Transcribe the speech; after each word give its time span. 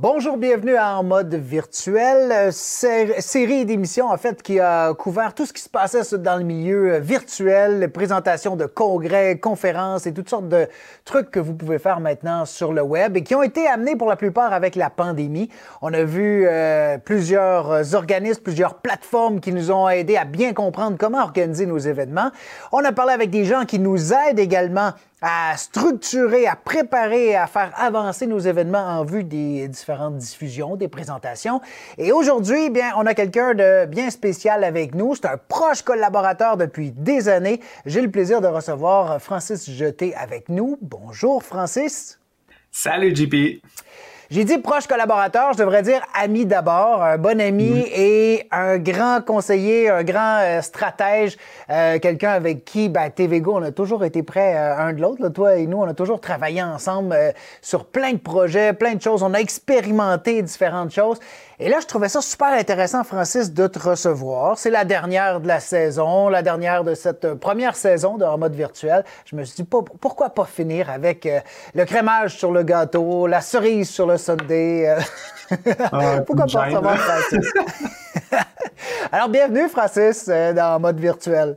Bonjour, 0.00 0.36
bienvenue 0.36 0.76
à 0.76 0.96
En 0.96 1.02
mode 1.02 1.34
virtuel, 1.34 2.30
euh, 2.30 2.50
série 2.52 3.64
d'émissions 3.64 4.08
en 4.08 4.16
fait 4.16 4.44
qui 4.44 4.60
a 4.60 4.94
couvert 4.94 5.34
tout 5.34 5.44
ce 5.44 5.52
qui 5.52 5.60
se 5.60 5.68
passait 5.68 6.16
dans 6.18 6.36
le 6.36 6.44
milieu 6.44 6.94
euh, 6.94 7.00
virtuel, 7.00 7.90
présentations 7.90 8.54
de 8.54 8.66
congrès, 8.66 9.40
conférences 9.40 10.06
et 10.06 10.14
toutes 10.14 10.30
sortes 10.30 10.48
de 10.48 10.68
trucs 11.04 11.32
que 11.32 11.40
vous 11.40 11.52
pouvez 11.52 11.80
faire 11.80 11.98
maintenant 11.98 12.44
sur 12.44 12.72
le 12.72 12.80
web 12.80 13.16
et 13.16 13.24
qui 13.24 13.34
ont 13.34 13.42
été 13.42 13.66
amenés 13.66 13.96
pour 13.96 14.08
la 14.08 14.14
plupart 14.14 14.52
avec 14.52 14.76
la 14.76 14.88
pandémie. 14.88 15.48
On 15.82 15.92
a 15.92 16.04
vu 16.04 16.46
euh, 16.46 16.96
plusieurs 16.98 17.96
organismes, 17.96 18.42
plusieurs 18.42 18.74
plateformes 18.74 19.40
qui 19.40 19.52
nous 19.52 19.72
ont 19.72 19.88
aidés 19.88 20.16
à 20.16 20.24
bien 20.24 20.52
comprendre 20.52 20.96
comment 20.96 21.24
organiser 21.24 21.66
nos 21.66 21.78
événements. 21.78 22.30
On 22.70 22.84
a 22.84 22.92
parlé 22.92 23.14
avec 23.14 23.30
des 23.30 23.44
gens 23.44 23.64
qui 23.64 23.80
nous 23.80 24.12
aident 24.12 24.38
également 24.38 24.92
à 25.20 25.56
structurer, 25.56 26.46
à 26.46 26.54
préparer 26.54 27.34
à 27.34 27.46
faire 27.46 27.72
avancer 27.76 28.26
nos 28.26 28.38
événements 28.38 28.98
en 28.98 29.04
vue 29.04 29.24
des 29.24 29.66
différentes 29.68 30.16
diffusions, 30.16 30.76
des 30.76 30.88
présentations. 30.88 31.60
Et 31.96 32.12
aujourd'hui, 32.12 32.70
bien, 32.70 32.92
on 32.96 33.06
a 33.06 33.14
quelqu'un 33.14 33.54
de 33.54 33.86
bien 33.86 34.10
spécial 34.10 34.62
avec 34.62 34.94
nous. 34.94 35.14
C'est 35.16 35.26
un 35.26 35.36
proche 35.36 35.82
collaborateur 35.82 36.56
depuis 36.56 36.92
des 36.92 37.28
années. 37.28 37.60
J'ai 37.84 38.00
le 38.00 38.10
plaisir 38.10 38.40
de 38.40 38.46
recevoir 38.46 39.20
Francis 39.20 39.68
Jeté 39.70 40.14
avec 40.14 40.48
nous. 40.48 40.78
Bonjour, 40.80 41.42
Francis. 41.42 42.18
Salut, 42.70 43.14
JP. 43.14 43.62
J'ai 44.30 44.44
dit 44.44 44.58
proche 44.58 44.86
collaborateur, 44.86 45.54
je 45.54 45.58
devrais 45.58 45.80
dire 45.80 46.02
ami 46.12 46.44
d'abord, 46.44 47.02
un 47.02 47.16
bon 47.16 47.40
ami 47.40 47.82
et 47.94 48.46
un 48.50 48.76
grand 48.76 49.24
conseiller, 49.24 49.88
un 49.88 50.04
grand 50.04 50.40
euh, 50.42 50.60
stratège, 50.60 51.38
euh, 51.70 51.98
quelqu'un 51.98 52.32
avec 52.32 52.62
qui, 52.66 52.90
ben, 52.90 53.08
TVGO, 53.08 53.54
on 53.54 53.62
a 53.62 53.70
toujours 53.70 54.04
été 54.04 54.22
près 54.22 54.54
euh, 54.54 54.76
un 54.76 54.92
de 54.92 55.00
l'autre. 55.00 55.30
Toi 55.30 55.56
et 55.56 55.66
nous, 55.66 55.78
on 55.78 55.88
a 55.88 55.94
toujours 55.94 56.20
travaillé 56.20 56.62
ensemble 56.62 57.16
sur 57.62 57.86
plein 57.86 58.12
de 58.12 58.18
projets, 58.18 58.74
plein 58.74 58.96
de 58.96 59.00
choses. 59.00 59.22
On 59.22 59.32
a 59.32 59.38
expérimenté 59.38 60.42
différentes 60.42 60.90
choses. 60.90 61.18
Et 61.60 61.68
là, 61.68 61.78
je 61.80 61.86
trouvais 61.86 62.08
ça 62.08 62.20
super 62.20 62.52
intéressant, 62.52 63.02
Francis, 63.02 63.52
de 63.52 63.66
te 63.66 63.80
recevoir. 63.80 64.56
C'est 64.56 64.70
la 64.70 64.84
dernière 64.84 65.40
de 65.40 65.48
la 65.48 65.58
saison, 65.58 66.28
la 66.28 66.40
dernière 66.40 66.84
de 66.84 66.94
cette 66.94 67.34
première 67.34 67.74
saison 67.74 68.16
de 68.16 68.24
En 68.24 68.38
mode 68.38 68.54
virtuel. 68.54 69.04
Je 69.24 69.34
me 69.34 69.42
suis 69.42 69.64
dit, 69.64 69.68
pourquoi 69.68 70.30
pas 70.30 70.44
finir 70.44 70.88
avec 70.88 71.26
euh, 71.26 71.40
le 71.74 71.84
crémage 71.84 72.36
sur 72.36 72.52
le 72.52 72.62
gâteau, 72.62 73.26
la 73.26 73.40
cerise 73.40 73.90
sur 73.90 74.06
le 74.06 74.16
sundae. 74.16 74.86
Euh? 74.86 75.00
Ah, 75.90 76.20
pourquoi 76.26 76.44
pas 76.44 76.66
recevoir 76.66 76.98
Francis? 76.98 77.52
Alors, 79.12 79.30
bienvenue, 79.30 79.66
Francis, 79.70 80.26
euh, 80.28 80.52
dans 80.52 80.76
En 80.76 80.80
mode 80.80 81.00
virtuel. 81.00 81.56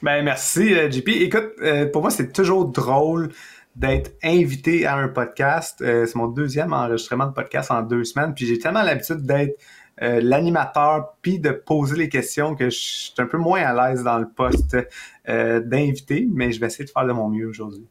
Ben, 0.00 0.22
merci, 0.22 0.76
JP. 0.90 1.08
Écoute, 1.08 1.52
pour 1.92 2.02
moi, 2.02 2.12
c'est 2.12 2.32
toujours 2.32 2.66
drôle 2.66 3.30
d'être 3.76 4.12
invité 4.22 4.86
à 4.86 4.96
un 4.96 5.08
podcast. 5.08 5.80
Euh, 5.80 6.06
c'est 6.06 6.16
mon 6.16 6.26
deuxième 6.26 6.72
enregistrement 6.72 7.26
de 7.26 7.32
podcast 7.32 7.70
en 7.70 7.82
deux 7.82 8.04
semaines. 8.04 8.34
Puis 8.34 8.46
j'ai 8.46 8.58
tellement 8.58 8.82
l'habitude 8.82 9.24
d'être 9.24 9.58
euh, 10.02 10.20
l'animateur 10.22 11.14
puis 11.22 11.38
de 11.38 11.50
poser 11.50 11.96
les 11.96 12.08
questions 12.08 12.54
que 12.54 12.70
je 12.70 12.78
suis 12.78 13.14
un 13.18 13.26
peu 13.26 13.38
moins 13.38 13.62
à 13.62 13.90
l'aise 13.90 14.02
dans 14.02 14.18
le 14.18 14.28
poste 14.28 14.76
euh, 15.28 15.60
d'invité, 15.60 16.26
mais 16.32 16.52
je 16.52 16.60
vais 16.60 16.66
essayer 16.66 16.84
de 16.84 16.90
faire 16.90 17.06
de 17.06 17.12
mon 17.12 17.28
mieux 17.28 17.46
aujourd'hui. 17.46 17.86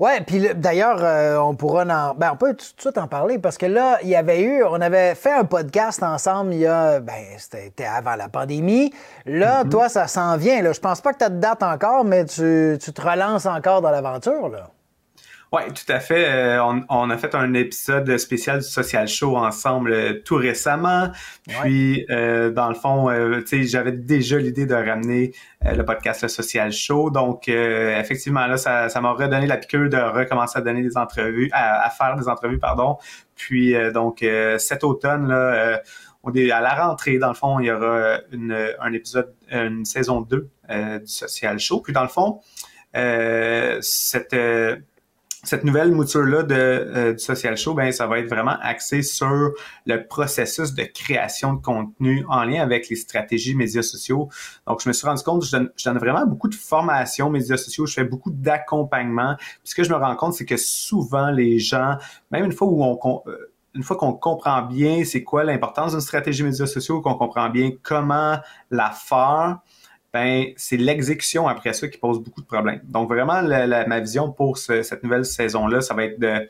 Ouais, 0.00 0.20
puis 0.22 0.42
d'ailleurs, 0.56 1.40
on 1.40 1.54
pourra 1.54 1.84
en, 1.84 2.14
ben, 2.16 2.32
on 2.32 2.36
peut 2.36 2.54
tout 2.54 2.66
de 2.76 2.80
suite 2.80 2.98
en 2.98 3.06
parler 3.06 3.38
parce 3.38 3.56
que 3.56 3.66
là, 3.66 4.00
il 4.02 4.08
y 4.08 4.16
avait 4.16 4.42
eu, 4.42 4.64
on 4.64 4.80
avait 4.80 5.14
fait 5.14 5.30
un 5.30 5.44
podcast 5.44 6.02
ensemble 6.02 6.52
il 6.52 6.60
y 6.60 6.66
a, 6.66 6.98
ben, 6.98 7.22
c'était 7.38 7.84
avant 7.84 8.16
la 8.16 8.28
pandémie. 8.28 8.92
Là, 9.24 9.62
mm-hmm. 9.62 9.68
toi, 9.68 9.88
ça 9.88 10.08
s'en 10.08 10.36
vient. 10.36 10.62
Là. 10.62 10.72
Je 10.72 10.80
pense 10.80 11.00
pas 11.00 11.12
que 11.12 11.18
tu 11.18 11.24
as 11.24 11.30
de 11.30 11.38
date 11.38 11.62
encore, 11.62 12.04
mais 12.04 12.24
tu, 12.24 12.76
tu 12.82 12.92
te 12.92 13.00
relances 13.00 13.46
encore 13.46 13.82
dans 13.82 13.92
l'aventure, 13.92 14.48
là. 14.48 14.70
Oui, 15.54 15.62
tout 15.72 15.92
à 15.92 16.00
fait. 16.00 16.26
Euh, 16.28 16.60
on, 16.88 17.10
a 17.10 17.16
fait 17.16 17.36
un 17.36 17.54
épisode 17.54 18.18
spécial 18.18 18.58
du 18.58 18.66
Social 18.66 19.06
Show 19.06 19.36
ensemble 19.36 19.92
euh, 19.92 20.20
tout 20.24 20.34
récemment. 20.34 21.12
Puis, 21.46 22.04
euh, 22.10 22.50
dans 22.50 22.68
le 22.68 22.74
fond, 22.74 23.08
j'avais 23.62 23.92
déjà 23.92 24.36
l'idée 24.38 24.66
de 24.66 24.74
ramener 24.74 25.32
le 25.64 25.84
podcast 25.84 26.22
Le 26.22 26.28
Social 26.28 26.72
Show. 26.72 27.10
Donc, 27.10 27.46
effectivement, 27.46 28.48
là, 28.48 28.56
ça, 28.56 29.00
m'a 29.00 29.12
redonné 29.12 29.46
la 29.46 29.56
piqûre 29.56 29.88
de 29.88 29.96
recommencer 29.96 30.58
à 30.58 30.60
donner 30.60 30.82
des 30.82 30.96
entrevues, 30.96 31.50
à, 31.52 31.88
faire 31.90 32.16
des 32.16 32.26
entrevues, 32.26 32.58
pardon. 32.58 32.98
Puis, 33.36 33.76
donc, 33.92 34.26
cet 34.58 34.82
automne, 34.82 35.28
là, 35.28 35.80
on 36.24 36.32
est 36.32 36.50
à 36.50 36.62
la 36.62 36.74
rentrée, 36.74 37.18
dans 37.18 37.28
le 37.28 37.34
fond, 37.34 37.60
il 37.60 37.66
y 37.66 37.70
aura 37.70 38.18
un 38.80 38.92
épisode, 38.92 39.32
une 39.52 39.84
saison 39.84 40.20
2 40.22 40.48
du 40.68 41.06
Social 41.06 41.60
Show. 41.60 41.80
Puis, 41.80 41.92
dans 41.92 42.02
le 42.02 42.08
fond, 42.08 42.40
cette 43.80 44.34
cette 45.44 45.64
nouvelle 45.64 45.92
mouture-là 45.92 46.42
de, 46.42 46.54
euh, 46.54 47.12
du 47.12 47.18
Social 47.18 47.56
Show, 47.56 47.74
ben, 47.74 47.92
ça 47.92 48.06
va 48.06 48.18
être 48.18 48.28
vraiment 48.28 48.56
axé 48.62 49.02
sur 49.02 49.52
le 49.86 50.06
processus 50.06 50.74
de 50.74 50.84
création 50.84 51.54
de 51.54 51.62
contenu 51.62 52.24
en 52.28 52.44
lien 52.44 52.62
avec 52.62 52.88
les 52.88 52.96
stratégies 52.96 53.54
médias 53.54 53.82
sociaux. 53.82 54.28
Donc, 54.66 54.82
je 54.82 54.88
me 54.88 54.92
suis 54.92 55.06
rendu 55.06 55.22
compte, 55.22 55.44
je 55.44 55.52
donne, 55.52 55.70
je 55.76 55.84
donne 55.84 55.98
vraiment 55.98 56.26
beaucoup 56.26 56.48
de 56.48 56.54
formation 56.54 57.30
médias 57.30 57.56
sociaux, 57.56 57.86
je 57.86 57.94
fais 57.94 58.04
beaucoup 58.04 58.30
d'accompagnement. 58.30 59.36
Puis 59.36 59.58
ce 59.64 59.74
que 59.74 59.84
je 59.84 59.90
me 59.90 59.96
rends 59.96 60.16
compte, 60.16 60.34
c'est 60.34 60.46
que 60.46 60.56
souvent 60.56 61.30
les 61.30 61.58
gens, 61.58 61.96
même 62.30 62.44
une 62.44 62.52
fois 62.52 62.68
où 62.68 62.82
on 62.82 63.22
euh, 63.26 63.50
une 63.74 63.82
fois 63.82 63.96
qu'on 63.96 64.12
comprend 64.12 64.62
bien 64.62 65.04
c'est 65.04 65.24
quoi 65.24 65.44
l'importance 65.44 65.92
d'une 65.92 66.00
stratégie 66.00 66.42
médias 66.42 66.66
sociaux, 66.66 67.00
qu'on 67.00 67.14
comprend 67.14 67.50
bien 67.50 67.72
comment 67.82 68.38
la 68.70 68.90
faire, 68.90 69.58
ben 70.14 70.52
c'est 70.56 70.76
l'exécution 70.76 71.48
après 71.48 71.72
ça 71.72 71.88
qui 71.88 71.98
pose 71.98 72.20
beaucoup 72.20 72.40
de 72.40 72.46
problèmes. 72.46 72.80
Donc 72.84 73.08
vraiment, 73.08 73.42
ma 73.42 74.00
vision 74.00 74.30
pour 74.30 74.56
cette 74.58 75.02
nouvelle 75.02 75.24
saison-là, 75.24 75.80
ça 75.80 75.92
va 75.92 76.04
être 76.04 76.20
de 76.20 76.48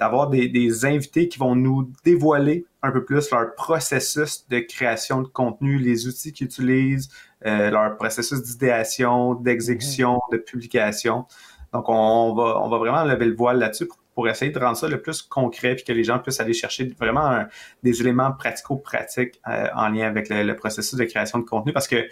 d'avoir 0.00 0.30
des, 0.30 0.84
invités 0.84 1.28
qui 1.28 1.38
vont 1.38 1.54
nous 1.54 1.92
dévoiler 2.04 2.64
un 2.82 2.90
peu 2.90 3.04
plus 3.04 3.30
leur 3.30 3.54
processus 3.54 4.48
de 4.48 4.58
création 4.58 5.20
de 5.20 5.28
contenu, 5.28 5.78
les 5.78 6.08
outils 6.08 6.32
qu'ils 6.32 6.46
utilisent, 6.46 7.08
euh, 7.46 7.70
leur 7.70 7.96
processus 7.96 8.42
d'idéation, 8.42 9.34
d'exécution, 9.34 10.16
mm-hmm. 10.16 10.32
de 10.32 10.38
publication. 10.38 11.26
Donc, 11.72 11.88
on 11.88 12.34
va, 12.34 12.60
on 12.60 12.68
va 12.68 12.78
vraiment 12.78 13.04
lever 13.04 13.26
le 13.26 13.36
voile 13.36 13.58
là-dessus 13.58 13.86
pour, 14.14 14.28
essayer 14.28 14.50
de 14.50 14.58
rendre 14.58 14.76
ça 14.76 14.88
le 14.88 15.00
plus 15.00 15.22
concret 15.22 15.76
puis 15.76 15.84
que 15.84 15.92
les 15.92 16.04
gens 16.04 16.18
puissent 16.18 16.40
aller 16.40 16.52
chercher 16.52 16.92
vraiment 16.98 17.44
des 17.82 18.00
éléments 18.00 18.32
pratico-pratiques 18.32 19.40
euh, 19.48 19.68
en 19.74 19.88
lien 19.88 20.08
avec 20.08 20.28
le, 20.28 20.52
processus 20.56 20.98
de 20.98 21.04
création 21.04 21.38
de 21.38 21.44
contenu 21.44 21.72
parce 21.72 21.86
que 21.86 22.08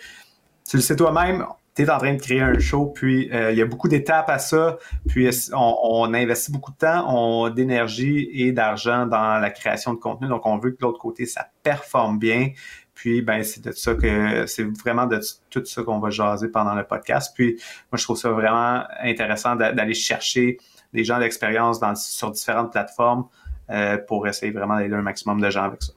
tu 0.71 0.77
le 0.77 0.83
sais 0.83 0.95
toi-même, 0.95 1.45
tu 1.75 1.83
es 1.83 1.91
en 1.91 1.99
train 1.99 2.15
de 2.15 2.21
créer 2.21 2.41
un 2.41 2.57
show, 2.61 2.87
puis 2.87 3.29
euh, 3.33 3.51
il 3.51 3.59
y 3.59 3.61
a 3.61 3.67
beaucoup 3.67 3.89
d'étapes 3.89 4.31
à 4.31 4.39
ça, 4.39 4.79
puis 5.09 5.29
on, 5.53 5.77
on, 5.83 6.15
investit 6.15 6.53
beaucoup 6.53 6.71
de 6.71 6.77
temps, 6.77 7.51
d'énergie 7.51 8.31
et 8.33 8.53
d'argent 8.53 9.05
dans 9.05 9.41
la 9.41 9.51
création 9.51 9.95
de 9.95 9.99
contenu, 9.99 10.29
donc 10.29 10.47
on 10.47 10.59
veut 10.59 10.71
que 10.71 10.77
de 10.77 10.83
l'autre 10.83 11.01
côté, 11.01 11.27
ça 11.27 11.49
performe 11.65 12.21
bien. 12.21 12.51
Puis, 12.95 13.21
ben, 13.21 13.43
c'est 13.43 13.65
de 13.65 13.73
ça 13.73 13.95
que 13.95 14.47
c'est 14.47 14.63
vraiment 14.79 15.07
de 15.07 15.19
tout 15.49 15.65
ça 15.65 15.83
qu'on 15.83 15.99
va 15.99 16.11
jaser 16.11 16.49
pendant 16.49 16.75
le 16.75 16.85
podcast. 16.85 17.33
Puis, 17.35 17.57
moi, 17.91 17.97
je 17.97 18.05
trouve 18.05 18.19
ça 18.19 18.31
vraiment 18.31 18.85
intéressant 19.01 19.57
d'aller 19.57 19.95
chercher 19.95 20.59
des 20.93 21.03
gens 21.03 21.19
d'expérience 21.19 21.81
sur 21.97 22.31
différentes 22.31 22.71
plateformes 22.71 23.27
euh, 23.71 23.97
pour 24.07 24.29
essayer 24.29 24.53
vraiment 24.53 24.77
d'aider 24.77 24.95
un 24.95 25.03
maximum 25.03 25.41
de 25.41 25.49
gens 25.49 25.65
avec 25.65 25.83
ça. 25.83 25.93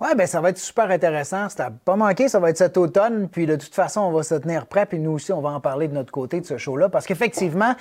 Oui, 0.00 0.08
ben 0.16 0.28
ça 0.28 0.40
va 0.40 0.50
être 0.50 0.58
super 0.58 0.90
intéressant. 0.90 1.48
Ça 1.48 1.70
pas 1.84 1.96
manqué, 1.96 2.28
ça 2.28 2.38
va 2.38 2.50
être 2.50 2.58
cet 2.58 2.76
automne. 2.76 3.28
Puis 3.28 3.46
de 3.46 3.56
toute 3.56 3.74
façon, 3.74 4.02
on 4.02 4.12
va 4.12 4.22
se 4.22 4.36
tenir 4.36 4.66
prêt. 4.66 4.86
Puis 4.86 5.00
nous 5.00 5.10
aussi, 5.12 5.32
on 5.32 5.40
va 5.40 5.50
en 5.50 5.60
parler 5.60 5.88
de 5.88 5.94
notre 5.94 6.12
côté 6.12 6.40
de 6.40 6.46
ce 6.46 6.56
show-là. 6.56 6.88
Parce 6.88 7.04
qu'effectivement, 7.04 7.74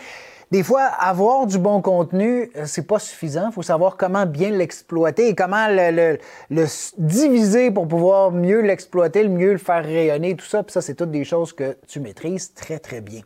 des 0.50 0.64
fois, 0.64 0.82
avoir 0.82 1.46
du 1.46 1.60
bon 1.60 1.82
contenu, 1.82 2.50
euh, 2.56 2.64
c'est 2.66 2.88
pas 2.88 2.98
suffisant. 2.98 3.50
Il 3.50 3.54
faut 3.54 3.62
savoir 3.62 3.98
comment 3.98 4.26
bien 4.26 4.50
l'exploiter 4.50 5.28
et 5.28 5.36
comment 5.36 5.68
le, 5.70 6.18
diviser 6.98 7.70
pour 7.70 7.88
pouvoir 7.88 8.32
mieux 8.32 8.62
l'exploiter, 8.62 9.24
le 9.24 9.30
mieux 9.30 9.52
le 9.52 9.58
faire 9.60 9.84
rayonner, 9.84 10.36
tout 10.36 10.46
ça. 10.46 10.64
Puis 10.64 10.72
ça, 10.72 10.82
c'est 10.82 10.96
toutes 10.96 11.12
des 11.12 11.26
choses 11.26 11.54
que 11.54 11.78
tu 11.88 12.00
maîtrises 12.00 12.54
très, 12.54 12.80
très 12.80 13.02
bien. 13.02 13.22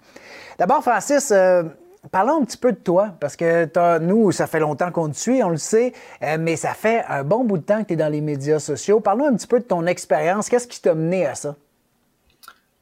D'abord, 0.57 0.81
Francis, 0.81 1.31
euh, 1.31 1.63
Parlons 2.09 2.41
un 2.41 2.45
petit 2.45 2.57
peu 2.57 2.71
de 2.71 2.77
toi, 2.77 3.13
parce 3.19 3.35
que 3.35 3.99
nous, 3.99 4.31
ça 4.31 4.47
fait 4.47 4.59
longtemps 4.59 4.91
qu'on 4.91 5.09
te 5.09 5.15
suit, 5.15 5.43
on 5.43 5.49
le 5.49 5.57
sait, 5.57 5.93
euh, 6.23 6.37
mais 6.39 6.55
ça 6.55 6.73
fait 6.73 7.03
un 7.07 7.23
bon 7.23 7.43
bout 7.43 7.59
de 7.59 7.63
temps 7.63 7.83
que 7.83 7.89
tu 7.89 7.93
es 7.93 7.95
dans 7.95 8.11
les 8.11 8.21
médias 8.21 8.57
sociaux. 8.57 8.99
Parlons 8.99 9.27
un 9.27 9.35
petit 9.35 9.45
peu 9.45 9.59
de 9.59 9.65
ton 9.65 9.85
expérience. 9.85 10.49
Qu'est-ce 10.49 10.67
qui 10.67 10.81
t'a 10.81 10.95
mené 10.95 11.27
à 11.27 11.35
ça? 11.35 11.55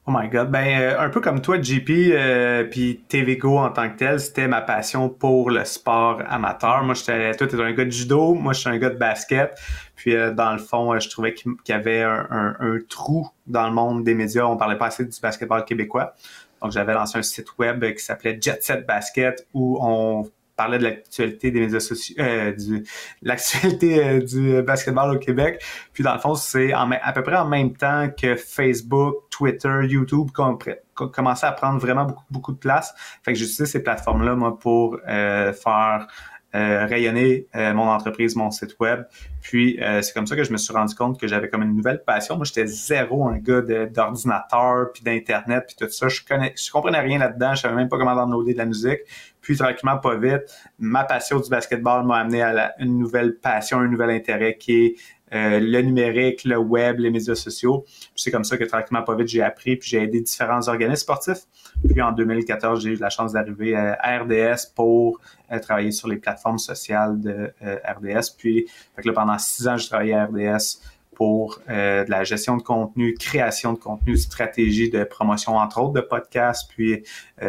Oh 0.08 0.12
my 0.16 0.30
God. 0.30 0.50
Ben, 0.50 0.66
euh, 0.80 1.00
un 1.02 1.10
peu 1.10 1.20
comme 1.20 1.42
toi, 1.42 1.62
JP, 1.62 1.90
euh, 1.90 2.64
puis 2.64 3.04
TVGO 3.10 3.58
en 3.58 3.70
tant 3.72 3.90
que 3.90 3.98
tel, 3.98 4.22
c'était 4.22 4.48
ma 4.48 4.62
passion 4.62 5.10
pour 5.10 5.52
le 5.52 5.66
sport 5.66 6.22
amateur. 6.30 6.82
Moi, 6.84 6.96
j'étais, 6.96 7.36
toi, 7.36 7.66
un 7.66 7.74
gars 7.74 7.86
de 7.86 7.92
judo, 7.92 8.34
moi, 8.34 8.54
je 8.54 8.62
suis 8.62 8.70
un 8.70 8.78
gars 8.78 8.90
de 8.90 8.98
basket. 8.98 9.60
Puis, 9.98 10.16
dans 10.34 10.54
le 10.54 10.60
fond, 10.60 10.98
je 10.98 11.10
trouvais 11.10 11.34
qu'il 11.34 11.54
y 11.68 11.72
avait 11.74 12.04
un, 12.04 12.56
un, 12.58 12.80
trou 12.88 13.28
dans 13.48 13.68
le 13.68 13.74
monde 13.74 14.06
des 14.06 14.16
médias. 14.16 14.46
On 14.46 14.56
parlait 14.56 14.78
pas 14.78 14.88
assez 14.88 15.04
du 15.04 15.20
basketball 15.22 15.66
québécois. 15.66 16.16
Donc, 16.62 16.72
j'avais 16.72 16.94
lancé 16.94 17.18
un 17.18 17.24
site 17.24 17.58
web 17.58 17.84
qui 17.94 18.04
s'appelait 18.04 18.38
Jet 18.42 18.64
Set 18.64 18.86
Basket 18.86 19.48
où 19.54 19.78
on 19.82 20.30
parlait 20.60 20.78
de 20.78 20.84
l'actualité 20.84 21.52
des 21.52 21.62
médias 21.62 21.80
sociaux, 21.80 22.16
euh, 22.20 22.52
du 22.52 22.84
l'actualité 23.22 24.04
euh, 24.04 24.20
du 24.20 24.62
basketball 24.62 25.16
au 25.16 25.18
Québec. 25.18 25.64
Puis 25.94 26.04
dans 26.04 26.14
le 26.14 26.20
fond, 26.20 26.36
c'est 26.36 26.74
à 26.74 27.14
peu 27.14 27.24
près 27.24 27.38
en 27.38 27.48
même 27.48 27.78
temps 27.78 28.10
que 28.10 28.36
Facebook, 28.36 29.30
Twitter, 29.30 29.84
YouTube 29.84 30.32
commençaient 30.34 31.48
à 31.48 31.54
prendre 31.54 31.80
vraiment 31.80 32.04
beaucoup, 32.04 32.26
beaucoup 32.30 32.52
de 32.52 32.58
place. 32.58 32.94
Fait 33.24 33.32
que 33.32 33.40
j'utilisais 33.40 33.68
ces 33.68 33.82
plateformes-là, 33.82 34.36
moi, 34.36 34.60
pour 34.60 34.98
euh, 35.08 35.54
faire 35.54 36.08
euh, 36.56 36.88
rayonner 36.88 37.46
euh, 37.56 37.74
mon 37.76 37.88
entreprise, 37.88 38.36
mon 38.36 38.50
site 38.50 38.76
web. 38.80 39.04
Puis 39.42 39.80
euh, 39.82 40.02
c'est 40.02 40.14
comme 40.14 40.26
ça 40.26 40.36
que 40.36 40.44
je 40.44 40.52
me 40.52 40.58
suis 40.58 40.74
rendu 40.74 40.96
compte 40.96 41.20
que 41.20 41.28
j'avais 41.28 41.48
comme 41.48 41.62
une 41.62 41.76
nouvelle 41.76 42.04
passion. 42.04 42.38
Moi, 42.38 42.46
j'étais 42.46 42.66
zéro 42.66 43.28
un 43.28 43.38
gars 43.38 43.62
d'ordinateur, 43.62 44.92
puis 44.92 45.04
d'internet, 45.04 45.66
puis 45.68 45.76
tout 45.78 45.92
ça. 45.92 46.08
Je 46.08 46.22
connais, 46.28 46.56
je 46.58 46.72
comprenais 46.72 47.02
rien 47.02 47.20
là-dedans. 47.20 47.54
Je 47.54 47.62
savais 47.62 47.76
même 47.76 47.88
pas 47.88 48.00
comment 48.00 48.16
downloader 48.16 48.54
de 48.54 48.58
la 48.58 48.66
musique. 48.66 49.02
Puis 49.42 49.58
tranquillement, 49.58 49.98
pas 49.98 50.16
vite, 50.16 50.44
ma 50.80 51.04
passion 51.04 51.40
du 51.40 51.50
basketball 51.50 52.06
m'a 52.06 52.18
amené 52.18 52.42
à 52.42 52.74
une 52.80 52.98
nouvelle 52.98 53.38
passion, 53.38 53.80
un 53.80 53.88
nouvel 53.88 54.10
intérêt 54.10 54.58
qui 54.58 54.86
est 54.86 54.96
euh, 55.34 55.60
le 55.60 55.82
numérique, 55.82 56.44
le 56.44 56.58
web, 56.58 57.00
les 57.00 57.10
médias 57.10 57.36
sociaux. 57.36 57.86
C'est 58.16 58.32
comme 58.32 58.44
ça 58.44 58.58
que 58.58 58.64
tranquillement, 58.64 59.04
pas 59.04 59.16
vite, 59.16 59.28
j'ai 59.28 59.42
appris, 59.42 59.76
puis 59.76 59.90
j'ai 59.90 60.04
aidé 60.04 60.22
différents 60.22 60.68
organismes 60.68 61.02
sportifs. 61.02 61.44
Puis 61.88 62.02
en 62.02 62.12
2014, 62.12 62.84
j'ai 62.84 62.92
eu 62.92 62.96
la 62.96 63.10
chance 63.10 63.34
d'arriver 63.34 63.76
à 63.76 64.20
RDS 64.20 64.74
pour 64.76 65.20
euh, 65.52 65.60
travailler 65.60 65.92
sur 65.92 66.08
les 66.08 66.18
plateformes 66.18 66.60
sociales 66.60 67.20
de 67.20 67.54
euh, 67.64 67.78
RDS. 67.86 68.36
Puis 68.38 68.68
fait 68.96 69.02
que 69.02 69.08
là, 69.08 69.14
pendant 69.14 69.38
six 69.38 69.68
ans, 69.68 69.78
j'ai 69.78 69.88
travaillé 69.88 70.14
à 70.14 70.26
RDS 70.26 70.82
pour 71.16 71.60
de 71.68 72.10
la 72.10 72.24
gestion 72.24 72.56
de 72.56 72.62
contenu, 72.62 73.14
création 73.14 73.74
de 73.74 73.78
contenu, 73.78 74.16
stratégie 74.16 74.90
de 74.90 75.04
promotion, 75.04 75.58
entre 75.58 75.82
autres, 75.82 75.92
de 75.92 76.00
podcasts, 76.00 76.72
puis 76.72 77.04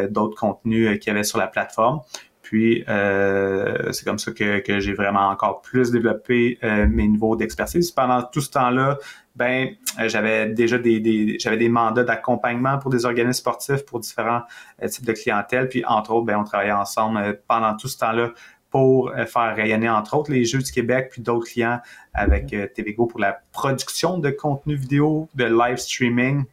d'autres 0.09 0.35
contenus 0.35 0.99
qu'il 0.99 1.07
y 1.07 1.15
avait 1.15 1.23
sur 1.23 1.37
la 1.37 1.47
plateforme. 1.47 2.01
Puis 2.51 2.83
euh, 2.89 3.93
c'est 3.93 4.03
comme 4.03 4.19
ça 4.19 4.33
que, 4.33 4.61
j'ai 4.81 4.93
vraiment 4.93 5.29
encore 5.29 5.61
plus 5.61 5.89
développé 5.89 6.59
euh, 6.65 6.85
mes 6.85 7.07
niveaux 7.07 7.37
d'expertise. 7.37 7.91
Pendant 7.91 8.23
tout 8.23 8.41
ce 8.41 8.49
temps-là, 8.49 8.97
ben 9.37 9.69
euh, 10.01 10.09
j'avais 10.09 10.49
déjà 10.49 10.77
des, 10.77 11.37
j'avais 11.39 11.55
des 11.55 11.69
mandats 11.69 12.03
d'accompagnement 12.03 12.77
pour 12.77 12.91
des 12.91 13.05
organismes 13.05 13.39
sportifs 13.39 13.85
pour 13.85 14.01
différents 14.01 14.41
types 14.85 15.05
de 15.05 15.13
clientèle. 15.13 15.69
Puis 15.69 15.85
entre 15.85 16.11
autres, 16.11 16.25
ben 16.25 16.39
on 16.39 16.43
travaillait 16.43 16.73
ensemble 16.73 17.39
pendant 17.47 17.77
tout 17.77 17.87
ce 17.87 17.97
temps-là 17.99 18.31
pour 18.69 19.13
faire 19.27 19.55
rayonner 19.55 19.89
entre 19.89 20.17
autres 20.17 20.31
les 20.31 20.43
Jeux 20.43 20.59
du 20.59 20.71
Québec 20.73 21.07
puis 21.09 21.21
d'autres 21.21 21.47
clients 21.47 21.79
avec 22.13 22.47
TVGO 22.73 23.05
pour 23.05 23.21
la 23.21 23.39
production 23.53 24.17
de 24.17 24.29
contenu 24.29 24.75
vidéo, 24.75 25.29
de 25.35 25.45
live 25.45 25.77
streaming 25.77 26.43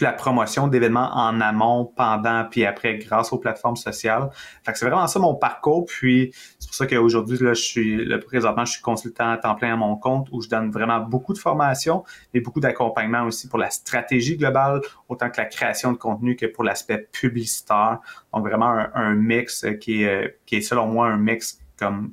la 0.00 0.12
promotion 0.12 0.68
d'événements 0.68 1.10
en 1.14 1.40
amont, 1.40 1.92
pendant, 1.96 2.44
puis 2.50 2.64
après, 2.64 2.98
grâce 2.98 3.32
aux 3.32 3.38
plateformes 3.38 3.76
sociales. 3.76 4.30
Fait 4.64 4.72
que 4.72 4.78
c'est 4.78 4.86
vraiment 4.86 5.06
ça 5.06 5.18
mon 5.18 5.34
parcours. 5.34 5.86
Puis 5.86 6.32
c'est 6.58 6.68
pour 6.68 6.74
ça 6.74 6.86
qu'aujourd'hui, 6.86 7.38
là, 7.38 7.54
je 7.54 7.62
suis, 7.62 8.04
là, 8.04 8.18
présentement, 8.18 8.64
je 8.64 8.72
suis 8.72 8.82
consultant 8.82 9.30
à 9.30 9.36
temps 9.36 9.54
plein 9.54 9.74
à 9.74 9.76
mon 9.76 9.96
compte 9.96 10.28
où 10.32 10.40
je 10.40 10.48
donne 10.48 10.70
vraiment 10.70 11.00
beaucoup 11.00 11.32
de 11.32 11.38
formation 11.38 12.04
et 12.32 12.40
beaucoup 12.40 12.60
d'accompagnement 12.60 13.24
aussi 13.24 13.48
pour 13.48 13.58
la 13.58 13.70
stratégie 13.70 14.36
globale, 14.36 14.80
autant 15.08 15.30
que 15.30 15.36
la 15.38 15.46
création 15.46 15.92
de 15.92 15.98
contenu 15.98 16.36
que 16.36 16.46
pour 16.46 16.64
l'aspect 16.64 17.08
publicitaire. 17.12 17.98
Donc 18.32 18.46
vraiment 18.46 18.86
un, 18.94 19.14
mix 19.14 19.66
qui 19.80 20.02
est, 20.02 20.38
qui 20.46 20.56
est 20.56 20.60
selon 20.60 20.86
moi 20.86 21.06
un 21.08 21.16
mix 21.16 21.60
comme 21.78 22.12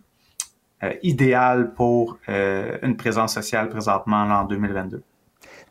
euh, 0.83 0.94
idéal 1.04 1.74
pour 1.74 2.18
euh, 2.30 2.78
une 2.83 2.95
présence 2.95 3.33
sociale 3.33 3.69
présentement 3.69 4.24
en 4.24 4.44
2022 4.45 5.04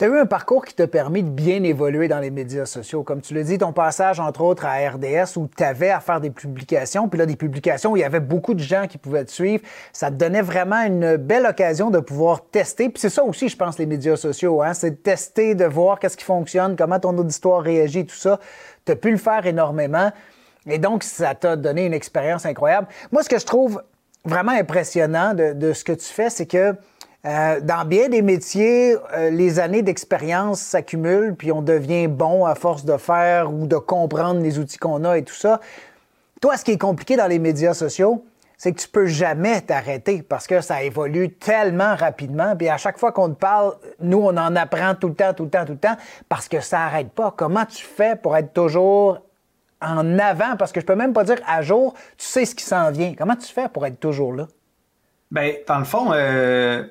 tu 0.00 0.06
as 0.06 0.08
eu 0.08 0.18
un 0.18 0.24
parcours 0.24 0.64
qui 0.64 0.72
t'a 0.72 0.86
permis 0.86 1.22
de 1.22 1.28
bien 1.28 1.62
évoluer 1.62 2.08
dans 2.08 2.20
les 2.20 2.30
médias 2.30 2.64
sociaux. 2.64 3.02
Comme 3.02 3.20
tu 3.20 3.34
l'as 3.34 3.42
dit, 3.42 3.58
ton 3.58 3.74
passage, 3.74 4.18
entre 4.18 4.40
autres, 4.40 4.64
à 4.64 4.78
RDS, 4.88 5.36
où 5.36 5.46
tu 5.54 5.62
avais 5.62 5.90
à 5.90 6.00
faire 6.00 6.22
des 6.22 6.30
publications, 6.30 7.06
puis 7.06 7.18
là, 7.18 7.26
des 7.26 7.36
publications 7.36 7.92
où 7.92 7.98
il 7.98 8.00
y 8.00 8.04
avait 8.04 8.18
beaucoup 8.18 8.54
de 8.54 8.60
gens 8.60 8.86
qui 8.86 8.96
pouvaient 8.96 9.26
te 9.26 9.30
suivre, 9.30 9.62
ça 9.92 10.10
te 10.10 10.14
donnait 10.14 10.40
vraiment 10.40 10.80
une 10.80 11.16
belle 11.18 11.44
occasion 11.44 11.90
de 11.90 11.98
pouvoir 11.98 12.46
tester. 12.46 12.88
Puis 12.88 12.98
c'est 12.98 13.10
ça 13.10 13.22
aussi, 13.22 13.50
je 13.50 13.56
pense, 13.58 13.78
les 13.78 13.84
médias 13.84 14.16
sociaux, 14.16 14.62
hein? 14.62 14.72
c'est 14.72 14.92
de 14.92 14.96
tester, 14.96 15.54
de 15.54 15.66
voir 15.66 15.98
qu'est-ce 15.98 16.16
qui 16.16 16.24
fonctionne, 16.24 16.76
comment 16.76 16.98
ton 16.98 17.18
auditoire 17.18 17.60
réagit, 17.60 18.06
tout 18.06 18.16
ça. 18.16 18.40
Tu 18.86 18.92
as 18.92 18.96
pu 18.96 19.10
le 19.10 19.18
faire 19.18 19.44
énormément. 19.44 20.10
Et 20.66 20.78
donc, 20.78 21.04
ça 21.04 21.34
t'a 21.34 21.56
donné 21.56 21.84
une 21.84 21.92
expérience 21.92 22.46
incroyable. 22.46 22.88
Moi, 23.12 23.22
ce 23.22 23.28
que 23.28 23.38
je 23.38 23.44
trouve 23.44 23.82
vraiment 24.24 24.52
impressionnant 24.52 25.34
de 25.34 25.72
ce 25.74 25.84
que 25.84 25.92
tu 25.92 26.06
fais, 26.06 26.30
c'est 26.30 26.46
que 26.46 26.74
euh, 27.26 27.60
dans 27.60 27.84
bien 27.84 28.08
des 28.08 28.22
métiers, 28.22 28.96
euh, 29.14 29.28
les 29.30 29.60
années 29.60 29.82
d'expérience 29.82 30.60
s'accumulent, 30.60 31.34
puis 31.36 31.52
on 31.52 31.60
devient 31.60 32.08
bon 32.08 32.46
à 32.46 32.54
force 32.54 32.84
de 32.84 32.96
faire 32.96 33.52
ou 33.52 33.66
de 33.66 33.76
comprendre 33.76 34.40
les 34.40 34.58
outils 34.58 34.78
qu'on 34.78 35.04
a 35.04 35.18
et 35.18 35.22
tout 35.22 35.34
ça. 35.34 35.60
Toi, 36.40 36.56
ce 36.56 36.64
qui 36.64 36.72
est 36.72 36.78
compliqué 36.78 37.16
dans 37.16 37.26
les 37.26 37.38
médias 37.38 37.74
sociaux, 37.74 38.24
c'est 38.56 38.72
que 38.72 38.80
tu 38.80 38.88
peux 38.88 39.06
jamais 39.06 39.60
t'arrêter 39.60 40.22
parce 40.22 40.46
que 40.46 40.62
ça 40.62 40.82
évolue 40.82 41.30
tellement 41.30 41.94
rapidement. 41.94 42.56
Puis 42.56 42.68
à 42.70 42.78
chaque 42.78 42.98
fois 42.98 43.12
qu'on 43.12 43.28
te 43.28 43.38
parle, 43.38 43.74
nous, 44.00 44.18
on 44.18 44.36
en 44.36 44.56
apprend 44.56 44.94
tout 44.94 45.08
le 45.08 45.14
temps, 45.14 45.34
tout 45.34 45.44
le 45.44 45.50
temps, 45.50 45.64
tout 45.66 45.72
le 45.72 45.78
temps, 45.78 45.96
parce 46.28 46.48
que 46.48 46.60
ça 46.60 46.78
n'arrête 46.78 47.10
pas. 47.10 47.34
Comment 47.36 47.66
tu 47.66 47.84
fais 47.84 48.16
pour 48.16 48.36
être 48.36 48.54
toujours 48.54 49.18
en 49.82 50.18
avant? 50.18 50.56
Parce 50.58 50.72
que 50.72 50.80
je 50.80 50.86
peux 50.86 50.94
même 50.94 51.12
pas 51.12 51.24
dire 51.24 51.40
à 51.46 51.60
jour, 51.60 51.94
tu 52.16 52.26
sais 52.26 52.46
ce 52.46 52.54
qui 52.54 52.64
s'en 52.64 52.90
vient. 52.90 53.14
Comment 53.16 53.36
tu 53.36 53.52
fais 53.52 53.68
pour 53.68 53.86
être 53.86 54.00
toujours 54.00 54.34
là? 54.34 54.46
Bien, 55.30 55.54
dans 55.66 55.78
le 55.78 55.84
fond, 55.84 56.12
euh, 56.12 56.84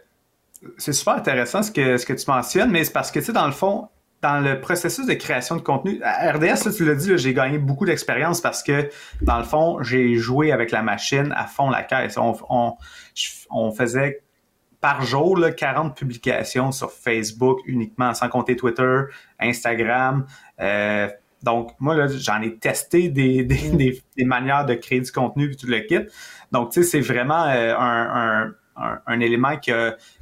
c'est 0.78 0.94
super 0.94 1.16
intéressant 1.16 1.64
ce 1.64 1.72
que, 1.72 1.98
ce 1.98 2.06
que 2.06 2.14
tu 2.14 2.30
mentionnes, 2.30 2.72
mais 2.72 2.84
c'est 2.84 2.94
parce 2.94 3.12
que, 3.12 3.20
tu 3.20 3.26
sais, 3.26 3.34
dans 3.34 3.46
le 3.46 3.52
fond, 3.52 3.88
dans 4.22 4.44
le 4.44 4.60
processus 4.60 5.06
de 5.06 5.14
création 5.14 5.56
de 5.56 5.62
contenu, 5.62 6.02
à 6.04 6.32
RDS, 6.32 6.76
tu 6.76 6.86
l'as 6.86 6.96
dit, 6.96 7.18
j'ai 7.18 7.34
gagné 7.34 7.58
beaucoup 7.58 7.86
d'expérience 7.86 8.42
parce 8.42 8.64
que, 8.64 8.90
dans 9.22 9.38
le 9.38 9.46
fond, 9.46 9.82
j'ai 9.82 10.16
joué 10.16 10.52
avec 10.52 10.72
la 10.72 10.82
machine 10.82 11.34
à 11.38 11.46
fond 11.46 11.70
la 11.70 11.84
caisse. 11.84 12.18
On, 12.18 12.36
on, 13.50 13.72
faisait 13.72 14.22
par 14.82 15.02
jour 15.04 15.38
là, 15.38 15.52
40 15.52 15.96
publications 15.96 16.72
sur 16.72 16.92
Facebook 16.92 17.60
uniquement, 17.66 18.14
sans 18.14 18.28
compter 18.28 18.56
Twitter, 18.58 19.04
Instagram. 19.40 20.26
Euh, 20.60 21.08
donc, 21.42 21.72
moi, 21.80 21.96
là, 21.96 22.08
j'en 22.08 22.42
ai 22.42 22.58
testé 22.58 23.08
des, 23.08 23.44
des, 23.46 24.02
des, 24.18 24.26
manières 24.26 24.66
de 24.66 24.74
créer 24.74 25.00
du 25.00 25.12
contenu 25.12 25.52
et 25.52 25.56
tout 25.56 25.68
le 25.68 25.80
kit. 25.80 26.00
Donc, 26.52 26.72
tu 26.72 26.84
sais, 26.84 26.90
c'est 26.90 27.00
vraiment 27.00 27.46
euh, 27.46 27.74
un, 27.78 28.44
un 28.48 28.54
un, 29.06 29.20
élément 29.20 29.58
qui, 29.58 29.72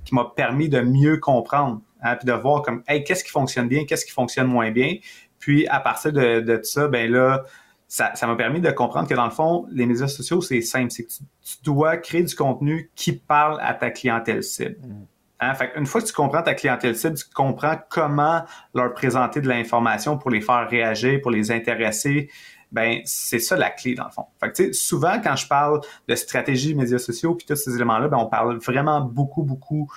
qui 0.04 0.16
m'a 0.16 0.32
permis 0.36 0.70
de 0.70 0.82
mieux 0.82 1.18
comprendre, 1.18 1.82
hein, 2.02 2.16
puis 2.16 2.26
de 2.26 2.34
voir 2.34 2.62
comme, 2.62 2.84
hey, 2.88 3.04
qu'est-ce 3.04 3.24
qui 3.24 3.32
fonctionne 3.32 3.68
bien, 3.68 3.86
qu'est-ce 3.86 4.06
qui 4.06 4.12
fonctionne 4.12 4.48
moins 4.48 4.72
bien. 4.72 4.96
Puis 5.40 5.68
à 5.68 5.80
partir 5.80 6.12
de, 6.14 6.40
de 6.42 6.60
ça, 6.64 6.88
ben 6.88 7.12
là, 7.12 7.44
ça, 7.88 8.14
m'a 8.24 8.36
permis 8.36 8.60
de 8.60 8.70
comprendre 8.72 9.08
que 9.08 9.14
dans 9.14 9.26
le 9.26 9.32
fond, 9.32 9.66
les 9.72 9.86
médias 9.86 10.08
sociaux, 10.08 10.42
c'est 10.42 10.62
simple, 10.62 10.92
c'est 10.92 11.04
que 11.04 11.10
tu, 11.10 11.64
dois 11.64 11.98
créer 11.98 12.24
du 12.24 12.36
contenu 12.36 12.92
qui 12.96 13.14
parle 13.14 13.60
à 13.62 13.74
ta 13.74 13.92
clientèle 13.92 14.44
cible. 14.44 14.78
Mm. 14.82 15.06
Hein, 15.40 15.54
fait 15.54 15.72
une 15.76 15.86
fois 15.86 16.02
que 16.02 16.08
tu 16.08 16.14
comprends 16.14 16.42
ta 16.42 16.56
clientèle 16.56 16.96
cible, 16.96 17.16
tu 17.16 17.26
comprends 17.34 17.78
comment 17.90 18.44
leur 18.74 18.94
présenter 18.94 19.40
de 19.40 19.48
l'information 19.48 20.18
pour 20.18 20.32
les 20.32 20.42
faire 20.42 20.68
réagir, 20.68 21.22
pour 21.22 21.32
les 21.32 21.52
intéresser, 21.52 22.30
ben 22.72 23.02
c'est 23.06 23.40
ça 23.40 23.56
la 23.56 23.70
clé 23.70 23.96
dans 23.96 24.06
le 24.06 24.12
fond. 24.12 24.26
Fait 24.40 24.52
que, 24.52 24.74
souvent 24.74 25.20
quand 25.24 25.36
je 25.36 25.48
parle 25.48 25.82
de 26.08 26.16
stratégie 26.16 26.76
médias 26.76 27.00
sociaux 27.00 27.36
puis 27.36 27.46
tous 27.46 27.56
ces 27.56 27.76
éléments-là, 27.76 28.08
ben 28.08 28.18
on 28.18 28.28
parle 28.28 28.58
vraiment 28.58 29.02
beaucoup 29.02 29.44
beaucoup 29.44 29.88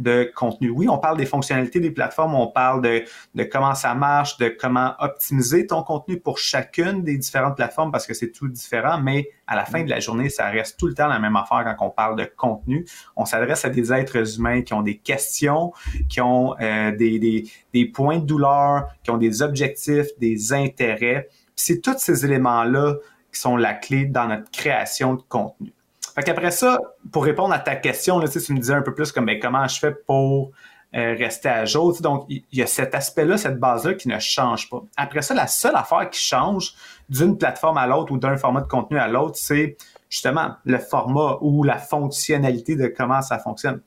de 0.00 0.30
contenu. 0.34 0.70
Oui, 0.70 0.88
on 0.88 0.98
parle 0.98 1.18
des 1.18 1.26
fonctionnalités 1.26 1.78
des 1.78 1.90
plateformes, 1.90 2.34
on 2.34 2.46
parle 2.46 2.82
de, 2.82 3.04
de 3.34 3.44
comment 3.44 3.74
ça 3.74 3.94
marche, 3.94 4.38
de 4.38 4.48
comment 4.48 4.94
optimiser 4.98 5.66
ton 5.66 5.82
contenu 5.82 6.18
pour 6.18 6.38
chacune 6.38 7.04
des 7.04 7.18
différentes 7.18 7.56
plateformes 7.56 7.92
parce 7.92 8.06
que 8.06 8.14
c'est 8.14 8.32
tout 8.32 8.48
différent, 8.48 8.98
mais 8.98 9.28
à 9.46 9.54
la 9.54 9.66
fin 9.66 9.84
de 9.84 9.90
la 9.90 10.00
journée, 10.00 10.30
ça 10.30 10.48
reste 10.48 10.78
tout 10.78 10.86
le 10.86 10.94
temps 10.94 11.06
la 11.06 11.18
même 11.18 11.36
affaire 11.36 11.64
quand 11.64 11.86
on 11.86 11.90
parle 11.90 12.16
de 12.16 12.24
contenu. 12.24 12.86
On 13.14 13.26
s'adresse 13.26 13.64
à 13.64 13.68
des 13.68 13.92
êtres 13.92 14.38
humains 14.38 14.62
qui 14.62 14.72
ont 14.72 14.82
des 14.82 14.96
questions, 14.96 15.72
qui 16.08 16.20
ont 16.20 16.54
euh, 16.60 16.92
des, 16.96 17.18
des, 17.18 17.50
des 17.74 17.84
points 17.84 18.18
de 18.18 18.24
douleur, 18.24 18.88
qui 19.02 19.10
ont 19.10 19.18
des 19.18 19.42
objectifs, 19.42 20.06
des 20.18 20.52
intérêts 20.54 21.28
c'est 21.60 21.80
tous 21.80 21.98
ces 21.98 22.24
éléments-là 22.24 22.94
qui 23.32 23.40
sont 23.40 23.56
la 23.56 23.74
clé 23.74 24.06
dans 24.06 24.26
notre 24.26 24.50
création 24.50 25.14
de 25.14 25.22
contenu. 25.22 25.72
Fait 26.14 26.22
qu'après 26.22 26.50
ça, 26.50 26.78
pour 27.12 27.24
répondre 27.24 27.54
à 27.54 27.58
ta 27.58 27.76
question, 27.76 28.18
là, 28.18 28.28
tu 28.28 28.52
me 28.52 28.58
disais 28.58 28.74
un 28.74 28.82
peu 28.82 28.94
plus 28.94 29.12
comme 29.12 29.26
ben, 29.26 29.38
comment 29.40 29.66
je 29.68 29.78
fais 29.78 29.92
pour 29.92 30.50
euh, 30.96 31.14
rester 31.16 31.48
à 31.48 31.64
jour. 31.66 31.96
donc, 32.00 32.24
il 32.28 32.42
y, 32.52 32.62
a 32.62 32.66
cet 32.66 32.96
aspect-là, 32.96 33.36
cette 33.38 33.60
base-là 33.60 33.94
qui 33.94 34.08
ne 34.08 34.18
change 34.18 34.68
pas. 34.68 34.82
Après 34.96 35.22
ça, 35.22 35.34
la 35.34 35.46
seule 35.46 35.76
affaire 35.76 36.10
qui 36.10 36.18
change 36.18 36.74
d'une 37.08 37.38
plateforme 37.38 37.78
à 37.78 37.86
l'autre 37.86 38.10
ou 38.12 38.18
d'un 38.18 38.36
format 38.36 38.62
de 38.62 38.66
contenu 38.66 38.98
à 38.98 39.06
l'autre, 39.06 39.36
c'est 39.36 39.76
justement 40.08 40.56
le 40.64 40.78
format 40.78 41.38
ou 41.42 41.62
la 41.62 41.78
fonctionnalité 41.78 42.74
de 42.74 42.88
comment 42.88 43.22
ça 43.22 43.38
fonctionne. 43.38 43.80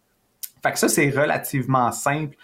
Fait 0.64 0.72
que 0.72 0.80
ça, 0.80 0.88
c'est 0.88 1.10
relativement 1.10 1.92
simple 1.92 2.38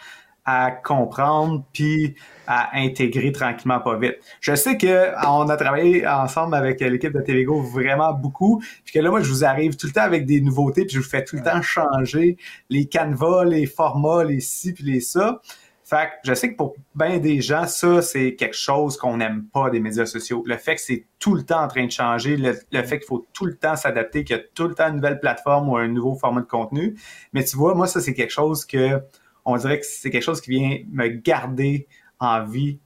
à 0.45 0.71
comprendre 0.71 1.63
puis 1.73 2.15
à 2.47 2.77
intégrer 2.77 3.31
tranquillement 3.31 3.79
pas 3.79 3.97
vite. 3.97 4.17
Je 4.41 4.55
sais 4.55 4.77
que 4.77 5.11
on 5.27 5.49
a 5.49 5.57
travaillé 5.57 6.07
ensemble 6.07 6.55
avec 6.55 6.79
l'équipe 6.81 7.13
de 7.13 7.21
TVGO 7.21 7.61
vraiment 7.61 8.13
beaucoup, 8.13 8.61
puis 8.83 8.93
que 8.93 8.99
là 8.99 9.09
moi 9.09 9.21
je 9.21 9.29
vous 9.29 9.45
arrive 9.45 9.75
tout 9.75 9.87
le 9.87 9.93
temps 9.93 10.01
avec 10.01 10.25
des 10.25 10.41
nouveautés 10.41 10.85
puis 10.85 10.95
je 10.95 11.01
vous 11.01 11.09
fais 11.09 11.23
tout 11.23 11.35
le 11.35 11.43
temps 11.43 11.61
changer 11.61 12.37
les 12.69 12.87
canevas, 12.87 13.45
les 13.45 13.65
formats, 13.65 14.23
les 14.23 14.39
ci 14.39 14.73
puis 14.73 14.83
les 14.83 15.01
ça. 15.01 15.41
Fait 15.89 16.05
que 16.05 16.29
je 16.29 16.35
sais 16.35 16.51
que 16.51 16.55
pour 16.55 16.75
bien 16.93 17.17
des 17.17 17.41
gens, 17.41 17.65
ça, 17.65 18.03
c'est 18.03 18.35
quelque 18.35 18.55
chose 18.55 18.95
qu'on 18.95 19.17
n'aime 19.17 19.45
pas 19.51 19.71
des 19.71 19.79
médias 19.79 20.05
sociaux. 20.05 20.43
Le 20.45 20.55
fait 20.55 20.75
que 20.75 20.81
c'est 20.81 21.07
tout 21.17 21.33
le 21.33 21.41
temps 21.41 21.63
en 21.63 21.67
train 21.67 21.83
de 21.83 21.91
changer, 21.91 22.37
le, 22.37 22.53
fait 22.83 22.99
qu'il 22.99 23.07
faut 23.07 23.25
tout 23.33 23.47
le 23.47 23.55
temps 23.55 23.75
s'adapter, 23.75 24.23
qu'il 24.23 24.35
y 24.35 24.39
a 24.39 24.43
tout 24.53 24.67
le 24.67 24.75
temps 24.75 24.89
une 24.89 24.97
nouvelle 24.97 25.19
plateforme 25.19 25.67
ou 25.67 25.77
un 25.77 25.87
nouveau 25.87 26.13
format 26.13 26.41
de 26.41 26.45
contenu. 26.45 26.95
Mais 27.33 27.43
tu 27.43 27.57
vois, 27.57 27.73
moi, 27.73 27.87
ça, 27.87 28.01
c'est 28.01 28.13
quelque 28.13 28.29
chose 28.29 28.65
que 28.65 29.01
on 29.45 29.57
dirait 29.57 29.79
que 29.79 29.85
c'est 29.85 30.09
quelque 30.09 30.23
chose 30.23 30.41
qui 30.41 30.51
vient 30.51 30.77
me 30.91 31.07
garder 31.07 31.87
en 32.19 32.43
vie 32.43 32.79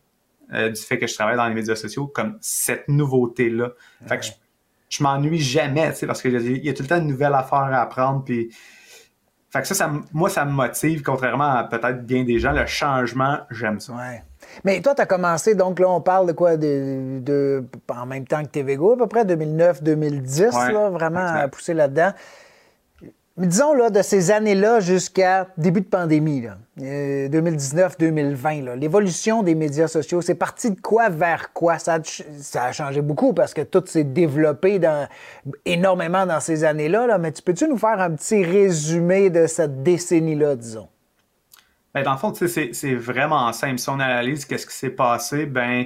euh, 0.54 0.70
du 0.70 0.82
fait 0.82 0.98
que 0.98 1.08
je 1.08 1.14
travaille 1.16 1.38
dans 1.38 1.48
les 1.48 1.54
médias 1.54 1.76
sociaux, 1.76 2.08
comme 2.08 2.38
cette 2.42 2.88
nouveauté-là. 2.88 3.72
Fait 4.08 4.20
que 4.20 4.26
je 4.90 5.04
m'ennuie 5.04 5.40
jamais, 5.40 5.92
tu 5.92 6.00
sais, 6.00 6.08
parce 6.08 6.22
qu'il 6.22 6.64
y 6.64 6.70
a 6.70 6.74
tout 6.74 6.84
le 6.84 6.90
temps 6.90 7.00
une 7.00 7.08
nouvelle 7.08 7.34
affaire 7.34 7.60
à 7.60 7.82
apprendre, 7.82 8.24
puis 8.24 8.50
fait 9.54 9.62
que 9.62 9.68
ça, 9.68 9.76
ça, 9.76 9.92
moi, 10.12 10.32
ça 10.32 10.46
me 10.46 10.52
motive, 10.52 11.04
contrairement 11.04 11.58
à 11.58 11.64
peut-être 11.66 12.04
bien 12.04 12.24
des 12.24 12.40
gens. 12.40 12.54
Le 12.54 12.66
changement, 12.66 13.38
j'aime 13.52 13.80
ça. 13.80 13.94
Ouais. 13.94 14.24
Mais 14.64 14.82
toi, 14.82 14.96
tu 14.96 15.02
as 15.04 15.06
commencé, 15.06 15.54
donc 15.54 15.80
là, 15.80 15.90
on 15.90 16.02
parle 16.02 16.26
de 16.26 16.32
quoi? 16.32 16.58
De, 16.58 17.20
de 17.20 17.64
en 17.88 18.08
même 18.08 18.26
temps 18.26 18.42
que 18.42 18.48
TVGO, 18.48 18.94
à 18.94 18.98
peu 18.98 19.06
près, 19.06 19.26
2009-2010, 19.26 20.74
là, 20.74 20.90
vraiment 20.90 21.20
à 21.20 21.48
pousser 21.48 21.76
là-dedans. 21.76 22.14
Mais 23.36 23.48
disons, 23.48 23.74
là, 23.74 23.90
de 23.90 24.04
ces 24.04 24.30
années-là 24.30 24.80
jusqu'à 24.80 25.48
début 25.58 25.82
de 25.82 25.88
pandémie, 25.88 26.44
2019-2020, 26.78 28.68
euh, 28.68 28.76
l'évolution 28.76 29.42
des 29.42 29.56
médias 29.56 29.88
sociaux, 29.88 30.22
c'est 30.22 30.36
parti 30.36 30.70
de 30.70 30.80
quoi 30.80 31.10
vers 31.10 31.52
quoi? 31.52 31.80
Ça 31.80 31.98
a, 32.56 32.72
changé 32.72 33.02
beaucoup 33.02 33.34
parce 33.34 33.56
que 33.56 33.62
tout 33.62 33.84
s'est 33.88 34.04
développé 34.04 34.80
énormément 35.66 36.28
dans 36.28 36.40
ces 36.40 36.64
années-là. 36.64 37.08
Là. 37.08 37.18
Mais 37.18 37.32
tu 37.32 37.42
peux-tu 37.42 37.68
nous 37.68 37.80
faire 37.80 38.00
un 38.00 38.12
petit 38.12 38.44
résumé 38.44 39.32
de 39.32 39.48
cette 39.48 39.82
décennie-là, 39.82 40.56
disons? 40.56 40.90
Ben, 41.96 42.04
dans 42.04 42.14
le 42.14 42.18
fond, 42.20 42.34
c'est 42.36 42.96
vraiment 42.96 43.52
simple. 43.52 43.80
Si 43.80 43.90
on 43.90 44.00
analyse 44.00 44.46
qu'est-ce 44.46 44.68
qui 44.68 44.76
s'est 44.76 44.90
passé, 44.92 45.48
ben 45.48 45.86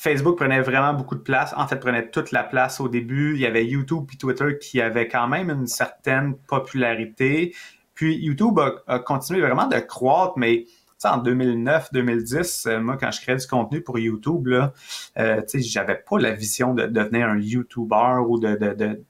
Facebook 0.00 0.38
prenait 0.38 0.62
vraiment 0.62 0.94
beaucoup 0.94 1.14
de 1.14 1.20
place. 1.20 1.52
En 1.58 1.66
fait, 1.66 1.76
prenait 1.76 2.08
toute 2.08 2.32
la 2.32 2.42
place 2.42 2.80
au 2.80 2.88
début. 2.88 3.34
Il 3.34 3.40
y 3.40 3.44
avait 3.44 3.66
YouTube 3.66 4.06
et 4.10 4.16
Twitter 4.16 4.56
qui 4.58 4.80
avaient 4.80 5.08
quand 5.08 5.28
même 5.28 5.50
une 5.50 5.66
certaine 5.66 6.38
popularité. 6.48 7.54
Puis 7.94 8.16
YouTube 8.16 8.58
a, 8.86 8.98
continué 9.00 9.42
vraiment 9.42 9.66
de 9.66 9.78
croître, 9.78 10.38
mais 10.38 10.64
en 11.04 11.22
2009-2010, 11.22 12.66
euh, 12.66 12.80
moi, 12.80 12.96
quand 12.96 13.10
je 13.10 13.20
créais 13.20 13.36
du 13.36 13.46
contenu 13.46 13.82
pour 13.82 13.98
YouTube, 13.98 14.46
là, 14.46 14.72
euh, 15.18 15.42
j'avais 15.54 15.96
pas 16.08 16.18
la 16.18 16.32
vision 16.32 16.72
de 16.72 16.86
devenir 16.86 17.28
un 17.28 17.38
YouTuber 17.38 18.20
ou 18.26 18.38
de, 18.38 18.56
de, 18.56 19.04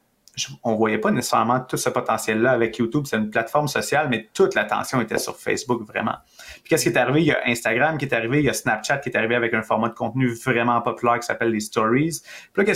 on 0.63 0.75
voyait 0.75 0.99
pas 0.99 1.11
nécessairement 1.11 1.61
tout 1.61 1.77
ce 1.77 1.91
potentiel-là 1.91 2.51
avec 2.53 2.79
YouTube. 2.79 3.05
C'est 3.07 3.17
une 3.17 3.31
plateforme 3.31 3.69
sociale, 3.69 4.09
mais 4.11 4.29
toute 4.35 4.55
l'attention 4.55 5.01
était 5.01 5.19
sur 5.19 5.37
Facebook, 5.37 5.87
vraiment. 5.87 6.17
Puis 6.55 6.65
qu'est-ce 6.71 6.85
qui 6.85 6.89
est 6.91 6.99
arrivé? 6.99 7.21
Il 7.21 7.27
y 7.27 7.33
a 7.33 7.41
Instagram 7.47 7.99
qui 7.99 8.05
est 8.05 8.15
arrivé, 8.15 8.41
il 8.41 8.45
y 8.45 8.49
a 8.49 8.53
Snapchat 8.53 8.99
qui 8.99 9.09
est 9.09 9.17
arrivé 9.17 9.35
avec 9.35 9.55
un 9.55 9.63
format 9.63 9.89
de 9.89 9.95
contenu 9.95 10.33
vraiment 10.33 10.81
populaire 10.81 11.19
qui 11.19 11.27
s'appelle 11.27 11.51
les 11.51 11.61
Stories. 11.61 12.23
Puis 12.53 12.67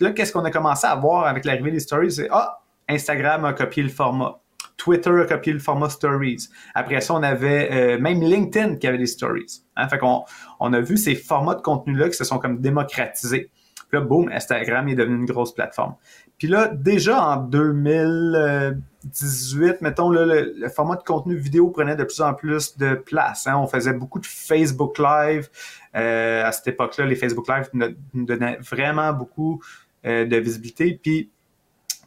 là, 0.00 0.10
qu'est-ce 0.12 0.32
qu'on 0.32 0.44
a 0.44 0.50
commencé 0.50 0.86
à 0.86 0.94
voir 0.96 1.26
avec 1.26 1.44
l'arrivée 1.44 1.70
des 1.70 1.80
Stories? 1.80 2.12
C'est, 2.12 2.28
ah, 2.30 2.60
Instagram 2.88 3.44
a 3.44 3.52
copié 3.52 3.82
le 3.82 3.88
format. 3.88 4.40
Twitter 4.76 5.10
a 5.10 5.24
copié 5.24 5.52
le 5.52 5.58
format 5.58 5.88
Stories. 5.88 6.48
Après 6.74 7.00
ça, 7.00 7.14
on 7.14 7.22
avait 7.22 7.70
euh, 7.72 7.98
même 7.98 8.20
LinkedIn 8.20 8.76
qui 8.76 8.86
avait 8.86 8.98
des 8.98 9.06
Stories. 9.06 9.62
Hein? 9.76 9.88
Fait 9.88 9.98
qu'on 9.98 10.24
on 10.60 10.72
a 10.72 10.80
vu 10.80 10.96
ces 10.96 11.14
formats 11.14 11.54
de 11.54 11.62
contenu-là 11.62 12.08
qui 12.08 12.16
se 12.16 12.24
sont 12.24 12.38
comme 12.38 12.60
démocratisés. 12.60 13.50
Puis 13.88 13.98
là, 13.98 14.00
boum, 14.00 14.30
Instagram 14.32 14.88
est 14.88 14.94
devenu 14.94 15.16
une 15.16 15.26
grosse 15.26 15.54
plateforme. 15.54 15.94
Puis 16.38 16.48
là, 16.48 16.68
déjà 16.68 17.22
en 17.22 17.36
2018, 17.38 19.80
mettons, 19.80 20.10
le, 20.10 20.68
format 20.68 20.96
de 20.96 21.02
contenu 21.02 21.34
vidéo 21.36 21.70
prenait 21.70 21.96
de 21.96 22.04
plus 22.04 22.20
en 22.20 22.34
plus 22.34 22.76
de 22.76 22.94
place. 22.94 23.46
Hein. 23.46 23.56
On 23.56 23.66
faisait 23.66 23.94
beaucoup 23.94 24.18
de 24.18 24.26
Facebook 24.26 24.98
Live. 24.98 25.48
Euh, 25.94 26.44
à 26.44 26.52
cette 26.52 26.68
époque-là, 26.68 27.06
les 27.06 27.16
Facebook 27.16 27.48
Live 27.48 27.70
nous 27.72 28.26
donnaient 28.26 28.58
vraiment 28.60 29.14
beaucoup 29.14 29.62
euh, 30.04 30.26
de 30.26 30.36
visibilité. 30.36 31.00
Puis, 31.02 31.30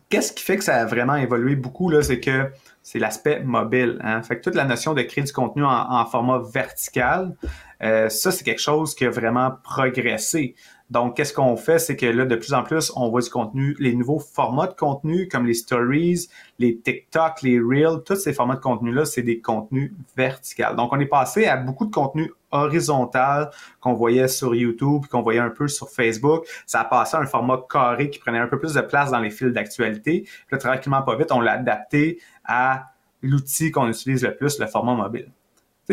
qu'est-ce 0.09 0.33
qui 0.33 0.43
fait 0.43 0.57
que 0.57 0.63
ça 0.63 0.75
a 0.75 0.85
vraiment 0.85 1.15
évolué 1.15 1.55
beaucoup, 1.55 1.89
là, 1.89 2.03
c'est 2.03 2.19
que 2.19 2.51
c'est 2.83 2.99
l'aspect 2.99 3.41
mobile. 3.43 3.99
Hein. 4.03 4.21
Fait 4.23 4.37
que 4.37 4.41
toute 4.41 4.55
la 4.55 4.65
notion 4.65 4.93
de 4.93 5.01
créer 5.01 5.23
du 5.23 5.31
contenu 5.31 5.63
en, 5.63 6.05
format 6.05 6.39
vertical, 6.39 7.35
euh, 7.83 8.09
ça, 8.09 8.31
c'est 8.31 8.43
quelque 8.43 8.61
chose 8.61 8.95
qui 8.95 9.05
a 9.05 9.09
vraiment 9.09 9.51
progressé. 9.63 10.55
Donc, 10.89 11.15
qu'est-ce 11.15 11.33
qu'on 11.33 11.55
fait? 11.55 11.77
C'est 11.77 11.95
que 11.95 12.05
là, 12.05 12.25
de 12.25 12.35
plus 12.35 12.53
en 12.53 12.63
plus, 12.63 12.91
on 12.95 13.09
voit 13.09 13.21
du 13.21 13.29
contenu, 13.29 13.75
les 13.79 13.93
nouveaux 13.93 14.19
formats 14.19 14.67
de 14.67 14.73
contenu 14.73 15.27
comme 15.27 15.45
les 15.45 15.53
stories, 15.53 16.27
les 16.57 16.79
TikTok, 16.79 17.41
les 17.43 17.59
Reels, 17.59 18.01
tous 18.05 18.15
ces 18.15 18.33
formats 18.33 18.55
de 18.55 18.61
contenu-là, 18.61 19.05
c'est 19.05 19.21
des 19.21 19.39
contenus 19.39 19.93
verticaux. 20.17 20.73
Donc, 20.75 20.91
on 20.91 20.99
est 20.99 21.05
passé 21.05 21.45
à 21.45 21.57
beaucoup 21.57 21.85
de 21.85 21.91
contenu 21.91 22.31
horizontal 22.51 23.51
qu'on 23.79 23.93
voyait 23.93 24.27
sur 24.27 24.55
YouTube, 24.55 25.05
qu'on 25.11 25.21
voyait 25.21 25.39
un 25.39 25.51
peu 25.51 25.67
sur 25.67 25.89
Facebook. 25.89 26.45
Ça 26.65 26.81
a 26.81 26.85
passé 26.85 27.17
à 27.17 27.19
un 27.19 27.27
format 27.27 27.61
carré 27.69 28.09
qui 28.09 28.17
prenait 28.17 28.39
un 28.39 28.47
peu 28.47 28.57
plus 28.57 28.73
de 28.73 28.81
place 28.81 29.11
dans 29.11 29.19
les 29.19 29.29
fils 29.29 29.53
d'actualité. 29.53 30.21
Puis 30.21 30.47
là, 30.51 30.57
tranquillement, 30.57 31.03
pas 31.03 31.15
vite, 31.15 31.31
on 31.31 31.41
l'a 31.41 31.53
adapté 31.53 32.19
à 32.43 32.85
l'outil 33.21 33.69
qu'on 33.71 33.87
utilise 33.87 34.23
le 34.23 34.35
plus, 34.35 34.59
le 34.59 34.65
format 34.65 34.95
mobile. 34.95 35.31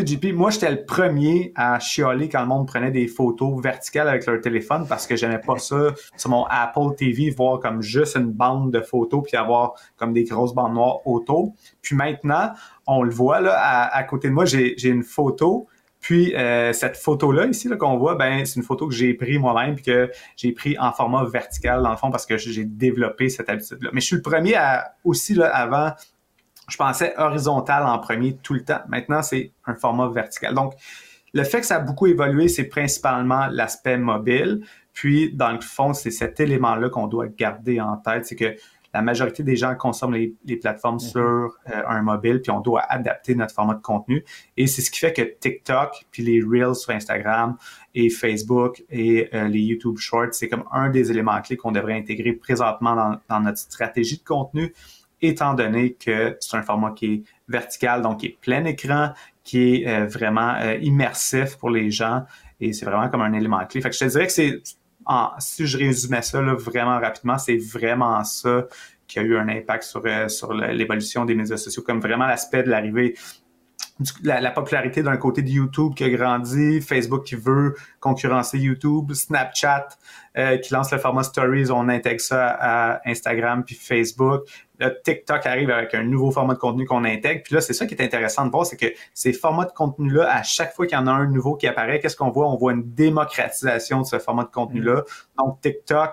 JP, 0.04 0.34
moi, 0.34 0.50
j'étais 0.50 0.70
le 0.70 0.84
premier 0.84 1.52
à 1.54 1.78
chialer 1.78 2.28
quand 2.28 2.42
le 2.42 2.46
monde 2.46 2.66
prenait 2.66 2.90
des 2.90 3.06
photos 3.06 3.62
verticales 3.62 4.08
avec 4.08 4.26
leur 4.26 4.40
téléphone 4.42 4.86
parce 4.86 5.06
que 5.06 5.16
j'aimais 5.16 5.40
pas 5.40 5.58
ça 5.58 5.94
sur 6.16 6.30
mon 6.30 6.44
Apple 6.50 6.94
TV, 6.98 7.30
voir 7.30 7.60
comme 7.60 7.80
juste 7.80 8.16
une 8.16 8.30
bande 8.30 8.70
de 8.72 8.80
photos 8.80 9.22
puis 9.26 9.38
avoir 9.38 9.72
comme 9.96 10.12
des 10.12 10.24
grosses 10.24 10.54
bandes 10.54 10.74
noires 10.74 11.06
autour. 11.06 11.54
Puis 11.80 11.96
maintenant, 11.96 12.50
on 12.86 13.02
le 13.02 13.10
voit 13.10 13.40
là, 13.40 13.88
à, 13.90 14.02
côté 14.04 14.28
de 14.28 14.34
moi, 14.34 14.44
j'ai 14.44 14.76
une 14.84 15.02
photo. 15.02 15.66
Puis 15.98 16.36
euh, 16.36 16.72
cette 16.72 16.96
photo-là 16.96 17.46
ici 17.46 17.68
là, 17.68 17.76
qu'on 17.76 17.96
voit, 17.96 18.14
ben 18.14 18.44
c'est 18.44 18.56
une 18.56 18.62
photo 18.62 18.86
que 18.86 18.94
j'ai 18.94 19.14
prise 19.14 19.38
moi-même 19.38 19.74
puis 19.74 19.84
que 19.84 20.10
j'ai 20.36 20.52
pris 20.52 20.78
en 20.78 20.92
format 20.92 21.24
vertical 21.24 21.82
dans 21.82 21.90
le 21.90 21.96
fond 21.96 22.10
parce 22.10 22.26
que 22.26 22.36
j'ai 22.36 22.64
développé 22.64 23.28
cette 23.28 23.48
habitude-là. 23.48 23.90
Mais 23.92 24.00
je 24.00 24.06
suis 24.06 24.16
le 24.16 24.22
premier 24.22 24.54
à 24.54 24.94
aussi 25.04 25.34
là 25.34 25.46
avant 25.46 25.92
je 26.68 26.76
pensais 26.76 27.14
horizontal 27.16 27.84
en 27.84 27.98
premier 27.98 28.36
tout 28.36 28.54
le 28.54 28.64
temps. 28.64 28.80
Maintenant, 28.88 29.22
c'est 29.22 29.52
un 29.66 29.74
format 29.74 30.08
vertical. 30.08 30.54
Donc, 30.54 30.74
le 31.32 31.44
fait 31.44 31.60
que 31.60 31.66
ça 31.66 31.76
a 31.76 31.80
beaucoup 31.80 32.06
évolué, 32.06 32.48
c'est 32.48 32.64
principalement 32.64 33.46
l'aspect 33.48 33.98
mobile. 33.98 34.64
Puis, 34.92 35.34
dans 35.34 35.52
le 35.52 35.60
fond, 35.60 35.92
c'est 35.92 36.10
cet 36.10 36.40
élément-là 36.40 36.88
qu'on 36.88 37.06
doit 37.06 37.26
garder 37.28 37.80
en 37.80 37.96
tête, 37.96 38.24
c'est 38.24 38.36
que 38.36 38.56
la 38.94 39.02
majorité 39.02 39.42
des 39.42 39.56
gens 39.56 39.74
consomment 39.74 40.14
les, 40.14 40.56
plateformes 40.56 40.96
mm-hmm. 40.96 41.10
sur 41.10 41.20
euh, 41.20 41.82
un 41.86 42.00
mobile, 42.00 42.40
puis 42.40 42.50
on 42.50 42.60
doit 42.60 42.80
adapter 42.80 43.34
notre 43.34 43.52
format 43.52 43.74
de 43.74 43.82
contenu. 43.82 44.24
Et 44.56 44.66
c'est 44.66 44.80
ce 44.80 44.90
qui 44.90 45.00
fait 45.00 45.12
que 45.12 45.20
TikTok, 45.20 46.06
puis 46.10 46.22
les 46.22 46.40
Reels 46.40 46.76
sur 46.76 46.94
Instagram 46.94 47.56
et 47.94 48.08
Facebook 48.08 48.82
et 48.88 49.28
euh, 49.34 49.48
les 49.48 49.60
YouTube 49.60 49.98
Shorts, 49.98 50.32
c'est 50.32 50.48
comme 50.48 50.64
un 50.72 50.88
des 50.88 51.10
éléments 51.10 51.38
clés 51.42 51.58
qu'on 51.58 51.72
devrait 51.72 51.98
intégrer 51.98 52.32
présentement 52.32 52.96
dans, 52.96 53.16
dans 53.28 53.40
notre 53.40 53.58
stratégie 53.58 54.16
de 54.16 54.24
contenu 54.24 54.72
étant 55.22 55.54
donné 55.54 55.94
que 55.94 56.36
c'est 56.40 56.56
un 56.56 56.62
format 56.62 56.92
qui 56.92 57.06
est 57.06 57.22
vertical, 57.48 58.02
donc 58.02 58.20
qui 58.20 58.26
est 58.26 58.38
plein 58.40 58.64
écran, 58.64 59.10
qui 59.44 59.76
est 59.76 59.88
euh, 59.88 60.06
vraiment 60.06 60.54
euh, 60.60 60.76
immersif 60.80 61.56
pour 61.56 61.70
les 61.70 61.90
gens 61.90 62.24
et 62.60 62.72
c'est 62.72 62.86
vraiment 62.86 63.08
comme 63.08 63.22
un 63.22 63.32
élément 63.32 63.64
clé. 63.66 63.80
Fait 63.80 63.90
que 63.90 63.94
je 63.94 64.00
te 64.00 64.10
dirais 64.10 64.26
que 64.26 64.32
c'est, 64.32 64.62
si 65.38 65.66
je 65.66 65.78
résumais 65.78 66.22
ça 66.22 66.40
là, 66.40 66.54
vraiment 66.54 66.98
rapidement, 66.98 67.38
c'est 67.38 67.56
vraiment 67.56 68.24
ça 68.24 68.66
qui 69.06 69.18
a 69.18 69.22
eu 69.22 69.36
un 69.36 69.48
impact 69.48 69.84
sur, 69.84 70.02
euh, 70.04 70.28
sur 70.28 70.52
l'évolution 70.52 71.24
des 71.24 71.34
médias 71.34 71.56
sociaux, 71.56 71.82
comme 71.82 72.00
vraiment 72.00 72.26
l'aspect 72.26 72.62
de 72.62 72.70
l'arrivée 72.70 73.14
la, 74.22 74.50
popularité 74.50 75.02
d'un 75.02 75.16
côté 75.16 75.42
de 75.42 75.48
YouTube 75.48 75.94
qui 75.94 76.04
a 76.04 76.10
grandi, 76.10 76.80
Facebook 76.80 77.24
qui 77.24 77.34
veut 77.34 77.74
concurrencer 78.00 78.58
YouTube, 78.58 79.12
Snapchat 79.12 79.88
euh, 80.36 80.58
qui 80.58 80.74
lance 80.74 80.92
le 80.92 80.98
format 80.98 81.22
Stories, 81.22 81.70
on 81.70 81.88
intègre 81.88 82.20
ça 82.20 82.48
à 82.60 83.00
Instagram 83.08 83.64
puis 83.64 83.74
Facebook. 83.74 84.42
Là, 84.78 84.90
TikTok 84.90 85.46
arrive 85.46 85.70
avec 85.70 85.94
un 85.94 86.02
nouveau 86.02 86.30
format 86.30 86.52
de 86.52 86.58
contenu 86.58 86.84
qu'on 86.84 87.04
intègre. 87.04 87.42
Puis 87.42 87.54
là, 87.54 87.62
c'est 87.62 87.72
ça 87.72 87.86
qui 87.86 87.94
est 87.94 88.02
intéressant 88.02 88.44
de 88.44 88.50
voir, 88.50 88.66
c'est 88.66 88.76
que 88.76 88.92
ces 89.14 89.32
formats 89.32 89.64
de 89.64 89.72
contenu-là, 89.72 90.30
à 90.30 90.42
chaque 90.42 90.74
fois 90.74 90.86
qu'il 90.86 90.98
y 90.98 91.00
en 91.00 91.06
a 91.06 91.12
un 91.12 91.26
nouveau 91.26 91.56
qui 91.56 91.66
apparaît, 91.66 92.00
qu'est-ce 92.00 92.16
qu'on 92.16 92.30
voit? 92.30 92.48
On 92.48 92.56
voit 92.56 92.72
une 92.72 92.92
démocratisation 92.92 94.02
de 94.02 94.06
ce 94.06 94.18
format 94.18 94.44
de 94.44 94.50
contenu-là. 94.50 95.04
Donc, 95.38 95.62
TikTok 95.62 96.10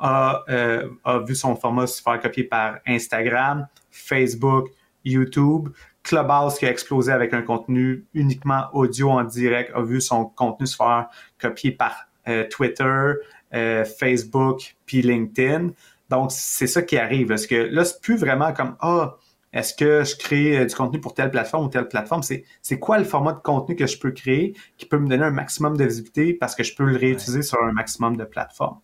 a, 0.00 0.44
euh, 0.48 0.88
a 1.04 1.18
vu 1.18 1.34
son 1.34 1.56
format 1.56 1.88
se 1.88 2.00
faire 2.00 2.20
copier 2.20 2.44
par 2.44 2.78
Instagram, 2.86 3.66
Facebook, 3.90 4.68
YouTube. 5.04 5.70
Clubhouse 6.02 6.58
qui 6.58 6.66
a 6.66 6.70
explosé 6.70 7.12
avec 7.12 7.34
un 7.34 7.42
contenu 7.42 8.06
uniquement 8.14 8.64
audio 8.72 9.10
en 9.10 9.24
direct 9.24 9.72
a 9.74 9.82
vu 9.82 10.00
son 10.00 10.24
contenu 10.24 10.66
se 10.66 10.76
faire 10.76 11.08
copier 11.38 11.72
par 11.72 12.08
euh, 12.28 12.46
Twitter, 12.48 13.12
euh, 13.54 13.84
Facebook, 13.84 14.76
puis 14.86 15.02
LinkedIn. 15.02 15.70
Donc, 16.08 16.32
c'est 16.32 16.66
ça 16.66 16.82
qui 16.82 16.96
arrive. 16.96 17.28
Parce 17.28 17.46
que 17.46 17.54
là, 17.54 17.84
c'est 17.84 18.00
plus 18.00 18.16
vraiment 18.16 18.52
comme 18.52 18.76
Ah, 18.80 19.16
est-ce 19.52 19.74
que 19.74 20.04
je 20.04 20.16
crée 20.16 20.58
euh, 20.58 20.64
du 20.64 20.74
contenu 20.74 21.00
pour 21.00 21.14
telle 21.14 21.30
plateforme 21.30 21.66
ou 21.66 21.68
telle 21.68 21.88
plateforme? 21.88 22.22
C'est 22.22 22.78
quoi 22.78 22.98
le 22.98 23.04
format 23.04 23.32
de 23.32 23.40
contenu 23.40 23.76
que 23.76 23.86
je 23.86 23.98
peux 23.98 24.12
créer 24.12 24.54
qui 24.78 24.86
peut 24.86 24.98
me 24.98 25.08
donner 25.08 25.24
un 25.24 25.30
maximum 25.30 25.76
de 25.76 25.84
visibilité 25.84 26.34
parce 26.34 26.54
que 26.54 26.62
je 26.62 26.74
peux 26.74 26.84
le 26.84 26.96
réutiliser 26.96 27.42
sur 27.42 27.62
un 27.62 27.72
maximum 27.72 28.16
de 28.16 28.24
plateformes? 28.24 28.78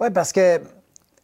Oui, 0.00 0.08
parce 0.10 0.32
que 0.32 0.60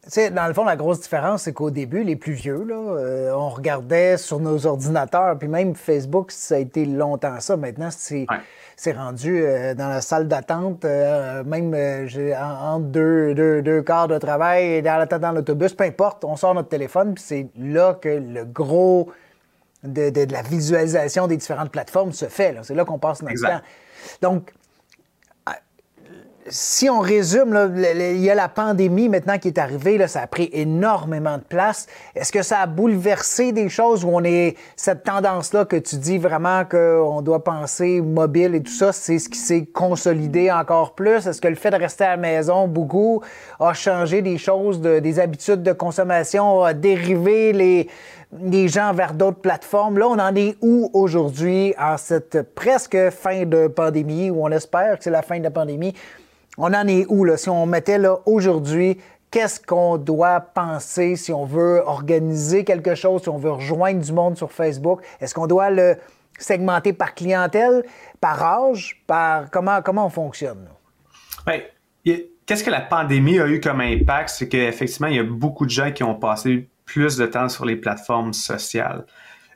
sais, 0.08 0.30
dans 0.30 0.46
le 0.46 0.54
fond, 0.54 0.64
la 0.64 0.76
grosse 0.76 1.00
différence, 1.00 1.42
c'est 1.42 1.52
qu'au 1.52 1.70
début, 1.70 2.02
les 2.02 2.16
plus 2.16 2.32
vieux, 2.32 2.64
là, 2.64 2.74
euh, 2.74 3.32
on 3.32 3.48
regardait 3.48 4.16
sur 4.16 4.40
nos 4.40 4.66
ordinateurs, 4.66 5.38
puis 5.38 5.48
même 5.48 5.74
Facebook, 5.74 6.32
ça 6.32 6.56
a 6.56 6.58
été 6.58 6.84
longtemps 6.84 7.38
ça. 7.40 7.56
Maintenant, 7.56 7.90
c'est 7.90 8.92
rendu 8.92 9.42
euh, 9.42 9.74
dans 9.74 9.88
la 9.88 10.00
salle 10.00 10.28
d'attente, 10.28 10.84
euh, 10.84 11.44
même 11.44 11.74
entre 12.40 12.86
deux, 12.86 13.34
deux, 13.34 13.62
deux 13.62 13.82
quarts 13.82 14.08
de 14.08 14.18
travail, 14.18 14.82
dans 14.82 14.96
l'attente 14.96 15.20
dans 15.20 15.32
l'autobus, 15.32 15.74
peu 15.74 15.84
importe, 15.84 16.24
on 16.24 16.36
sort 16.36 16.54
notre 16.54 16.68
téléphone, 16.68 17.14
puis 17.14 17.24
c'est 17.26 17.48
là 17.58 17.94
que 17.94 18.08
le 18.08 18.44
gros 18.44 19.10
de, 19.84 20.10
de, 20.10 20.32
la 20.32 20.42
visualisation 20.42 21.26
des 21.26 21.36
différentes 21.36 21.70
plateformes 21.70 22.12
se 22.12 22.26
fait. 22.26 22.56
C'est 22.62 22.74
là 22.74 22.84
qu'on 22.84 22.98
passe 22.98 23.22
notre 23.22 23.40
temps. 23.40 23.60
Donc, 24.22 24.52
si 26.50 26.88
on 26.88 27.00
résume, 27.00 27.72
il 27.76 28.20
y 28.20 28.30
a 28.30 28.34
la 28.34 28.48
pandémie 28.48 29.08
maintenant 29.08 29.38
qui 29.38 29.48
est 29.48 29.58
arrivée, 29.58 29.98
là, 29.98 30.08
ça 30.08 30.22
a 30.22 30.26
pris 30.26 30.48
énormément 30.52 31.36
de 31.38 31.42
place. 31.42 31.86
Est-ce 32.14 32.32
que 32.32 32.42
ça 32.42 32.60
a 32.60 32.66
bouleversé 32.66 33.52
des 33.52 33.68
choses 33.68 34.04
où 34.04 34.08
on 34.08 34.24
est 34.24 34.56
cette 34.76 35.02
tendance-là 35.04 35.64
que 35.64 35.76
tu 35.76 35.96
dis 35.96 36.18
vraiment 36.18 36.64
qu'on 36.64 37.22
doit 37.22 37.44
penser 37.44 38.00
mobile 38.00 38.54
et 38.54 38.62
tout 38.62 38.72
ça, 38.72 38.92
c'est 38.92 39.18
ce 39.18 39.28
qui 39.28 39.38
s'est 39.38 39.66
consolidé 39.66 40.50
encore 40.50 40.94
plus? 40.94 41.26
Est-ce 41.26 41.40
que 41.40 41.48
le 41.48 41.54
fait 41.54 41.70
de 41.70 41.76
rester 41.76 42.04
à 42.04 42.10
la 42.10 42.16
maison 42.16 42.68
beaucoup 42.68 43.22
a 43.60 43.72
changé 43.72 44.22
des 44.22 44.38
choses, 44.38 44.80
des 44.80 45.20
habitudes 45.20 45.62
de 45.62 45.72
consommation, 45.72 46.62
a 46.62 46.74
dérivé 46.74 47.52
les, 47.52 47.88
les 48.40 48.68
gens 48.68 48.92
vers 48.92 49.14
d'autres 49.14 49.40
plateformes? 49.40 49.98
Là, 49.98 50.08
on 50.08 50.18
en 50.18 50.34
est 50.34 50.56
où 50.62 50.90
aujourd'hui 50.92 51.74
en 51.78 51.96
cette 51.96 52.42
presque 52.54 53.10
fin 53.10 53.44
de 53.44 53.68
pandémie, 53.68 54.30
où 54.30 54.44
on 54.44 54.50
espère 54.50 54.98
que 54.98 55.04
c'est 55.04 55.10
la 55.10 55.22
fin 55.22 55.38
de 55.38 55.44
la 55.44 55.50
pandémie? 55.50 55.94
On 56.58 56.74
en 56.74 56.86
est 56.86 57.06
où, 57.08 57.24
là? 57.24 57.36
Si 57.36 57.48
on 57.48 57.66
mettait 57.66 57.98
là 57.98 58.18
aujourd'hui, 58.26 58.98
qu'est-ce 59.30 59.60
qu'on 59.60 59.96
doit 59.96 60.40
penser 60.40 61.16
si 61.16 61.32
on 61.32 61.44
veut 61.44 61.82
organiser 61.86 62.64
quelque 62.64 62.94
chose, 62.94 63.22
si 63.22 63.28
on 63.28 63.38
veut 63.38 63.52
rejoindre 63.52 64.00
du 64.00 64.12
monde 64.12 64.36
sur 64.36 64.52
Facebook? 64.52 65.02
Est-ce 65.20 65.34
qu'on 65.34 65.46
doit 65.46 65.70
le 65.70 65.96
segmenter 66.38 66.92
par 66.92 67.14
clientèle, 67.14 67.84
par 68.20 68.42
âge, 68.42 69.02
par 69.06 69.50
comment, 69.50 69.80
comment 69.82 70.06
on 70.06 70.10
fonctionne? 70.10 70.68
Oui. 71.46 71.62
Qu'est-ce 72.46 72.64
que 72.64 72.70
la 72.70 72.80
pandémie 72.80 73.38
a 73.38 73.46
eu 73.46 73.60
comme 73.60 73.80
impact? 73.80 74.30
C'est 74.30 74.48
qu'effectivement, 74.48 75.08
il 75.08 75.16
y 75.16 75.18
a 75.18 75.24
beaucoup 75.24 75.66
de 75.66 75.70
gens 75.70 75.92
qui 75.92 76.02
ont 76.02 76.14
passé 76.14 76.68
plus 76.86 77.18
de 77.18 77.26
temps 77.26 77.50
sur 77.50 77.66
les 77.66 77.76
plateformes 77.76 78.32
sociales. 78.32 79.04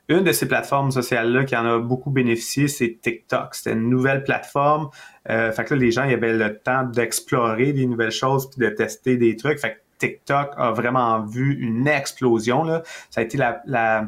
Une 0.09 0.25
de 0.25 0.33
ces 0.33 0.47
plateformes 0.47 0.91
sociales-là 0.91 1.45
qui 1.45 1.57
en 1.57 1.65
a 1.65 1.79
beaucoup 1.79 2.11
bénéficié, 2.11 2.69
c'est 2.69 2.99
TikTok. 3.01 3.55
C'était 3.55 3.73
une 3.73 3.89
nouvelle 3.89 4.25
plateforme. 4.25 4.91
Euh, 5.31 5.53
fait 5.53 5.65
que 5.65 5.75
là, 5.75 5.81
les 5.81 5.91
gens, 5.91 6.05
ils 6.05 6.15
avaient 6.15 6.35
le 6.35 6.59
temps 6.59 6.83
d'explorer 6.85 7.73
des 7.73 7.87
nouvelles 7.87 8.11
choses 8.11 8.51
puis 8.51 8.67
de 8.67 8.71
tester 8.71 9.17
des 9.17 9.37
trucs. 9.37 9.59
Fait 9.59 9.75
que 9.75 9.79
TikTok 9.99 10.55
a 10.57 10.73
vraiment 10.73 11.21
vu 11.21 11.55
une 11.61 11.87
explosion. 11.87 12.65
Là. 12.65 12.83
Ça 13.11 13.21
a 13.21 13.25
été 13.25 13.39
la, 13.39 13.63
la, 13.67 14.07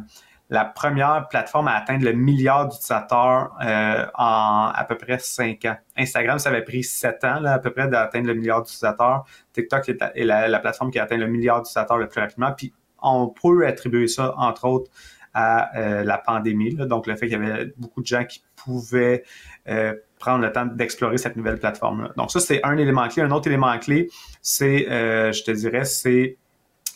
la 0.51 0.65
première 0.65 1.29
plateforme 1.29 1.69
à 1.69 1.75
atteindre 1.75 2.05
le 2.05 2.13
milliard 2.13 2.67
d'utilisateurs 2.69 3.57
euh, 3.65 4.07
en 4.15 4.73
à 4.75 4.85
peu 4.89 4.97
près 4.97 5.19
cinq 5.19 5.65
ans. 5.67 5.77
Instagram, 5.97 6.39
ça 6.39 6.51
avait 6.51 6.65
pris 6.65 6.83
sept 6.83 7.23
ans 7.25 7.41
là, 7.41 7.55
à 7.55 7.59
peu 7.59 7.71
près 7.71 7.89
d'atteindre 7.89 8.27
le 8.27 8.35
milliard 8.35 8.63
d'utilisateurs. 8.63 9.25
TikTok 9.53 9.89
est, 9.89 10.25
la, 10.25 10.49
la, 10.49 10.59
plateforme 10.59 10.91
qui 10.91 10.99
a 10.99 11.05
atteint 11.05 11.17
le 11.17 11.29
milliard 11.29 11.59
d'utilisateurs 11.59 11.99
le 11.99 12.09
plus 12.09 12.21
rapidement. 12.21 12.53
Puis 12.53 12.73
on 13.01 13.29
peut 13.29 13.67
attribuer 13.67 14.09
ça, 14.09 14.35
entre 14.37 14.67
autres, 14.67 14.91
à 15.35 15.77
euh, 15.77 16.05
la 16.05 16.19
pandémie. 16.19 16.75
Donc, 16.75 17.07
le 17.07 17.17
fait 17.17 17.27
qu'il 17.29 17.41
y 17.41 17.51
avait 17.51 17.73
beaucoup 17.77 18.01
de 18.01 18.07
gens 18.07 18.25
qui 18.25 18.43
pouvaient 18.57 19.25
euh, 19.69 19.95
prendre 20.19 20.45
le 20.45 20.53
temps 20.53 20.67
d'explorer 20.67 21.19
cette 21.19 21.37
nouvelle 21.37 21.59
plateforme-là. 21.59 22.13
Donc, 22.17 22.31
ça, 22.31 22.41
c'est 22.41 22.65
un 22.65 22.77
élément 22.77 23.07
clé. 23.09 23.23
Un 23.23 23.31
autre 23.31 23.49
élément 23.49 23.77
clé, 23.79 24.09
c'est, 24.43 24.91
euh, 24.91 25.33
je 25.33 25.43
te 25.45 25.51
dirais, 25.51 25.85
c'est 25.85 26.37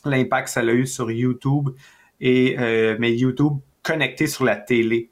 l'impact 0.05 0.47
que 0.47 0.51
ça 0.51 0.61
a 0.61 0.65
eu 0.65 0.87
sur 0.87 1.11
YouTube 1.11 1.71
et 2.21 2.57
mais 2.99 3.13
YouTube 3.13 3.59
connecté 3.83 4.27
sur 4.27 4.45
la 4.45 4.57
télé 4.57 5.11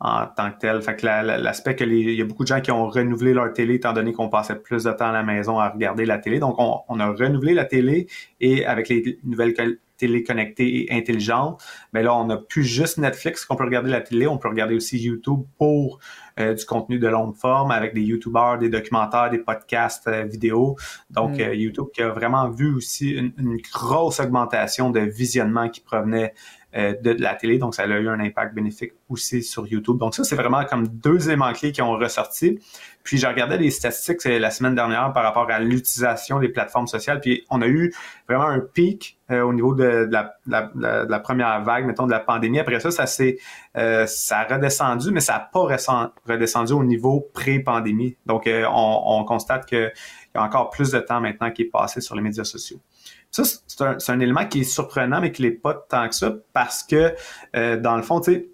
en 0.00 0.26
tant 0.26 0.50
que 0.50 0.58
tel. 0.58 0.82
Fait 0.82 0.96
que 0.96 1.06
l'aspect 1.06 1.74
que 1.74 1.84
il 1.84 2.14
y 2.14 2.22
a 2.22 2.24
beaucoup 2.24 2.44
de 2.44 2.48
gens 2.48 2.60
qui 2.60 2.70
ont 2.70 2.88
renouvelé 2.88 3.32
leur 3.32 3.52
télé 3.52 3.74
étant 3.74 3.92
donné 3.92 4.12
qu'on 4.12 4.28
passait 4.28 4.56
plus 4.56 4.84
de 4.84 4.92
temps 4.92 5.08
à 5.08 5.12
la 5.12 5.22
maison 5.22 5.58
à 5.58 5.70
regarder 5.70 6.04
la 6.04 6.18
télé. 6.18 6.38
Donc, 6.38 6.56
on, 6.58 6.80
on 6.88 7.00
a 7.00 7.08
renouvelé 7.08 7.54
la 7.54 7.64
télé 7.64 8.06
et 8.40 8.66
avec 8.66 8.88
les 8.88 9.18
nouvelles 9.24 9.54
téléconnectée 9.96 10.84
et 10.84 10.92
intelligente, 10.94 11.62
mais 11.92 12.02
là, 12.02 12.14
on 12.14 12.26
n'a 12.26 12.36
plus 12.36 12.64
juste 12.64 12.98
Netflix 12.98 13.44
qu'on 13.44 13.56
peut 13.56 13.64
regarder 13.64 13.90
la 13.90 14.00
télé, 14.00 14.26
on 14.26 14.38
peut 14.38 14.48
regarder 14.48 14.74
aussi 14.74 14.98
YouTube 14.98 15.40
pour 15.58 15.98
euh, 15.98 16.25
du 16.38 16.66
contenu 16.66 16.98
de 16.98 17.08
longue 17.08 17.34
forme 17.34 17.70
avec 17.70 17.94
des 17.94 18.02
YouTubers, 18.02 18.58
des 18.58 18.68
documentaires, 18.68 19.30
des 19.30 19.38
podcasts 19.38 20.06
euh, 20.08 20.24
vidéo. 20.24 20.76
Donc, 21.10 21.38
mm. 21.38 21.40
euh, 21.40 21.54
YouTube 21.54 21.86
qui 21.94 22.02
a 22.02 22.10
vraiment 22.10 22.50
vu 22.50 22.74
aussi 22.74 23.10
une, 23.10 23.32
une, 23.38 23.58
grosse 23.72 24.20
augmentation 24.20 24.90
de 24.90 25.00
visionnement 25.00 25.68
qui 25.68 25.80
provenait 25.80 26.34
euh, 26.76 26.94
de, 27.00 27.12
la 27.12 27.34
télé. 27.34 27.56
Donc, 27.56 27.74
ça 27.74 27.84
a 27.84 27.86
eu 27.86 28.08
un 28.08 28.20
impact 28.20 28.54
bénéfique 28.54 28.92
aussi 29.08 29.42
sur 29.42 29.66
YouTube. 29.66 29.96
Donc, 29.96 30.14
ça, 30.14 30.24
c'est 30.24 30.36
vraiment 30.36 30.62
comme 30.66 30.86
deux 30.88 31.26
éléments 31.28 31.52
clés 31.54 31.72
qui 31.72 31.80
ont 31.80 31.92
ressorti. 31.92 32.58
Puis, 33.02 33.16
j'ai 33.16 33.26
regardé 33.26 33.56
les 33.56 33.70
statistiques 33.70 34.18
euh, 34.26 34.38
la 34.38 34.50
semaine 34.50 34.74
dernière 34.74 35.10
par 35.14 35.22
rapport 35.22 35.50
à 35.50 35.58
l'utilisation 35.58 36.38
des 36.38 36.50
plateformes 36.50 36.86
sociales. 36.86 37.20
Puis, 37.20 37.46
on 37.48 37.62
a 37.62 37.66
eu 37.66 37.94
vraiment 38.28 38.44
un 38.44 38.60
pic 38.60 39.18
euh, 39.30 39.40
au 39.40 39.54
niveau 39.54 39.74
de, 39.74 40.06
la, 40.10 40.36
de, 40.44 41.08
la, 41.08 41.18
première 41.20 41.62
vague, 41.62 41.86
mettons, 41.86 42.04
de 42.04 42.10
la 42.10 42.20
pandémie. 42.20 42.58
Après 42.58 42.78
ça, 42.80 42.90
ça 42.90 43.06
s'est 43.06 43.38
ça 43.76 44.38
a 44.38 44.54
redescendu, 44.54 45.10
mais 45.10 45.20
ça 45.20 45.34
n'a 45.34 45.40
pas 45.40 45.60
redescendu 46.26 46.72
au 46.72 46.84
niveau 46.84 47.28
pré-pandémie. 47.34 48.16
Donc, 48.26 48.48
on, 48.48 49.02
on 49.04 49.24
constate 49.24 49.66
qu'il 49.66 49.92
y 50.34 50.38
a 50.38 50.42
encore 50.42 50.70
plus 50.70 50.90
de 50.90 50.98
temps 51.00 51.20
maintenant 51.20 51.50
qui 51.50 51.62
est 51.62 51.70
passé 51.70 52.00
sur 52.00 52.14
les 52.14 52.22
médias 52.22 52.44
sociaux. 52.44 52.80
Ça, 53.30 53.42
c'est 53.98 54.10
un, 54.10 54.20
élément 54.20 54.46
qui 54.46 54.60
est 54.60 54.64
surprenant, 54.64 55.20
mais 55.20 55.32
qui 55.32 55.42
n'est 55.42 55.50
pas 55.50 55.74
tant 55.74 56.08
que 56.08 56.14
ça, 56.14 56.32
parce 56.52 56.82
que, 56.82 57.14
euh, 57.54 57.78
dans 57.78 57.96
le 57.96 58.02
fond, 58.02 58.20
tu 58.20 58.32
sais, 58.32 58.48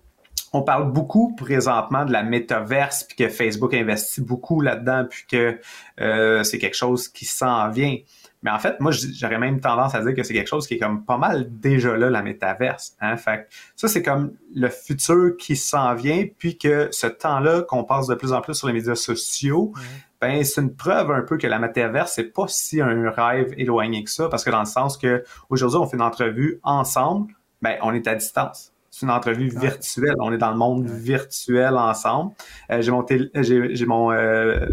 on 0.53 0.63
parle 0.63 0.93
beaucoup 0.93 1.35
présentement 1.37 2.05
de 2.05 2.13
la 2.13 2.23
métaverse, 2.23 3.05
puis 3.05 3.17
que 3.17 3.29
Facebook 3.29 3.75
investit 3.75 4.21
beaucoup 4.21 4.61
là-dedans, 4.61 5.07
puis 5.09 5.25
que 5.31 5.61
euh, 6.01 6.43
c'est 6.43 6.59
quelque 6.59 6.77
chose 6.77 7.09
qui 7.09 7.25
s'en 7.25 7.71
vient. 7.71 7.97
Mais 8.43 8.51
en 8.51 8.59
fait, 8.59 8.81
moi, 8.81 8.91
j'aurais 8.93 9.39
même 9.39 9.61
tendance 9.61 9.95
à 9.95 10.03
dire 10.03 10.15
que 10.15 10.23
c'est 10.23 10.35
quelque 10.35 10.49
chose 10.49 10.67
qui 10.67 10.75
est 10.75 10.79
comme 10.79 11.05
pas 11.05 11.17
mal 11.17 11.47
déjà 11.49 11.97
là, 11.97 12.11
la 12.11 12.23
métaverse. 12.23 12.97
Hein? 13.01 13.17
Fait 13.17 13.47
ça, 13.77 13.87
c'est 13.89 14.03
comme 14.03 14.33
le 14.55 14.69
futur 14.69 15.37
qui 15.39 15.55
s'en 15.57 15.95
vient, 15.95 16.27
puis 16.39 16.59
que 16.59 16.89
ce 16.91 17.07
temps-là 17.07 17.63
qu'on 17.63 17.85
passe 17.85 18.09
de 18.09 18.15
plus 18.15 18.33
en 18.33 18.41
plus 18.41 18.55
sur 18.55 18.67
les 18.67 18.73
médias 18.73 18.97
sociaux, 18.97 19.73
ben 20.21 20.45
c'est 20.45 20.61
une 20.61 20.75
preuve 20.75 21.11
un 21.11 21.23
peu 21.23 21.37
que 21.37 21.47
la 21.47 21.59
métaverse, 21.59 22.13
c'est 22.15 22.33
pas 22.33 22.47
si 22.49 22.81
un 22.81 23.11
rêve 23.11 23.55
éloigné 23.57 24.05
que 24.05 24.11
ça, 24.11 24.29
parce 24.29 24.45
que 24.45 24.51
dans 24.51 24.61
le 24.61 24.67
sens 24.67 24.97
que 24.97 25.25
aujourd'hui, 25.49 25.79
on 25.79 25.87
fait 25.87 25.97
une 25.97 26.03
entrevue 26.03 26.61
ensemble, 26.63 27.35
ben 27.61 27.77
on 27.83 27.95
est 27.95 28.07
à 28.07 28.15
distance. 28.15 28.73
C'est 28.93 29.07
une 29.07 29.13
entrevue 29.13 29.49
virtuelle. 29.49 30.15
On 30.19 30.33
est 30.33 30.39
dans 30.39 30.51
le 30.51 30.59
monde 30.59 30.87
virtuel 30.87 31.77
ensemble. 31.79 32.35
Euh, 32.71 32.83
j'ai 32.83 32.91
mon, 32.91 33.07
j'ai, 33.09 33.87
mon, 33.87 34.13
euh, 34.13 34.67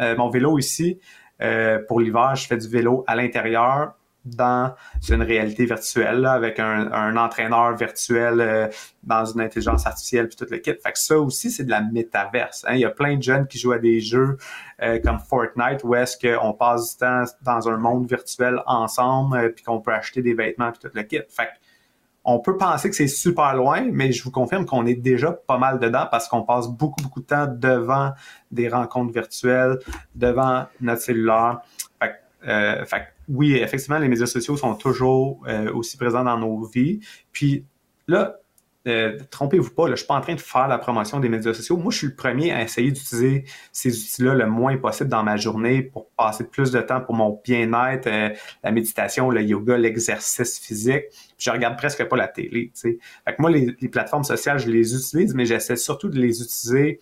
euh, 0.00 0.16
mon 0.16 0.28
vélo 0.28 0.58
ici. 0.58 0.98
Pour 1.88 2.00
l'hiver, 2.00 2.34
je 2.36 2.46
fais 2.46 2.56
du 2.56 2.68
vélo 2.68 3.04
à 3.06 3.16
l'intérieur 3.16 3.94
dans 4.24 4.74
une 5.08 5.22
réalité 5.22 5.64
virtuelle 5.64 6.26
avec 6.26 6.58
un, 6.58 7.16
entraîneur 7.16 7.74
virtuel 7.74 8.40
euh, 8.40 8.68
dans 9.02 9.24
une 9.24 9.40
intelligence 9.40 9.86
artificielle 9.86 10.28
puis 10.28 10.36
tout 10.36 10.46
le 10.50 10.58
kit. 10.58 10.72
Fait 10.72 10.92
que 10.92 10.98
ça 10.98 11.18
aussi 11.18 11.50
c'est 11.50 11.64
de 11.64 11.70
la 11.70 11.80
métaverse. 11.80 12.64
Hein. 12.68 12.74
Il 12.74 12.80
y 12.80 12.84
a 12.84 12.90
plein 12.90 13.16
de 13.16 13.22
jeunes 13.22 13.46
qui 13.46 13.58
jouent 13.58 13.72
à 13.72 13.78
des 13.78 14.00
jeux 14.00 14.36
euh, 14.82 14.98
comme 15.02 15.18
Fortnite 15.18 15.82
où 15.84 15.94
est-ce 15.94 16.18
qu'on 16.18 16.52
passe 16.52 16.92
du 16.92 16.98
temps 16.98 17.24
dans 17.42 17.68
un 17.68 17.78
monde 17.78 18.08
virtuel 18.08 18.60
ensemble 18.66 19.36
euh, 19.36 19.48
puis 19.48 19.64
qu'on 19.64 19.80
peut 19.80 19.92
acheter 19.92 20.22
des 20.22 20.34
vêtements 20.34 20.70
puis 20.70 20.80
tout 20.80 20.94
le 20.94 21.02
kit. 21.02 21.20
Fait 21.28 21.46
que 21.46 21.69
on 22.24 22.38
peut 22.38 22.56
penser 22.56 22.90
que 22.90 22.96
c'est 22.96 23.08
super 23.08 23.54
loin, 23.54 23.88
mais 23.90 24.12
je 24.12 24.22
vous 24.22 24.30
confirme 24.30 24.66
qu'on 24.66 24.86
est 24.86 24.94
déjà 24.94 25.32
pas 25.32 25.58
mal 25.58 25.78
dedans 25.78 26.06
parce 26.10 26.28
qu'on 26.28 26.42
passe 26.42 26.68
beaucoup, 26.68 27.02
beaucoup 27.02 27.20
de 27.20 27.26
temps 27.26 27.46
devant 27.46 28.12
des 28.50 28.68
rencontres 28.68 29.12
virtuelles, 29.12 29.78
devant 30.14 30.66
notre 30.80 31.00
cellulaire. 31.00 31.60
Fait, 32.00 32.14
euh, 32.46 32.84
fait 32.84 33.08
oui, 33.28 33.54
effectivement, 33.54 33.98
les 33.98 34.08
médias 34.08 34.26
sociaux 34.26 34.56
sont 34.56 34.74
toujours 34.74 35.40
euh, 35.46 35.72
aussi 35.72 35.96
présents 35.96 36.24
dans 36.24 36.36
nos 36.36 36.64
vies. 36.64 37.00
Puis 37.32 37.64
là, 38.06 38.36
euh, 38.86 39.18
trompez-vous 39.30 39.70
pas, 39.70 39.88
là, 39.88 39.94
je 39.94 40.00
suis 40.00 40.06
pas 40.06 40.14
en 40.14 40.22
train 40.22 40.34
de 40.34 40.40
faire 40.40 40.66
la 40.66 40.78
promotion 40.78 41.20
des 41.20 41.28
médias 41.28 41.52
sociaux. 41.52 41.76
Moi, 41.76 41.92
je 41.92 41.98
suis 41.98 42.06
le 42.06 42.14
premier 42.14 42.50
à 42.50 42.62
essayer 42.62 42.90
d'utiliser 42.90 43.44
ces 43.72 43.90
outils-là 43.90 44.34
le 44.34 44.46
moins 44.46 44.78
possible 44.78 45.10
dans 45.10 45.22
ma 45.22 45.36
journée 45.36 45.82
pour 45.82 46.08
passer 46.10 46.44
plus 46.44 46.70
de 46.70 46.80
temps 46.80 47.02
pour 47.02 47.14
mon 47.14 47.40
bien-être, 47.44 48.06
euh, 48.06 48.30
la 48.64 48.70
méditation, 48.70 49.30
le 49.30 49.42
yoga, 49.42 49.76
l'exercice 49.76 50.58
physique. 50.58 51.04
Puis 51.10 51.36
je 51.38 51.50
regarde 51.50 51.76
presque 51.76 52.02
pas 52.04 52.16
la 52.16 52.28
télé. 52.28 52.72
Fait 52.74 52.96
que 53.26 53.40
moi, 53.40 53.50
les, 53.50 53.72
plateformes 53.88 54.24
sociales, 54.24 54.58
je 54.58 54.70
les 54.70 54.94
utilise, 54.94 55.34
mais 55.34 55.44
j'essaie 55.44 55.76
surtout 55.76 56.08
de 56.08 56.18
les 56.18 56.42
utiliser 56.42 57.00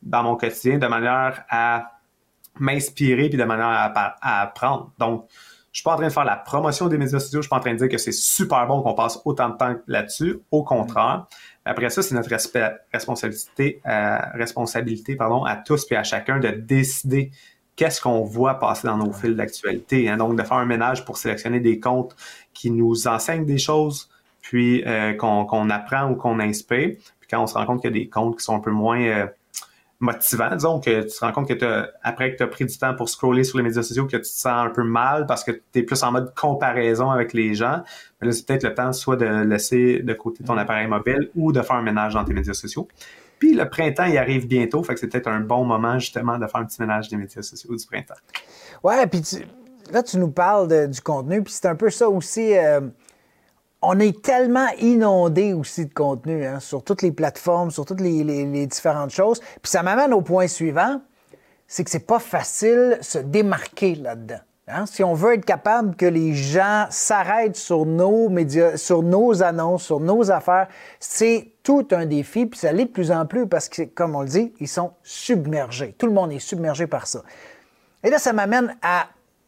dans 0.00 0.22
mon 0.22 0.36
quotidien 0.36 0.78
de 0.78 0.86
manière 0.86 1.44
à 1.50 2.00
m'inspirer 2.58 3.28
puis 3.28 3.38
de 3.38 3.44
manière 3.44 3.66
à, 3.66 4.16
à 4.22 4.42
apprendre. 4.42 4.92
Donc, 4.98 5.28
suis 5.78 5.84
pas 5.84 5.94
en 5.94 5.96
train 5.96 6.08
de 6.08 6.12
faire 6.12 6.24
la 6.24 6.36
promotion 6.36 6.88
des 6.88 6.98
médias 6.98 7.18
sociaux. 7.18 7.40
Je 7.40 7.46
suis 7.46 7.50
pas 7.50 7.56
en 7.56 7.60
train 7.60 7.72
de 7.72 7.78
dire 7.78 7.88
que 7.88 7.98
c'est 7.98 8.12
super 8.12 8.66
bon 8.66 8.82
qu'on 8.82 8.94
passe 8.94 9.20
autant 9.24 9.48
de 9.48 9.56
temps 9.56 9.74
là-dessus. 9.86 10.40
Au 10.50 10.62
contraire. 10.62 11.26
Après 11.64 11.90
ça, 11.90 12.02
c'est 12.02 12.14
notre 12.14 12.30
responsabilité, 12.92 13.80
euh, 13.86 14.18
responsabilité 14.34 15.16
pardon, 15.16 15.44
à 15.44 15.56
tous 15.56 15.86
et 15.90 15.96
à 15.96 16.02
chacun 16.02 16.38
de 16.38 16.48
décider 16.48 17.30
qu'est-ce 17.76 18.00
qu'on 18.00 18.22
voit 18.22 18.58
passer 18.58 18.88
dans 18.88 18.96
nos 18.96 19.12
fils 19.12 19.36
d'actualité. 19.36 20.08
Hein. 20.08 20.16
Donc, 20.16 20.36
de 20.36 20.42
faire 20.42 20.56
un 20.56 20.66
ménage 20.66 21.04
pour 21.04 21.16
sélectionner 21.16 21.60
des 21.60 21.78
comptes 21.78 22.16
qui 22.52 22.70
nous 22.70 23.06
enseignent 23.06 23.46
des 23.46 23.58
choses, 23.58 24.10
puis 24.40 24.82
euh, 24.86 25.14
qu'on 25.14 25.70
apprend 25.70 26.10
ou 26.10 26.16
qu'on 26.16 26.40
inspire. 26.40 26.96
Puis 27.20 27.28
quand 27.30 27.42
on 27.42 27.46
se 27.46 27.54
rend 27.54 27.66
compte 27.66 27.82
qu'il 27.82 27.90
y 27.90 27.94
a 27.94 27.98
des 27.98 28.08
comptes 28.08 28.38
qui 28.38 28.44
sont 28.44 28.56
un 28.56 28.60
peu 28.60 28.72
moins 28.72 29.00
euh, 29.00 29.26
motivant. 30.00 30.54
Disons 30.54 30.80
que 30.80 31.02
tu 31.02 31.08
te 31.08 31.24
rends 31.24 31.32
compte 31.32 31.48
que 31.48 31.86
après 32.02 32.32
que 32.32 32.36
tu 32.36 32.42
as 32.42 32.46
pris 32.46 32.64
du 32.64 32.78
temps 32.78 32.94
pour 32.94 33.08
scroller 33.08 33.44
sur 33.44 33.58
les 33.58 33.64
médias 33.64 33.82
sociaux, 33.82 34.06
que 34.06 34.16
tu 34.16 34.22
te 34.22 34.26
sens 34.26 34.66
un 34.66 34.70
peu 34.70 34.84
mal 34.84 35.26
parce 35.26 35.42
que 35.42 35.50
tu 35.50 35.80
es 35.80 35.82
plus 35.82 36.02
en 36.02 36.12
mode 36.12 36.32
comparaison 36.34 37.10
avec 37.10 37.32
les 37.32 37.54
gens. 37.54 37.82
Mais 38.20 38.28
là, 38.28 38.32
c'est 38.32 38.46
peut-être 38.46 38.64
le 38.64 38.74
temps 38.74 38.92
soit 38.92 39.16
de 39.16 39.26
laisser 39.26 40.00
de 40.00 40.12
côté 40.14 40.44
ton 40.44 40.56
appareil 40.56 40.86
mobile 40.86 41.30
ou 41.34 41.52
de 41.52 41.62
faire 41.62 41.76
un 41.76 41.82
ménage 41.82 42.14
dans 42.14 42.24
tes 42.24 42.32
médias 42.32 42.54
sociaux. 42.54 42.86
Puis 43.38 43.54
le 43.54 43.68
printemps, 43.68 44.06
il 44.06 44.18
arrive 44.18 44.46
bientôt, 44.46 44.82
fait 44.82 44.94
que 44.94 45.00
c'est 45.00 45.08
peut-être 45.08 45.28
un 45.28 45.40
bon 45.40 45.64
moment 45.64 45.98
justement 45.98 46.38
de 46.38 46.46
faire 46.46 46.60
un 46.60 46.64
petit 46.64 46.80
ménage 46.80 47.08
des 47.08 47.16
médias 47.16 47.42
sociaux 47.42 47.74
du 47.74 47.86
printemps. 47.86 48.14
Ouais, 48.82 49.06
puis 49.06 49.22
là, 49.92 50.02
tu 50.02 50.18
nous 50.18 50.30
parles 50.30 50.88
du 50.88 51.00
contenu, 51.00 51.42
puis 51.42 51.52
c'est 51.52 51.68
un 51.68 51.76
peu 51.76 51.90
ça 51.90 52.08
aussi. 52.08 52.56
Euh, 52.56 52.80
on 53.82 53.98
est 54.00 54.22
tellement 54.22 54.68
inondé 54.80 55.52
aussi 55.52 55.86
de 55.86 55.94
contenu 55.94 56.44
hein, 56.44 56.60
sur 56.60 56.82
toutes 56.82 57.02
les 57.02 57.12
plateformes, 57.12 57.70
sur 57.70 57.84
toutes 57.84 58.00
les, 58.00 58.66
différentes 58.66 59.10
choses. 59.10 59.40
Puis 59.62 59.70
ça 59.70 59.82
m'amène 59.82 60.12
au 60.12 60.20
point 60.20 60.48
suivant, 60.48 61.00
c'est 61.66 61.84
que 61.84 61.90
c'est 61.90 62.06
pas 62.06 62.18
facile 62.18 62.98
se 63.00 63.18
démarquer 63.18 63.94
là-dedans. 63.94 64.40
Hein. 64.66 64.84
Si 64.86 65.04
on 65.04 65.14
veut 65.14 65.34
être 65.34 65.44
capable 65.44 65.94
que 65.94 66.06
les 66.06 66.34
gens 66.34 66.86
s'arrêtent 66.90 67.56
sur 67.56 67.86
nos 67.86 68.28
médias, 68.28 68.76
sur 68.76 69.02
nos 69.02 69.42
annonces, 69.42 69.84
sur 69.84 70.00
nos 70.00 70.30
affaires, 70.30 70.68
c'est 70.98 71.52
tout 71.62 71.86
un 71.92 72.04
défi, 72.04 72.46
puis 72.46 72.58
ça 72.58 72.72
l'est 72.72 72.86
de 72.86 72.90
plus 72.90 73.12
en 73.12 73.26
plus 73.26 73.46
parce 73.46 73.68
que, 73.68 73.82
comme 73.82 74.16
on 74.16 74.22
le 74.22 74.28
dit, 74.28 74.52
ils 74.60 74.68
sont 74.68 74.92
submergés. 75.02 75.94
Tout 75.96 76.06
le 76.06 76.12
monde 76.12 76.32
est 76.32 76.38
submergé 76.38 76.86
par 76.86 77.06
ça. 77.06 77.22
Et 78.02 78.10
là, 78.10 78.18
ça 78.18 78.32
m'amène 78.32 78.76
à 78.82 79.06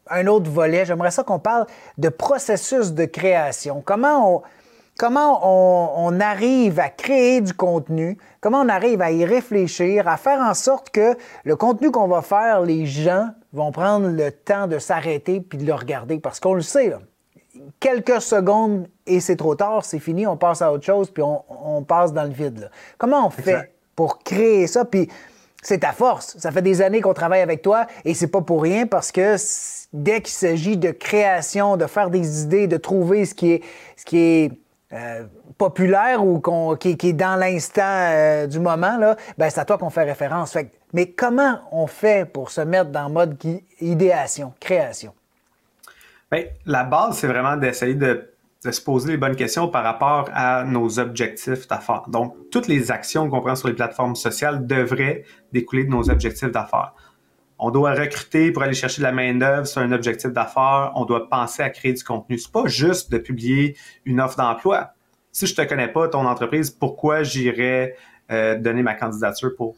un 0.09 0.27
autre 0.27 0.49
volet. 0.49 0.85
J'aimerais 0.85 1.11
ça 1.11 1.23
qu'on 1.23 1.39
parle 1.39 1.65
de 1.97 2.09
processus 2.09 2.93
de 2.93 3.05
création. 3.05 3.81
Comment 3.85 4.35
on, 4.35 4.41
comment 4.97 5.39
on, 6.05 6.19
arrive 6.19 6.79
à 6.79 6.89
créer 6.89 7.41
du 7.41 7.53
contenu, 7.53 8.17
comment 8.39 8.61
on 8.61 8.69
arrive 8.69 9.01
à 9.01 9.11
y 9.11 9.25
réfléchir, 9.25 10.07
à 10.07 10.17
faire 10.17 10.39
en 10.39 10.53
sorte 10.53 10.89
que 10.91 11.15
le 11.43 11.55
contenu 11.55 11.91
qu'on 11.91 12.07
va 12.07 12.21
faire, 12.21 12.61
les 12.61 12.85
gens 12.85 13.29
vont 13.53 13.71
prendre 13.71 14.07
le 14.07 14.31
temps 14.31 14.67
de 14.67 14.79
s'arrêter 14.79 15.41
puis 15.41 15.57
de 15.57 15.65
le 15.65 15.73
regarder? 15.73 16.19
Parce 16.19 16.39
qu'on 16.39 16.53
le 16.53 16.61
sait, 16.61 16.93
quelques 17.79 18.21
secondes 18.21 18.87
et 19.05 19.19
c'est 19.19 19.35
trop 19.35 19.55
tard, 19.55 19.83
c'est 19.83 19.99
fini, 19.99 20.27
on 20.27 20.37
passe 20.37 20.61
à 20.61 20.71
autre 20.71 20.85
chose 20.85 21.09
puis 21.09 21.23
on, 21.23 21.83
passe 21.83 22.13
dans 22.13 22.23
le 22.23 22.29
vide. 22.29 22.69
Comment 22.97 23.27
on 23.27 23.29
fait 23.29 23.73
pour 23.95 24.19
créer 24.19 24.67
ça? 24.67 24.85
Puis 24.85 25.09
c'est 25.61 25.79
ta 25.79 25.91
force. 25.91 26.37
Ça 26.39 26.51
fait 26.51 26.61
des 26.61 26.81
années 26.81 27.01
qu'on 27.01 27.13
travaille 27.13 27.41
avec 27.41 27.61
toi 27.61 27.85
et 28.03 28.13
c'est 28.13 28.27
pas 28.27 28.41
pour 28.41 28.63
rien 28.63 28.87
parce 28.87 29.11
que 29.11 29.35
dès 29.93 30.21
qu'il 30.21 30.33
s'agit 30.33 30.77
de 30.77 30.91
création, 30.91 31.77
de 31.77 31.85
faire 31.85 32.09
des 32.09 32.43
idées, 32.43 32.67
de 32.67 32.77
trouver 32.77 33.25
ce 33.25 33.35
qui 33.35 33.51
est, 33.51 33.63
ce 33.95 34.05
qui 34.05 34.17
est 34.17 34.51
euh, 34.93 35.25
populaire 35.57 36.25
ou 36.25 36.41
qui, 36.77 36.89
est 36.89 37.13
dans 37.13 37.35
l'instant 37.35 37.81
euh, 37.85 38.47
du 38.47 38.59
moment, 38.59 38.97
là, 38.97 39.15
ben, 39.37 39.49
c'est 39.49 39.59
à 39.59 39.65
toi 39.65 39.77
qu'on 39.77 39.91
fait 39.91 40.03
référence. 40.03 40.57
mais 40.93 41.11
comment 41.11 41.59
on 41.71 41.87
fait 41.87 42.25
pour 42.29 42.49
se 42.49 42.61
mettre 42.61 42.89
dans 42.89 43.07
le 43.07 43.13
mode 43.13 43.37
idéation, 43.79 44.53
création? 44.59 45.13
Bien, 46.31 46.45
la 46.65 46.83
base, 46.83 47.17
c'est 47.17 47.27
vraiment 47.27 47.57
d'essayer 47.57 47.93
de 47.93 48.30
de 48.63 48.71
se 48.71 48.81
poser 48.81 49.11
les 49.11 49.17
bonnes 49.17 49.35
questions 49.35 49.67
par 49.67 49.83
rapport 49.83 50.29
à 50.33 50.63
nos 50.63 50.99
objectifs 50.99 51.67
d'affaires. 51.67 52.03
Donc, 52.09 52.35
toutes 52.51 52.67
les 52.67 52.91
actions 52.91 53.29
qu'on 53.29 53.41
prend 53.41 53.55
sur 53.55 53.67
les 53.67 53.73
plateformes 53.73 54.15
sociales 54.15 54.67
devraient 54.67 55.23
découler 55.51 55.83
de 55.85 55.89
nos 55.89 56.09
objectifs 56.09 56.51
d'affaires. 56.51 56.93
On 57.57 57.71
doit 57.71 57.93
recruter 57.93 58.51
pour 58.51 58.63
aller 58.63 58.73
chercher 58.73 59.01
de 59.01 59.03
la 59.03 59.11
main-d'œuvre, 59.11 59.65
c'est 59.65 59.79
un 59.79 59.91
objectif 59.91 60.31
d'affaires. 60.31 60.91
On 60.95 61.05
doit 61.05 61.29
penser 61.29 61.61
à 61.61 61.69
créer 61.69 61.93
du 61.93 62.03
contenu. 62.03 62.37
C'est 62.37 62.51
pas 62.51 62.65
juste 62.65 63.11
de 63.11 63.17
publier 63.17 63.77
une 64.05 64.19
offre 64.19 64.37
d'emploi. 64.37 64.93
Si 65.31 65.45
je 65.47 65.55
te 65.55 65.61
connais 65.61 65.87
pas, 65.87 66.07
ton 66.07 66.25
entreprise, 66.25 66.71
pourquoi 66.71 67.23
j'irais 67.23 67.95
euh, 68.31 68.57
donner 68.57 68.81
ma 68.81 68.95
candidature 68.95 69.51
pour 69.55 69.75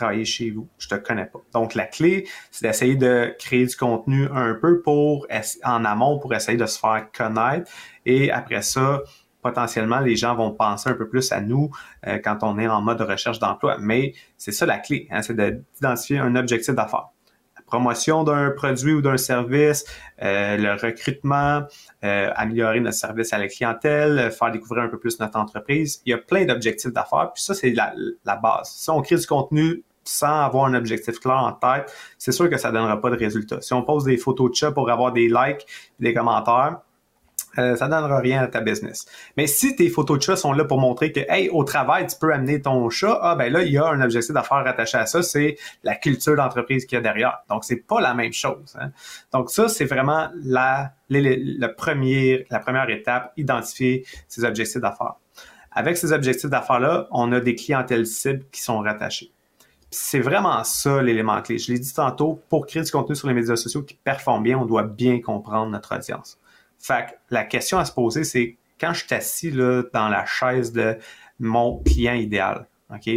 travailler 0.00 0.24
chez 0.24 0.50
vous. 0.50 0.68
Je 0.78 0.88
te 0.88 0.94
connais 0.94 1.26
pas. 1.26 1.40
Donc, 1.52 1.74
la 1.74 1.86
clé, 1.86 2.26
c'est 2.50 2.66
d'essayer 2.66 2.96
de 2.96 3.34
créer 3.38 3.66
du 3.66 3.76
contenu 3.76 4.28
un 4.32 4.54
peu 4.54 4.80
pour, 4.80 5.26
en 5.64 5.84
amont, 5.84 6.18
pour 6.18 6.34
essayer 6.34 6.58
de 6.58 6.66
se 6.66 6.78
faire 6.78 7.06
connaître. 7.12 7.70
Et 8.06 8.30
après 8.30 8.62
ça, 8.62 9.02
potentiellement, 9.42 10.00
les 10.00 10.16
gens 10.16 10.34
vont 10.34 10.52
penser 10.52 10.90
un 10.90 10.94
peu 10.94 11.08
plus 11.08 11.32
à 11.32 11.40
nous 11.40 11.70
euh, 12.06 12.18
quand 12.22 12.38
on 12.42 12.58
est 12.58 12.68
en 12.68 12.80
mode 12.80 13.00
recherche 13.00 13.38
d'emploi. 13.38 13.76
Mais 13.80 14.14
c'est 14.36 14.52
ça 14.52 14.66
la 14.66 14.78
clé, 14.78 15.08
hein, 15.10 15.22
c'est 15.22 15.36
d'identifier 15.36 16.18
un 16.18 16.36
objectif 16.36 16.74
d'affaires. 16.74 17.08
La 17.56 17.62
promotion 17.62 18.24
d'un 18.24 18.50
produit 18.50 18.94
ou 18.94 19.00
d'un 19.00 19.16
service, 19.16 19.84
euh, 20.22 20.56
le 20.56 20.72
recrutement, 20.72 21.62
euh, 22.04 22.30
améliorer 22.34 22.80
notre 22.80 22.96
service 22.96 23.32
à 23.32 23.38
la 23.38 23.48
clientèle, 23.48 24.30
faire 24.32 24.50
découvrir 24.50 24.84
un 24.84 24.88
peu 24.88 24.98
plus 24.98 25.20
notre 25.20 25.38
entreprise. 25.38 26.02
Il 26.04 26.10
y 26.10 26.14
a 26.14 26.18
plein 26.18 26.44
d'objectifs 26.44 26.92
d'affaires, 26.92 27.30
puis 27.32 27.42
ça, 27.42 27.54
c'est 27.54 27.70
la, 27.70 27.94
la, 28.24 28.36
base. 28.36 28.70
Si 28.70 28.90
on 28.90 29.00
crée 29.02 29.16
du 29.16 29.26
contenu 29.26 29.84
sans 30.10 30.44
avoir 30.44 30.66
un 30.66 30.74
objectif 30.74 31.20
clair 31.20 31.36
en 31.36 31.52
tête, 31.52 31.92
c'est 32.18 32.32
sûr 32.32 32.50
que 32.50 32.56
ça 32.56 32.72
donnera 32.72 33.00
pas 33.00 33.10
de 33.10 33.16
résultat. 33.16 33.60
Si 33.60 33.72
on 33.72 33.82
pose 33.82 34.04
des 34.04 34.16
photos 34.16 34.50
de 34.50 34.56
chat 34.56 34.72
pour 34.72 34.90
avoir 34.90 35.12
des 35.12 35.28
likes, 35.28 35.66
des 36.00 36.12
commentaires, 36.12 36.78
euh, 37.58 37.74
ça 37.74 37.88
donnera 37.88 38.18
rien 38.18 38.42
à 38.42 38.46
ta 38.46 38.60
business. 38.60 39.06
Mais 39.36 39.46
si 39.46 39.74
tes 39.74 39.88
photos 39.88 40.18
de 40.18 40.22
chat 40.22 40.36
sont 40.36 40.52
là 40.52 40.64
pour 40.64 40.78
montrer 40.78 41.10
que, 41.10 41.20
hey, 41.28 41.48
au 41.48 41.64
travail, 41.64 42.06
tu 42.06 42.16
peux 42.16 42.32
amener 42.32 42.60
ton 42.62 42.88
chat, 42.90 43.18
ah 43.22 43.34
ben 43.34 43.52
là, 43.52 43.62
il 43.62 43.72
y 43.72 43.78
a 43.78 43.86
un 43.86 44.00
objectif 44.00 44.32
d'affaires 44.32 44.58
attaché 44.58 44.98
à 44.98 45.06
ça, 45.06 45.22
c'est 45.22 45.56
la 45.82 45.96
culture 45.96 46.36
d'entreprise 46.36 46.86
qu'il 46.86 46.96
y 46.96 46.98
a 46.98 47.02
derrière. 47.02 47.38
Donc, 47.48 47.64
c'est 47.64 47.84
pas 47.86 48.00
la 48.00 48.14
même 48.14 48.32
chose. 48.32 48.76
Hein. 48.80 48.90
Donc, 49.32 49.50
ça, 49.50 49.68
c'est 49.68 49.84
vraiment 49.84 50.28
la, 50.44 50.92
la, 51.08 51.68
première, 51.68 52.40
la 52.50 52.60
première 52.60 52.88
étape, 52.88 53.32
identifier 53.36 54.04
ses 54.28 54.44
objectifs 54.44 54.80
d'affaires. 54.80 55.14
Avec 55.72 55.96
ces 55.96 56.12
objectifs 56.12 56.50
d'affaires-là, 56.50 57.08
on 57.10 57.32
a 57.32 57.40
des 57.40 57.54
clientèles 57.54 58.06
cibles 58.06 58.44
qui 58.52 58.62
sont 58.62 58.78
rattachées. 58.80 59.32
C'est 59.90 60.20
vraiment 60.20 60.62
ça 60.62 61.02
l'élément 61.02 61.42
clé. 61.42 61.58
Je 61.58 61.72
l'ai 61.72 61.78
dit 61.78 61.92
tantôt, 61.92 62.40
pour 62.48 62.66
créer 62.66 62.82
du 62.82 62.90
contenu 62.90 63.16
sur 63.16 63.26
les 63.26 63.34
médias 63.34 63.56
sociaux 63.56 63.82
qui 63.82 63.94
performe 63.94 64.44
bien, 64.44 64.58
on 64.58 64.64
doit 64.64 64.84
bien 64.84 65.20
comprendre 65.20 65.70
notre 65.70 65.96
audience. 65.96 66.38
Fait 66.78 67.06
que 67.06 67.12
la 67.30 67.44
question 67.44 67.78
à 67.78 67.84
se 67.84 67.92
poser, 67.92 68.24
c'est 68.24 68.56
quand 68.80 68.92
je 68.92 69.04
suis 69.04 69.14
assis 69.14 69.50
là, 69.50 69.82
dans 69.92 70.08
la 70.08 70.24
chaise 70.26 70.72
de 70.72 70.96
mon 71.38 71.82
client 71.82 72.14
idéal, 72.14 72.66
OK? 72.90 73.10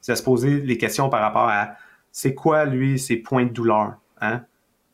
C'est 0.00 0.12
à 0.12 0.16
se 0.16 0.22
poser 0.22 0.60
les 0.60 0.78
questions 0.78 1.08
par 1.08 1.20
rapport 1.20 1.48
à 1.48 1.74
c'est 2.10 2.34
quoi, 2.34 2.64
lui, 2.64 2.98
ses 2.98 3.16
points 3.16 3.44
de 3.44 3.50
douleur? 3.50 3.94
Hein? 4.20 4.44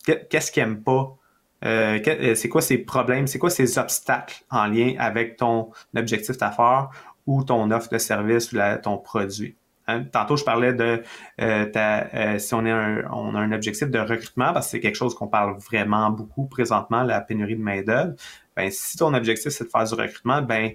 Qu'est-ce 0.05 0.51
qu'il 0.51 0.63
aime 0.63 0.83
pas? 0.83 1.17
Euh, 1.65 1.99
euh, 2.07 2.35
c'est 2.35 2.49
quoi 2.49 2.63
ses 2.63 2.79
problèmes? 2.79 3.27
C'est 3.27 3.39
quoi 3.39 3.51
ses 3.51 3.79
obstacles 3.79 4.43
en 4.51 4.67
lien 4.67 4.95
avec 4.99 5.37
ton 5.37 5.71
objectif 5.95 6.39
d'affaires 6.39 6.89
ou 7.27 7.45
ton 7.45 7.71
offre 7.71 7.91
de 7.91 7.99
service 7.99 8.53
ou 8.53 8.59
ton 8.83 8.99
produit? 8.99 9.57
Hein? 9.91 10.05
Tantôt, 10.13 10.37
je 10.37 10.45
parlais 10.45 10.73
de 10.73 11.03
euh, 11.41 11.67
euh, 11.77 12.39
si 12.39 12.55
on, 12.55 12.65
est 12.65 13.05
on 13.11 13.35
a 13.35 13.39
un 13.39 13.53
objectif 13.53 13.89
de 13.89 13.99
recrutement, 13.99 14.53
parce 14.53 14.67
que 14.67 14.71
c'est 14.73 14.81
quelque 14.81 14.97
chose 14.97 15.15
qu'on 15.15 15.29
parle 15.29 15.57
vraiment 15.59 16.11
beaucoup 16.11 16.47
présentement, 16.47 17.03
la 17.03 17.21
pénurie 17.21 17.57
de 17.57 17.63
main-d'œuvre. 17.63 18.15
Ben, 18.57 18.71
si 18.71 18.97
ton 18.97 19.15
objectif, 19.15 19.53
c'est 19.53 19.65
de 19.65 19.71
faire 19.71 19.85
du 19.85 19.95
recrutement, 19.95 20.43
ben, 20.43 20.73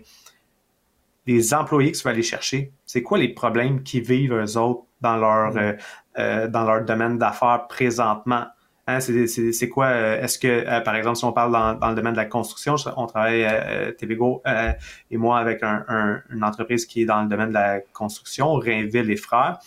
les 1.27 1.53
employés 1.53 1.91
que 1.91 1.97
tu 1.97 2.03
vas 2.03 2.11
aller 2.11 2.23
chercher, 2.23 2.71
c'est 2.85 3.01
quoi 3.01 3.17
les 3.17 3.29
problèmes 3.29 3.83
qui 3.83 4.01
vivent 4.01 4.33
eux 4.33 4.57
autres 4.57 4.85
dans 5.01 5.17
leur, 5.17 5.53
mm. 5.53 5.77
euh, 6.19 6.47
dans 6.47 6.63
leur 6.63 6.83
domaine 6.85 7.17
d'affaires 7.17 7.67
présentement? 7.67 8.45
Hein, 8.87 8.99
c'est 8.99 9.69
quoi, 9.69 9.87
euh, 9.87 10.21
est-ce 10.21 10.37
que, 10.37 10.47
euh, 10.47 10.79
par 10.81 10.95
exemple, 10.95 11.17
si 11.17 11.25
on 11.25 11.31
parle 11.31 11.51
dans, 11.51 11.89
le 11.89 11.95
domaine 11.95 12.13
de 12.13 12.17
la 12.17 12.25
construction, 12.25 12.75
on 12.97 13.07
travaille, 13.07 13.43
euh, 13.43 13.91
euh, 13.99 14.73
et 15.09 15.17
moi, 15.17 15.39
avec 15.39 15.63
un, 15.63 16.21
une 16.29 16.43
entreprise 16.43 16.85
qui 16.85 17.01
est 17.01 17.05
dans 17.05 17.23
le 17.23 17.27
domaine 17.27 17.49
de 17.49 17.55
la 17.55 17.79
construction, 17.93 18.53
Rainville 18.53 19.09
et 19.09 19.15
Frères. 19.15 19.57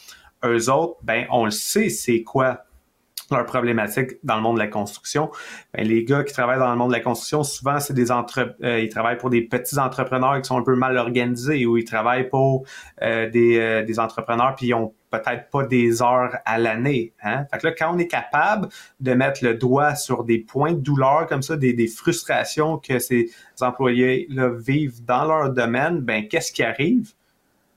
Eux 0.45 0.71
autres, 0.71 0.99
ben, 1.03 1.27
on 1.31 1.47
le 1.47 1.51
sait, 1.51 1.89
c'est 1.89 2.23
quoi 2.23 2.65
leur 3.33 3.45
problématique 3.45 4.13
dans 4.23 4.37
le 4.37 4.43
monde 4.43 4.55
de 4.55 4.61
la 4.61 4.69
construction. 4.69 5.33
Ben, 5.75 5.85
les 5.85 6.05
gars 6.05 6.23
qui 6.23 6.33
travaillent 6.33 6.61
dans 6.61 6.71
le 6.71 6.79
monde 6.79 6.91
de 6.91 6.97
la 6.97 7.03
construction, 7.03 7.43
souvent, 7.43 7.81
c'est 7.81 7.95
des 7.95 8.13
entre 8.13 8.55
ils 8.63 8.89
travaillent 8.89 9.19
pour 9.19 9.31
des 9.31 9.43
petits 9.43 9.81
entrepreneurs 9.81 10.41
qui 10.41 10.47
sont 10.47 10.59
un 10.59 10.63
peu 10.63 10.77
mal 10.77 10.97
organisés 10.97 11.67
ou 11.67 11.77
ils 11.77 11.85
travaillent 11.85 12.29
pour 12.29 12.65
des, 13.03 13.85
des 13.85 14.01
entrepreneurs 14.01 14.55
puis 14.55 14.69
ils 14.69 14.75
ont 14.75 14.95
peut-être 15.11 15.51
pas 15.51 15.64
des 15.64 16.03
heures 16.03 16.37
à 16.44 16.59
l'année. 16.59 17.12
Hein? 17.23 17.44
Fait 17.51 17.59
que 17.59 17.66
là, 17.68 17.75
quand 17.77 17.94
on 17.94 17.99
est 17.99 18.07
capable 18.09 18.68
de 19.01 19.14
mettre 19.14 19.44
le 19.44 19.55
doigt 19.55 19.94
sur 19.94 20.25
des 20.25 20.38
points 20.38 20.73
de 20.73 20.81
douleur 20.81 21.27
comme 21.27 21.42
ça, 21.42 21.57
des, 21.57 21.87
frustrations 21.88 22.79
que 22.79 22.99
ces 22.99 23.31
employés-là 23.61 24.51
vivent 24.51 25.05
dans 25.05 25.25
leur 25.25 25.51
domaine, 25.51 26.01
ben 26.01 26.29
qu'est-ce 26.29 26.53
qui 26.53 26.62
arrive? 26.62 27.12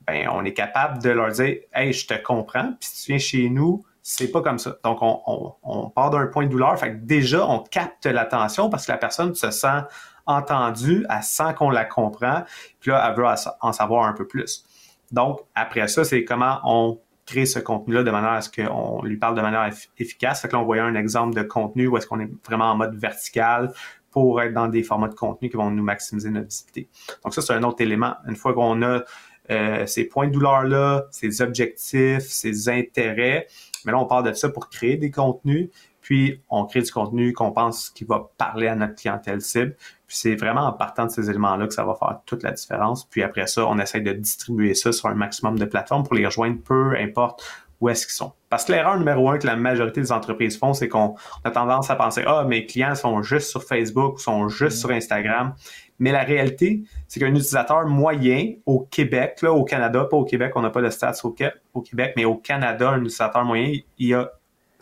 Ben, 0.06 0.28
on 0.32 0.44
est 0.44 0.52
capable 0.52 1.02
de 1.02 1.10
leur 1.10 1.30
dire 1.30 1.58
Hey, 1.72 1.92
je 1.92 2.06
te 2.06 2.14
comprends, 2.14 2.72
puis 2.78 2.88
si 2.92 3.04
tu 3.04 3.12
viens 3.12 3.18
chez 3.18 3.48
nous, 3.48 3.84
c'est 4.02 4.32
pas 4.32 4.42
comme 4.42 4.58
ça. 4.58 4.76
Donc, 4.84 4.98
on, 5.00 5.54
on, 5.62 5.90
part 5.90 6.10
d'un 6.10 6.26
point 6.26 6.44
de 6.44 6.50
douleur. 6.50 6.76
Fait 6.76 6.90
que 6.90 6.96
déjà, 6.96 7.46
on 7.48 7.60
capte 7.60 8.06
l'attention 8.06 8.68
parce 8.68 8.86
que 8.86 8.92
la 8.92 8.98
personne 8.98 9.32
se 9.34 9.52
sent 9.52 9.82
entendue, 10.26 11.06
elle 11.08 11.22
sent 11.22 11.54
qu'on 11.56 11.70
la 11.70 11.84
comprend, 11.84 12.42
puis 12.80 12.90
là, 12.90 13.04
elle 13.08 13.16
veut 13.16 13.26
en 13.60 13.72
savoir 13.72 14.06
un 14.06 14.12
peu 14.12 14.26
plus. 14.26 14.64
Donc, 15.12 15.40
après 15.54 15.88
ça, 15.88 16.04
c'est 16.04 16.24
comment 16.24 16.58
on 16.64 16.98
créer 17.26 17.46
ce 17.46 17.58
contenu-là 17.58 18.02
de 18.02 18.10
manière 18.10 18.32
à 18.32 18.40
ce 18.40 18.50
qu'on 18.50 19.02
lui 19.02 19.16
parle 19.16 19.36
de 19.36 19.42
manière 19.42 19.70
efficace. 19.98 20.42
Fait 20.42 20.48
que 20.48 20.54
là, 20.54 20.60
on 20.60 20.64
voyait 20.64 20.82
un 20.82 20.94
exemple 20.94 21.34
de 21.34 21.42
contenu 21.42 21.86
où 21.86 21.96
est-ce 21.96 22.06
qu'on 22.06 22.20
est 22.20 22.30
vraiment 22.46 22.70
en 22.70 22.76
mode 22.76 22.96
vertical 22.96 23.72
pour 24.10 24.42
être 24.42 24.52
dans 24.52 24.68
des 24.68 24.82
formats 24.82 25.08
de 25.08 25.14
contenu 25.14 25.48
qui 25.48 25.56
vont 25.56 25.70
nous 25.70 25.82
maximiser 25.82 26.30
notre 26.30 26.48
visibilité. 26.48 26.88
Donc 27.24 27.34
ça, 27.34 27.40
c'est 27.40 27.54
un 27.54 27.62
autre 27.62 27.80
élément. 27.80 28.14
Une 28.28 28.36
fois 28.36 28.52
qu'on 28.52 28.82
a 28.82 29.02
euh, 29.50 29.86
ces 29.86 30.04
points 30.04 30.28
de 30.28 30.32
douleur-là, 30.32 31.06
ces 31.10 31.42
objectifs, 31.42 32.22
ces 32.22 32.68
intérêts, 32.68 33.46
Mais 33.84 33.92
là, 33.92 33.98
on 33.98 34.06
parle 34.06 34.28
de 34.28 34.32
ça 34.34 34.48
pour 34.48 34.68
créer 34.68 34.96
des 34.96 35.10
contenus, 35.10 35.70
puis 36.02 36.42
on 36.50 36.66
crée 36.66 36.82
du 36.82 36.90
contenu 36.90 37.32
qu'on 37.32 37.52
pense 37.52 37.88
qui 37.88 38.04
va 38.04 38.28
parler 38.36 38.66
à 38.66 38.74
notre 38.74 38.96
clientèle 38.96 39.40
cible. 39.40 39.76
Puis 40.06 40.16
c'est 40.18 40.34
vraiment 40.34 40.66
en 40.66 40.72
partant 40.72 41.06
de 41.06 41.10
ces 41.10 41.30
éléments-là 41.30 41.66
que 41.66 41.72
ça 41.72 41.84
va 41.84 41.94
faire 41.94 42.20
toute 42.26 42.42
la 42.42 42.50
différence. 42.50 43.06
Puis 43.06 43.22
après 43.22 43.46
ça, 43.46 43.66
on 43.66 43.78
essaie 43.78 44.00
de 44.00 44.12
distribuer 44.12 44.74
ça 44.74 44.92
sur 44.92 45.08
un 45.08 45.14
maximum 45.14 45.58
de 45.58 45.64
plateformes 45.64 46.02
pour 46.02 46.14
les 46.14 46.26
rejoindre, 46.26 46.60
peu 46.62 46.96
importe 46.98 47.42
où 47.80 47.88
est-ce 47.88 48.06
qu'ils 48.06 48.14
sont. 48.14 48.32
Parce 48.48 48.64
que 48.64 48.72
l'erreur 48.72 48.96
numéro 48.96 49.28
un 49.28 49.38
que 49.38 49.46
la 49.46 49.56
majorité 49.56 50.00
des 50.00 50.12
entreprises 50.12 50.56
font, 50.56 50.72
c'est 50.72 50.88
qu'on 50.88 51.16
a 51.42 51.50
tendance 51.50 51.90
à 51.90 51.96
penser, 51.96 52.22
ah, 52.26 52.44
mes 52.44 52.64
clients 52.64 52.94
sont 52.94 53.22
juste 53.22 53.48
sur 53.48 53.64
Facebook, 53.64 54.20
sont 54.20 54.48
juste 54.48 54.78
sur 54.78 54.90
Instagram. 54.90 55.54
Mais 55.98 56.12
la 56.12 56.22
réalité, 56.22 56.82
c'est 57.08 57.18
qu'un 57.18 57.30
utilisateur 57.30 57.86
moyen 57.86 58.54
au 58.66 58.80
Québec, 58.80 59.42
là, 59.42 59.52
au 59.52 59.64
Canada, 59.64 60.04
pas 60.04 60.16
au 60.16 60.24
Québec, 60.24 60.52
on 60.54 60.62
n'a 60.62 60.70
pas 60.70 60.80
de 60.80 60.90
stats 60.90 61.12
au, 61.24 61.32
Québec, 61.80 62.14
mais 62.16 62.24
au 62.24 62.36
Canada, 62.36 62.90
un 62.90 63.00
utilisateur 63.00 63.44
moyen, 63.44 63.72
il 63.98 64.06
y 64.06 64.14
a 64.14 64.30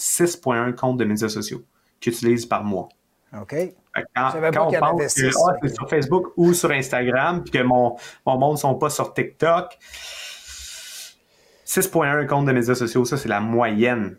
6,1 0.01 0.75
comptes 0.75 0.97
de 0.99 1.05
médias 1.05 1.29
sociaux 1.29 1.63
qu'il 2.01 2.13
utilise 2.13 2.47
par 2.47 2.65
mois. 2.65 2.89
OK. 3.39 3.55
Quand, 4.15 4.31
quand 4.53 4.69
on 4.69 4.73
pense 4.73 5.15
que 5.15 5.27
ah, 5.27 5.57
c'est 5.63 5.75
sur 5.75 5.89
Facebook 5.89 6.29
ou 6.37 6.55
sur 6.55 6.71
Instagram, 6.71 7.43
puis 7.43 7.53
que 7.53 7.63
mon, 7.63 7.97
mon 8.27 8.39
monde 8.39 8.53
ne 8.53 8.59
sont 8.59 8.75
pas 8.77 8.89
sur 8.89 9.13
TikTok, 9.13 9.79
6.1 11.67 12.27
comptes 12.27 12.47
de 12.47 12.53
médias 12.53 12.75
sociaux, 12.75 13.05
ça, 13.05 13.17
c'est 13.17 13.29
la 13.29 13.41
moyenne. 13.41 14.17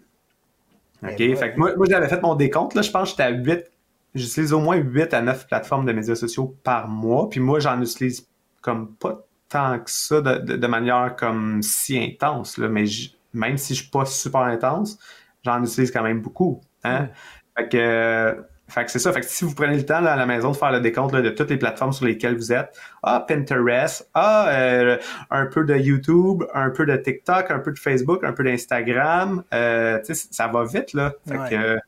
OK? 1.03 1.17
Fait 1.17 1.53
que 1.53 1.57
moi, 1.57 1.75
moi 1.75 1.87
j'avais 1.89 2.07
fait 2.07 2.21
mon 2.21 2.35
décompte, 2.35 2.75
là, 2.75 2.81
je 2.81 2.91
pense 2.91 3.03
que 3.03 3.09
j'étais 3.09 3.23
à 3.23 3.29
8, 3.29 3.71
j'utilise 4.13 4.53
au 4.53 4.59
moins 4.59 4.75
8 4.75 5.13
à 5.13 5.21
9 5.21 5.47
plateformes 5.47 5.85
de 5.85 5.93
médias 5.93 6.15
sociaux 6.15 6.55
par 6.63 6.87
mois, 6.87 7.29
puis 7.29 7.39
moi, 7.39 7.59
j'en 7.59 7.81
utilise 7.81 8.27
comme 8.61 8.93
pas 8.95 9.25
tant 9.49 9.79
que 9.79 9.91
ça 9.91 10.21
de, 10.21 10.67
manière 10.67 11.15
comme 11.17 11.61
si 11.61 11.97
intense, 11.97 12.57
là, 12.57 12.69
mais 12.69 12.85
même 13.33 13.57
si 13.57 13.75
je 13.75 13.81
suis 13.81 13.89
pas 13.91 14.05
super 14.05 14.41
intense, 14.41 14.97
j'en 15.43 15.63
utilise 15.63 15.91
quand 15.91 16.03
même 16.03 16.21
beaucoup. 16.21 16.61
Hein? 16.83 17.09
Fait 17.57 17.69
que 17.69 18.45
fait 18.71 18.85
que 18.85 18.91
c'est 18.91 18.99
ça. 18.99 19.11
Fait 19.11 19.19
que 19.19 19.25
si 19.25 19.43
vous 19.43 19.53
prenez 19.53 19.75
le 19.75 19.85
temps 19.85 20.05
à 20.05 20.15
la 20.15 20.25
maison 20.25 20.51
de 20.51 20.55
faire 20.55 20.71
le 20.71 20.79
décompte 20.79 21.13
de 21.13 21.29
toutes 21.29 21.49
les 21.49 21.57
plateformes 21.57 21.91
sur 21.91 22.05
lesquelles 22.05 22.37
vous 22.37 22.53
êtes, 22.53 22.73
ah, 23.03 23.23
Pinterest, 23.27 24.09
ah, 24.13 24.47
euh, 24.47 24.97
un 25.29 25.45
peu 25.47 25.65
de 25.65 25.75
YouTube, 25.75 26.43
un 26.53 26.69
peu 26.69 26.85
de 26.85 26.95
TikTok, 26.95 27.51
un 27.51 27.59
peu 27.59 27.71
de 27.73 27.79
Facebook, 27.79 28.23
un 28.23 28.31
peu 28.31 28.45
d'Instagram, 28.45 29.43
euh, 29.53 29.99
ça 30.03 30.47
va 30.47 30.63
vite, 30.63 30.93
là. 30.93 31.13
Fait 31.27 31.49
que, 31.49 31.79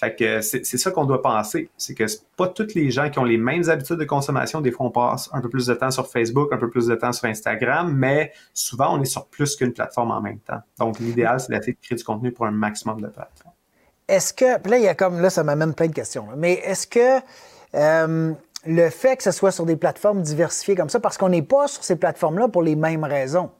fait 0.00 0.16
que 0.16 0.40
c'est, 0.40 0.64
ça 0.64 0.90
qu'on 0.90 1.04
doit 1.04 1.22
penser. 1.22 1.70
C'est 1.76 1.94
que 1.94 2.06
c'est 2.06 2.22
pas 2.36 2.48
tous 2.48 2.74
les 2.74 2.90
gens 2.90 3.10
qui 3.10 3.18
ont 3.18 3.24
les 3.24 3.36
mêmes 3.36 3.68
habitudes 3.68 3.98
de 3.98 4.04
consommation. 4.04 4.60
Des 4.60 4.72
fois, 4.72 4.86
on 4.86 4.90
passe 4.90 5.28
un 5.32 5.40
peu 5.40 5.48
plus 5.48 5.66
de 5.66 5.74
temps 5.74 5.90
sur 5.90 6.06
Facebook, 6.06 6.52
un 6.52 6.56
peu 6.56 6.70
plus 6.70 6.86
de 6.86 6.94
temps 6.94 7.12
sur 7.12 7.26
Instagram, 7.28 7.92
mais 7.94 8.32
souvent, 8.54 8.96
on 8.96 9.02
est 9.02 9.06
sur 9.06 9.26
plus 9.26 9.56
qu'une 9.56 9.72
plateforme 9.72 10.10
en 10.10 10.20
même 10.20 10.38
temps. 10.38 10.60
Donc, 10.78 10.98
l'idéal, 10.98 11.38
c'est 11.38 11.52
d'essayer 11.52 11.74
de 11.74 11.78
créer 11.80 11.96
du 11.96 12.04
contenu 12.04 12.32
pour 12.32 12.46
un 12.46 12.50
maximum 12.50 13.00
de 13.00 13.08
plateformes 13.08 13.52
est-ce 14.10 14.34
que, 14.34 14.58
puis 14.58 14.72
là, 14.72 14.78
il 14.78 14.82
y 14.82 14.88
a 14.88 14.94
comme, 14.96 15.20
là, 15.20 15.30
ça 15.30 15.44
m'amène 15.44 15.72
plein 15.72 15.86
de 15.86 15.92
questions, 15.92 16.26
mais 16.36 16.54
est-ce 16.54 16.86
que 16.86 17.20
euh, 17.76 18.32
le 18.66 18.90
fait 18.90 19.16
que 19.16 19.22
ce 19.22 19.30
soit 19.30 19.52
sur 19.52 19.64
des 19.64 19.76
plateformes 19.76 20.22
diversifiées 20.22 20.74
comme 20.74 20.88
ça, 20.88 21.00
parce 21.00 21.16
qu'on 21.16 21.28
n'est 21.28 21.42
pas 21.42 21.68
sur 21.68 21.84
ces 21.84 21.96
plateformes-là 21.96 22.48
pour 22.48 22.62
les 22.62 22.76
mêmes 22.76 23.04
raisons. 23.04 23.50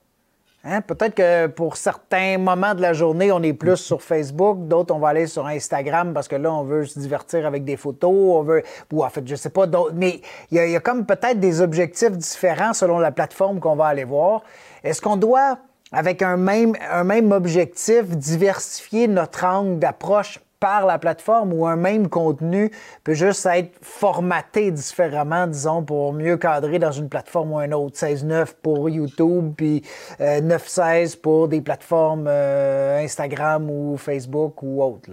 Hein? 0.65 0.83
Peut-être 0.83 1.15
que 1.15 1.47
pour 1.47 1.77
certains 1.77 2.37
moments 2.37 2.75
de 2.75 2.83
la 2.83 2.93
journée, 2.93 3.33
on 3.33 3.43
est 3.43 3.55
plus 3.55 3.77
sur 3.77 4.03
Facebook, 4.03 4.69
d'autres, 4.69 4.95
on 4.95 4.99
va 4.99 5.09
aller 5.09 5.27
sur 5.27 5.47
Instagram 5.47 6.13
parce 6.13 6.29
que 6.29 6.37
là, 6.37 6.53
on 6.53 6.65
veut 6.65 6.85
se 6.85 6.99
divertir 6.99 7.47
avec 7.47 7.65
des 7.65 7.77
photos, 7.77 8.13
on 8.13 8.43
veut, 8.43 8.63
ou 8.93 9.03
en 9.03 9.09
fait, 9.09 9.27
je 9.27 9.37
sais 9.37 9.49
pas, 9.49 9.67
mais 9.95 10.21
il 10.51 10.59
y, 10.59 10.77
a 10.77 10.81
comme 10.81 11.07
peut-être 11.07 11.41
des 11.41 11.63
objectifs 11.63 12.13
différents 12.13 12.75
selon 12.75 12.99
la 12.99 13.11
plateforme 13.11 13.59
qu'on 13.59 13.77
va 13.77 13.87
aller 13.87 14.05
voir. 14.05 14.43
Est-ce 14.85 15.01
qu'on 15.01 15.17
doit 15.17 15.59
avec 15.93 16.23
un 16.23 16.37
même, 16.37 16.75
un 16.91 17.05
même 17.05 17.33
objectif, 17.33 18.05
diversifier 18.05 19.09
notre 19.09 19.45
angle 19.45 19.79
d'approche 19.79 20.41
par 20.61 20.87
la 20.87 20.99
plateforme 20.99 21.53
ou 21.55 21.67
un 21.67 21.77
même 21.77 22.09
contenu 22.09 22.71
peut 23.03 23.15
juste 23.15 23.47
être 23.47 23.73
formaté 23.83 24.71
différemment, 24.71 25.47
disons, 25.47 25.83
pour 25.83 26.13
mieux 26.13 26.37
cadrer 26.37 26.79
dans 26.79 26.93
une 26.93 27.09
plateforme 27.09 27.53
ou 27.53 27.61
une 27.61 27.75
autre. 27.75 27.97
16.9 27.97 28.55
pour 28.63 28.89
YouTube, 28.89 29.55
puis 29.57 29.83
9.16 30.21 31.17
euh, 31.17 31.21
pour 31.23 31.49
des 31.49 31.63
plateformes 31.63 32.27
euh, 32.29 33.03
Instagram 33.03 33.69
ou 33.71 33.97
Facebook 33.97 34.63
ou 34.63 34.83
autres. 34.83 35.11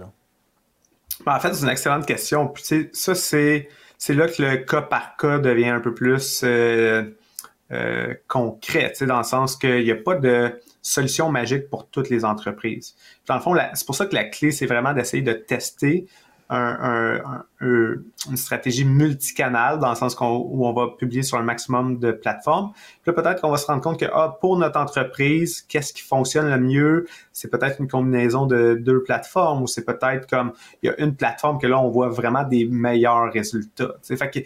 Ben, 1.24 1.34
en 1.34 1.40
fait, 1.40 1.54
c'est 1.54 1.64
une 1.64 1.70
excellente 1.70 2.06
question. 2.06 2.52
Ça, 2.92 3.14
c'est, 3.14 3.68
là 4.08 4.28
que 4.28 4.42
le 4.42 4.56
cas 4.58 4.82
par 4.82 5.16
cas 5.16 5.38
devient 5.38 5.68
un 5.68 5.80
peu 5.80 5.94
plus 5.94 6.42
euh, 6.44 8.14
concret, 8.28 8.92
dans 9.00 9.18
le 9.18 9.24
sens 9.24 9.56
qu'il 9.56 9.84
n'y 9.84 9.90
a 9.90 9.96
pas 9.96 10.14
de 10.14 10.52
solution 10.82 11.30
magique 11.30 11.68
pour 11.68 11.88
toutes 11.88 12.08
les 12.08 12.24
entreprises. 12.24 12.94
Dans 13.28 13.34
le 13.34 13.40
fond, 13.40 13.54
c'est 13.74 13.86
pour 13.86 13.94
ça 13.94 14.06
que 14.06 14.14
la 14.14 14.24
clé, 14.24 14.50
c'est 14.50 14.66
vraiment 14.66 14.94
d'essayer 14.94 15.22
de 15.22 15.34
tester 15.34 16.06
un, 16.50 17.44
une 17.60 18.36
stratégie 18.36 18.84
multicanale 18.84 19.78
dans 19.78 19.90
le 19.90 19.96
sens 19.96 20.16
où 20.20 20.66
on 20.66 20.72
va 20.72 20.88
publier 20.96 21.22
sur 21.22 21.38
un 21.38 21.42
maximum 21.42 21.98
de 21.98 22.12
plateformes. 22.12 22.72
Puis 23.02 23.12
là, 23.12 23.12
peut-être 23.12 23.40
qu'on 23.40 23.50
va 23.50 23.56
se 23.56 23.66
rendre 23.66 23.82
compte 23.82 23.98
que 23.98 24.06
ah, 24.12 24.36
pour 24.40 24.56
notre 24.56 24.78
entreprise, 24.78 25.62
qu'est-ce 25.62 25.92
qui 25.92 26.02
fonctionne 26.02 26.48
le 26.48 26.58
mieux? 26.58 27.06
C'est 27.32 27.50
peut-être 27.50 27.80
une 27.80 27.88
combinaison 27.88 28.46
de 28.46 28.74
deux 28.80 29.02
plateformes 29.02 29.62
ou 29.62 29.66
c'est 29.66 29.84
peut-être 29.84 30.28
comme 30.28 30.52
il 30.82 30.86
y 30.86 30.90
a 30.90 31.00
une 31.00 31.14
plateforme 31.16 31.58
que 31.58 31.66
là, 31.66 31.80
on 31.80 31.90
voit 31.90 32.08
vraiment 32.08 32.44
des 32.44 32.64
meilleurs 32.64 33.32
résultats. 33.32 33.94
T'sais. 34.02 34.16
Fait 34.16 34.30
qu'il 34.30 34.44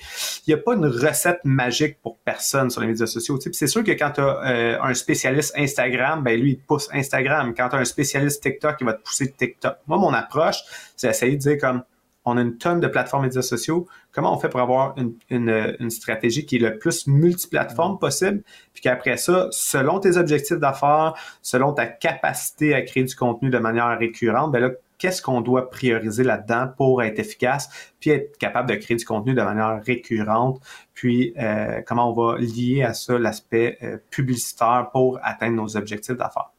n'y 0.48 0.54
a 0.54 0.58
pas 0.58 0.74
une 0.74 0.86
recette 0.86 1.40
magique 1.44 2.00
pour 2.02 2.18
personne 2.18 2.70
sur 2.70 2.80
les 2.80 2.88
médias 2.88 3.06
sociaux. 3.06 3.38
Puis 3.38 3.52
c'est 3.52 3.66
sûr 3.66 3.84
que 3.84 3.92
quand 3.92 4.10
tu 4.12 4.20
as 4.20 4.42
euh, 4.44 4.78
un 4.82 4.94
spécialiste 4.94 5.52
Instagram, 5.56 6.22
ben 6.22 6.40
lui, 6.40 6.52
il 6.52 6.58
te 6.58 6.66
pousse 6.66 6.88
Instagram. 6.92 7.54
Quand 7.56 7.68
tu 7.68 7.76
as 7.76 7.78
un 7.78 7.84
spécialiste 7.84 8.42
TikTok, 8.42 8.76
il 8.80 8.84
va 8.84 8.94
te 8.94 9.02
pousser 9.02 9.30
TikTok. 9.30 9.76
Moi, 9.86 9.98
mon 9.98 10.12
approche, 10.12 10.62
c'est 10.96 11.08
d'essayer 11.08 11.36
de 11.36 11.40
dire 11.40 11.58
comme 11.58 11.82
on 12.24 12.36
a 12.36 12.40
une 12.40 12.56
tonne 12.58 12.80
de 12.80 12.86
plateformes 12.86 13.24
médias 13.24 13.42
sociaux. 13.42 13.86
Comment 14.12 14.34
on 14.34 14.38
fait 14.38 14.48
pour 14.48 14.60
avoir 14.60 14.94
une, 15.30 15.90
stratégie 15.90 16.46
qui 16.46 16.56
est 16.56 16.60
le 16.60 16.78
plus 16.78 17.06
multiplateforme 17.06 17.98
possible, 17.98 18.42
puis 18.72 18.82
qu'après 18.82 19.16
ça, 19.16 19.48
selon 19.50 19.98
tes 19.98 20.16
objectifs 20.16 20.58
d'affaires, 20.58 21.14
selon 21.42 21.72
ta 21.72 21.86
capacité 21.86 22.74
à 22.74 22.82
créer 22.82 23.04
du 23.04 23.14
contenu 23.14 23.50
de 23.50 23.58
manière 23.58 23.98
récurrente, 23.98 24.52
ben 24.52 24.60
là, 24.60 24.70
qu'est-ce 24.98 25.20
qu'on 25.20 25.40
doit 25.40 25.68
prioriser 25.68 26.22
là-dedans 26.22 26.68
pour 26.76 27.02
être 27.02 27.18
efficace, 27.18 27.92
puis 27.98 28.10
être 28.10 28.38
capable 28.38 28.68
de 28.68 28.76
créer 28.76 28.96
du 28.96 29.04
contenu 29.04 29.34
de 29.34 29.42
manière 29.42 29.82
récurrente, 29.84 30.60
puis 30.94 31.34
euh, 31.38 31.82
comment 31.86 32.12
on 32.12 32.14
va 32.14 32.38
lier 32.38 32.84
à 32.84 32.94
ça 32.94 33.18
l'aspect 33.18 33.78
euh, 33.82 33.98
publicitaire 34.10 34.90
pour 34.92 35.18
atteindre 35.22 35.56
nos 35.56 35.76
objectifs 35.76 36.16
d'affaires? 36.16 36.52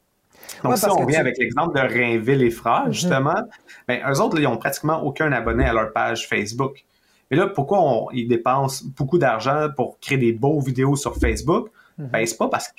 Donc, 0.62 0.76
ça, 0.76 0.92
on 0.94 1.04
vient 1.04 1.20
avec 1.20 1.36
l'exemple 1.38 1.74
de 1.74 1.80
Rainville 1.80 2.42
et 2.42 2.50
Frères, 2.50 2.86
mhm. 2.86 2.92
justement. 2.92 3.42
Ben, 3.88 4.00
eux 4.08 4.20
autres, 4.20 4.38
ils 4.38 4.44
n'ont 4.44 4.56
pratiquement 4.56 5.02
aucun 5.02 5.32
abonné 5.32 5.64
à 5.64 5.72
leur 5.72 5.92
page 5.92 6.28
Facebook. 6.28 6.84
Mais 7.30 7.36
là, 7.36 7.48
pourquoi 7.48 8.08
ils 8.12 8.28
dépensent 8.28 8.84
beaucoup 8.96 9.18
d'argent 9.18 9.68
pour 9.76 9.98
créer 10.00 10.18
des 10.18 10.32
beaux 10.32 10.60
vidéos 10.60 10.96
sur 10.96 11.16
Facebook? 11.16 11.70
Mhm. 11.98 12.08
Ben, 12.08 12.26
c'est 12.26 12.38
pas 12.38 12.48
parce 12.48 12.72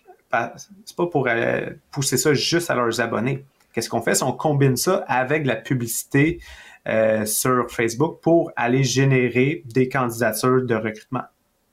c'est 0.85 0.95
pas 0.95 1.07
pour 1.07 1.27
euh, 1.27 1.69
pousser 1.91 2.17
ça 2.17 2.33
juste 2.33 2.69
à 2.69 2.75
leurs 2.75 2.99
abonnés. 3.01 3.45
Qu'est-ce 3.73 3.89
qu'on 3.89 4.01
fait? 4.01 4.15
C'est 4.15 4.23
on 4.23 4.31
combine 4.31 4.77
ça 4.77 5.03
avec 5.07 5.45
la 5.45 5.55
publicité 5.55 6.39
euh, 6.87 7.25
sur 7.25 7.69
Facebook 7.69 8.19
pour 8.21 8.51
aller 8.55 8.83
générer 8.83 9.63
des 9.65 9.89
candidatures 9.89 10.65
de 10.65 10.75
recrutement. 10.75 11.23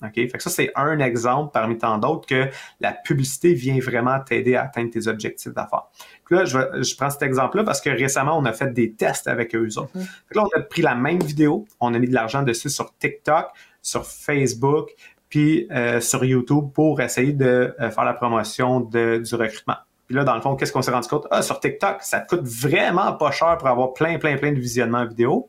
OK? 0.05 0.15
Fait 0.15 0.29
que 0.29 0.43
ça, 0.43 0.51
c'est 0.51 0.71
un 0.75 0.99
exemple 0.99 1.51
parmi 1.53 1.79
tant 1.79 1.99
d'autres 1.99 2.27
que 2.27 2.49
la 2.81 2.93
publicité 2.93 3.55
vient 3.55 3.79
vraiment 3.79 4.19
t'aider 4.21 4.57
à 4.57 4.65
atteindre 4.65 4.91
tes 4.91 5.09
objectifs 5.09 5.53
d'affaires. 5.53 5.85
Puis 6.25 6.37
là, 6.37 6.45
je, 6.45 6.83
je, 6.83 6.97
prends 6.97 7.11
cet 7.11 7.23
exemple-là 7.23 7.65
parce 7.65 7.81
que 7.81 7.91
récemment, 7.91 8.38
on 8.38 8.45
a 8.45 8.53
fait 8.53 8.73
des 8.73 8.93
tests 8.93 9.29
avec 9.29 9.55
eux 9.55 9.69
autres. 9.79 9.97
Mm-hmm. 9.97 10.35
là, 10.35 10.45
on 10.45 10.59
a 10.59 10.62
pris 10.62 10.83
la 10.83 10.95
même 10.95 11.21
vidéo, 11.21 11.67
on 11.81 11.95
a 11.95 11.99
mis 11.99 12.09
de 12.09 12.15
l'argent 12.15 12.43
dessus 12.43 12.71
sur 12.71 12.97
TikTok, 12.99 13.49
sur 13.81 14.07
Facebook, 14.07 14.91
puis 15.29 15.67
euh, 15.71 16.01
sur 16.01 16.25
YouTube 16.25 16.73
pour 16.75 17.01
essayer 17.01 17.33
de 17.33 17.75
euh, 17.81 17.91
faire 17.91 18.05
la 18.05 18.12
promotion 18.12 18.81
de, 18.81 19.17
du 19.17 19.35
recrutement. 19.35 19.77
Puis 20.07 20.15
là, 20.15 20.25
dans 20.25 20.35
le 20.35 20.43
fond, 20.43 20.57
qu'est-ce 20.57 20.73
qu'on 20.73 20.83
s'est 20.83 20.91
rendu 20.91 21.09
compte? 21.09 21.27
Ah, 21.31 21.41
sur 21.41 21.59
TikTok, 21.59 22.03
ça 22.03 22.21
coûte 22.21 22.43
vraiment 22.43 23.15
pas 23.15 23.31
cher 23.31 23.57
pour 23.57 23.69
avoir 23.69 23.95
plein, 23.95 24.19
plein, 24.19 24.37
plein 24.37 24.53
de 24.53 24.61
visionnements 24.61 25.07
vidéo. 25.07 25.49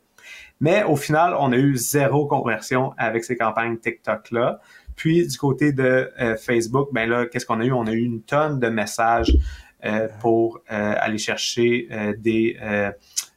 Mais 0.64 0.82
au 0.86 0.96
final, 0.96 1.36
on 1.38 1.52
a 1.52 1.58
eu 1.58 1.76
zéro 1.76 2.26
conversion 2.26 2.94
avec 2.98 3.26
ces 3.26 3.36
campagnes 3.36 3.78
TikTok-là. 3.78 4.62
Puis 4.96 5.28
du 5.28 5.38
côté 5.38 5.74
de 5.74 6.10
euh, 6.22 6.38
Facebook, 6.38 6.88
ben 6.94 7.10
là, 7.10 7.26
qu'est-ce 7.26 7.46
qu'on 7.46 7.60
a 7.60 7.66
eu? 7.66 7.74
On 7.74 7.86
a 7.86 7.92
eu 7.92 8.04
une 8.04 8.22
tonne 8.22 8.62
de 8.62 8.70
messages 8.70 9.36
euh, 9.84 10.08
pour 10.22 10.62
euh, 10.72 10.96
aller 10.98 11.18
chercher 11.18 11.90
des 12.18 12.58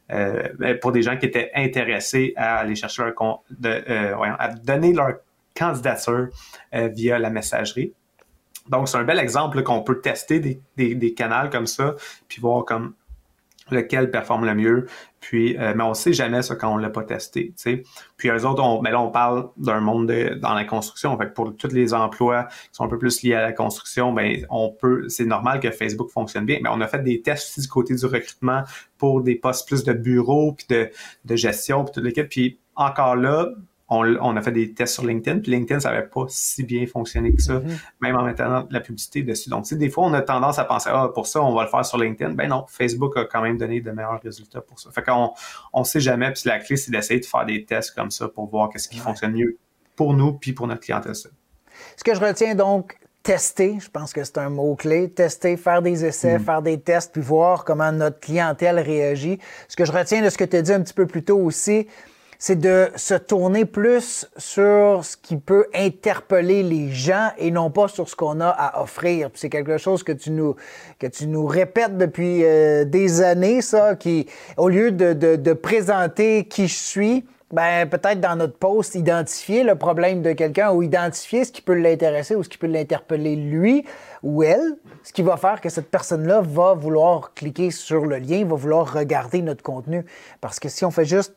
ben, 0.09 0.79
pour 0.79 0.93
des 0.93 1.01
gens 1.01 1.17
qui 1.17 1.25
étaient 1.25 1.51
intéressés 1.53 2.31
à 2.37 2.59
aller 2.59 2.75
chercher 2.75 3.03
leur 3.03 3.43
de, 3.49 3.83
à 4.39 4.47
donner 4.53 4.93
leur 4.93 5.15
candidature 5.53 6.29
via 6.71 7.19
la 7.19 7.29
messagerie. 7.29 7.91
Donc, 8.69 8.87
c'est 8.87 8.97
un 8.97 9.03
bel 9.03 9.19
exemple 9.19 9.63
qu'on 9.63 9.81
peut 9.81 9.99
tester 9.99 10.39
des, 10.39 10.61
des, 10.77 10.95
des, 10.95 11.13
canaux 11.13 11.49
comme 11.49 11.67
ça, 11.67 11.95
puis 12.29 12.39
voir 12.39 12.63
comme 12.63 12.93
lequel 13.71 14.11
performe 14.11 14.45
le 14.45 14.55
mieux. 14.55 14.85
Puis, 15.19 15.57
euh, 15.57 15.73
mais 15.75 15.83
on 15.83 15.93
sait 15.93 16.13
jamais 16.13 16.41
ça 16.41 16.55
quand 16.55 16.73
on 16.73 16.77
l'a 16.77 16.89
pas 16.89 17.03
testé. 17.03 17.53
Puis 18.17 18.29
eux 18.29 18.45
autres, 18.45 18.63
on, 18.63 18.81
mais 18.81 18.91
là, 18.91 19.01
on 19.01 19.09
parle 19.09 19.49
d'un 19.57 19.79
monde 19.79 20.11
dans 20.41 20.53
la 20.53 20.63
construction. 20.63 21.17
Fait 21.17 21.33
pour 21.33 21.55
tous 21.55 21.73
les 21.73 21.93
emplois 21.93 22.45
qui 22.45 22.69
sont 22.73 22.85
un 22.85 22.87
peu 22.87 22.99
plus 22.99 23.23
liés 23.23 23.33
à 23.33 23.41
la 23.41 23.53
construction, 23.53 24.13
ben 24.13 24.45
on 24.49 24.69
peut. 24.69 25.09
C'est 25.09 25.25
normal 25.25 25.59
que 25.59 25.71
Facebook 25.71 26.09
fonctionne 26.11 26.45
bien. 26.45 26.59
Mais 26.61 26.69
on 26.71 26.81
a 26.81 26.87
fait 26.87 27.03
des 27.03 27.21
tests 27.21 27.49
aussi 27.49 27.61
du 27.61 27.67
côté 27.67 27.95
du 27.95 28.05
recrutement 28.05 28.63
pour 28.97 29.21
des 29.21 29.35
postes 29.35 29.67
plus 29.67 29.83
de 29.83 29.93
bureau, 29.93 30.53
puis 30.53 30.67
de, 30.69 30.89
de 31.25 31.35
gestion, 31.35 31.83
puis 31.83 31.93
toute 31.93 32.03
l'équipe. 32.03 32.29
Puis 32.29 32.59
encore 32.75 33.15
là, 33.15 33.49
on, 33.89 34.35
a 34.35 34.41
fait 34.41 34.51
des 34.51 34.73
tests 34.73 34.95
sur 34.95 35.05
LinkedIn, 35.05 35.39
puis 35.39 35.51
LinkedIn, 35.51 35.79
ça 35.79 35.91
n'avait 35.91 36.07
pas 36.07 36.25
si 36.27 36.63
bien 36.63 36.85
fonctionné 36.85 37.33
que 37.33 37.41
ça, 37.41 37.59
mm-hmm. 37.59 37.79
même 38.01 38.15
en 38.17 38.23
mettant 38.23 38.67
la 38.69 38.79
publicité 38.81 39.23
dessus. 39.23 39.49
Donc, 39.49 39.63
tu 39.63 39.69
sais, 39.69 39.75
des 39.77 39.89
fois, 39.89 40.05
on 40.05 40.13
a 40.13 40.21
tendance 40.21 40.59
à 40.59 40.65
penser, 40.65 40.89
ah, 40.91 41.09
pour 41.13 41.27
ça, 41.27 41.41
on 41.41 41.55
va 41.55 41.63
le 41.63 41.69
faire 41.69 41.85
sur 41.85 41.97
LinkedIn. 41.97 42.33
Ben 42.33 42.49
non, 42.49 42.65
Facebook 42.67 43.15
a 43.17 43.25
quand 43.25 43.41
même 43.41 43.57
donné 43.57 43.79
de 43.79 43.91
meilleurs 43.91 44.21
résultats 44.21 44.61
pour 44.61 44.79
ça. 44.79 44.91
Fait 44.91 45.03
qu'on 45.03 45.31
on 45.71 45.83
sait 45.85 46.01
jamais, 46.01 46.31
puis 46.31 46.43
la 46.45 46.59
clé, 46.59 46.75
c'est 46.75 46.91
d'essayer 46.91 47.19
de 47.19 47.25
faire 47.25 47.45
des 47.45 47.63
tests 47.63 47.95
comme 47.95 48.11
ça 48.11 48.27
pour 48.27 48.49
voir 48.49 48.69
qu'est-ce 48.69 48.89
qui 48.89 48.99
fonctionne 48.99 49.31
mieux 49.31 49.57
pour 49.95 50.13
nous, 50.13 50.33
puis 50.33 50.53
pour 50.53 50.67
notre 50.67 50.81
clientèle. 50.81 51.15
Ce 51.15 52.03
que 52.03 52.13
je 52.13 52.19
retiens 52.19 52.55
donc, 52.55 52.97
tester, 53.23 53.77
je 53.79 53.89
pense 53.89 54.13
que 54.13 54.23
c'est 54.23 54.37
un 54.37 54.49
mot-clé, 54.49 55.09
tester, 55.09 55.57
faire 55.57 55.81
des 55.81 56.05
essais, 56.05 56.39
mm. 56.39 56.43
faire 56.43 56.61
des 56.61 56.79
tests, 56.79 57.11
puis 57.11 57.21
voir 57.21 57.65
comment 57.65 57.91
notre 57.91 58.19
clientèle 58.19 58.79
réagit. 58.79 59.39
Ce 59.67 59.75
que 59.75 59.85
je 59.85 59.91
retiens 59.91 60.21
de 60.21 60.29
ce 60.29 60.37
que 60.37 60.43
tu 60.43 60.57
as 60.57 60.61
dit 60.61 60.73
un 60.73 60.81
petit 60.81 60.93
peu 60.93 61.07
plus 61.07 61.23
tôt 61.23 61.39
aussi, 61.39 61.87
c'est 62.39 62.59
de 62.59 62.89
se 62.95 63.15
tourner 63.15 63.65
plus 63.65 64.27
sur 64.37 65.03
ce 65.03 65.17
qui 65.17 65.37
peut 65.37 65.65
interpeller 65.73 66.63
les 66.63 66.91
gens 66.91 67.29
et 67.37 67.51
non 67.51 67.71
pas 67.71 67.87
sur 67.87 68.07
ce 68.07 68.15
qu'on 68.15 68.39
a 68.41 68.49
à 68.49 68.81
offrir. 68.81 69.29
C'est 69.33 69.49
quelque 69.49 69.77
chose 69.77 70.03
que 70.03 70.11
tu 70.11 70.31
nous, 70.31 70.55
que 70.99 71.07
tu 71.07 71.27
nous 71.27 71.45
répètes 71.45 71.97
depuis 71.97 72.43
euh, 72.43 72.85
des 72.85 73.21
années, 73.21 73.61
ça, 73.61 73.95
qui, 73.95 74.27
au 74.57 74.69
lieu 74.69 74.91
de, 74.91 75.13
de, 75.13 75.53
présenter 75.53 76.45
qui 76.45 76.67
je 76.67 76.75
suis, 76.75 77.25
ben, 77.51 77.87
peut-être 77.89 78.19
dans 78.19 78.35
notre 78.35 78.57
post, 78.57 78.93
identifier 78.95 79.63
le 79.63 79.75
problème 79.75 80.21
de 80.21 80.33
quelqu'un 80.33 80.71
ou 80.71 80.83
identifier 80.83 81.45
ce 81.45 81.51
qui 81.51 81.61
peut 81.61 81.73
l'intéresser 81.73 82.35
ou 82.35 82.43
ce 82.43 82.49
qui 82.49 82.57
peut 82.57 82.67
l'interpeller 82.67 83.35
lui 83.35 83.85
ou 84.21 84.43
elle, 84.43 84.75
ce 85.03 85.13
qui 85.13 85.21
va 85.21 85.37
faire 85.37 85.61
que 85.61 85.69
cette 85.69 85.89
personne-là 85.89 86.41
va 86.41 86.73
vouloir 86.73 87.33
cliquer 87.33 87.71
sur 87.71 88.05
le 88.05 88.17
lien, 88.17 88.45
va 88.45 88.55
vouloir 88.55 88.93
regarder 88.93 89.41
notre 89.41 89.63
contenu. 89.63 90.05
Parce 90.41 90.59
que 90.59 90.69
si 90.69 90.83
on 90.85 90.91
fait 90.91 91.05
juste 91.05 91.33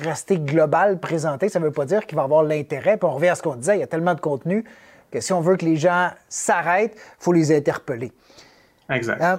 rester 0.00 0.38
global, 0.38 0.98
présenté, 0.98 1.48
ça 1.48 1.58
ne 1.60 1.64
veut 1.64 1.72
pas 1.72 1.84
dire 1.84 2.06
qu'il 2.06 2.16
va 2.16 2.22
avoir 2.22 2.42
l'intérêt. 2.42 2.96
Puis 2.96 3.08
on 3.08 3.14
revient 3.14 3.28
à 3.28 3.34
ce 3.34 3.42
qu'on 3.42 3.56
disait, 3.56 3.76
il 3.76 3.80
y 3.80 3.84
a 3.84 3.86
tellement 3.86 4.14
de 4.14 4.20
contenu 4.20 4.64
que 5.10 5.20
si 5.20 5.32
on 5.32 5.40
veut 5.40 5.56
que 5.56 5.64
les 5.64 5.76
gens 5.76 6.10
s'arrêtent, 6.28 6.94
il 6.96 7.22
faut 7.22 7.32
les 7.32 7.54
interpeller. 7.54 8.12
Exact. 8.88 9.20
Euh, 9.22 9.36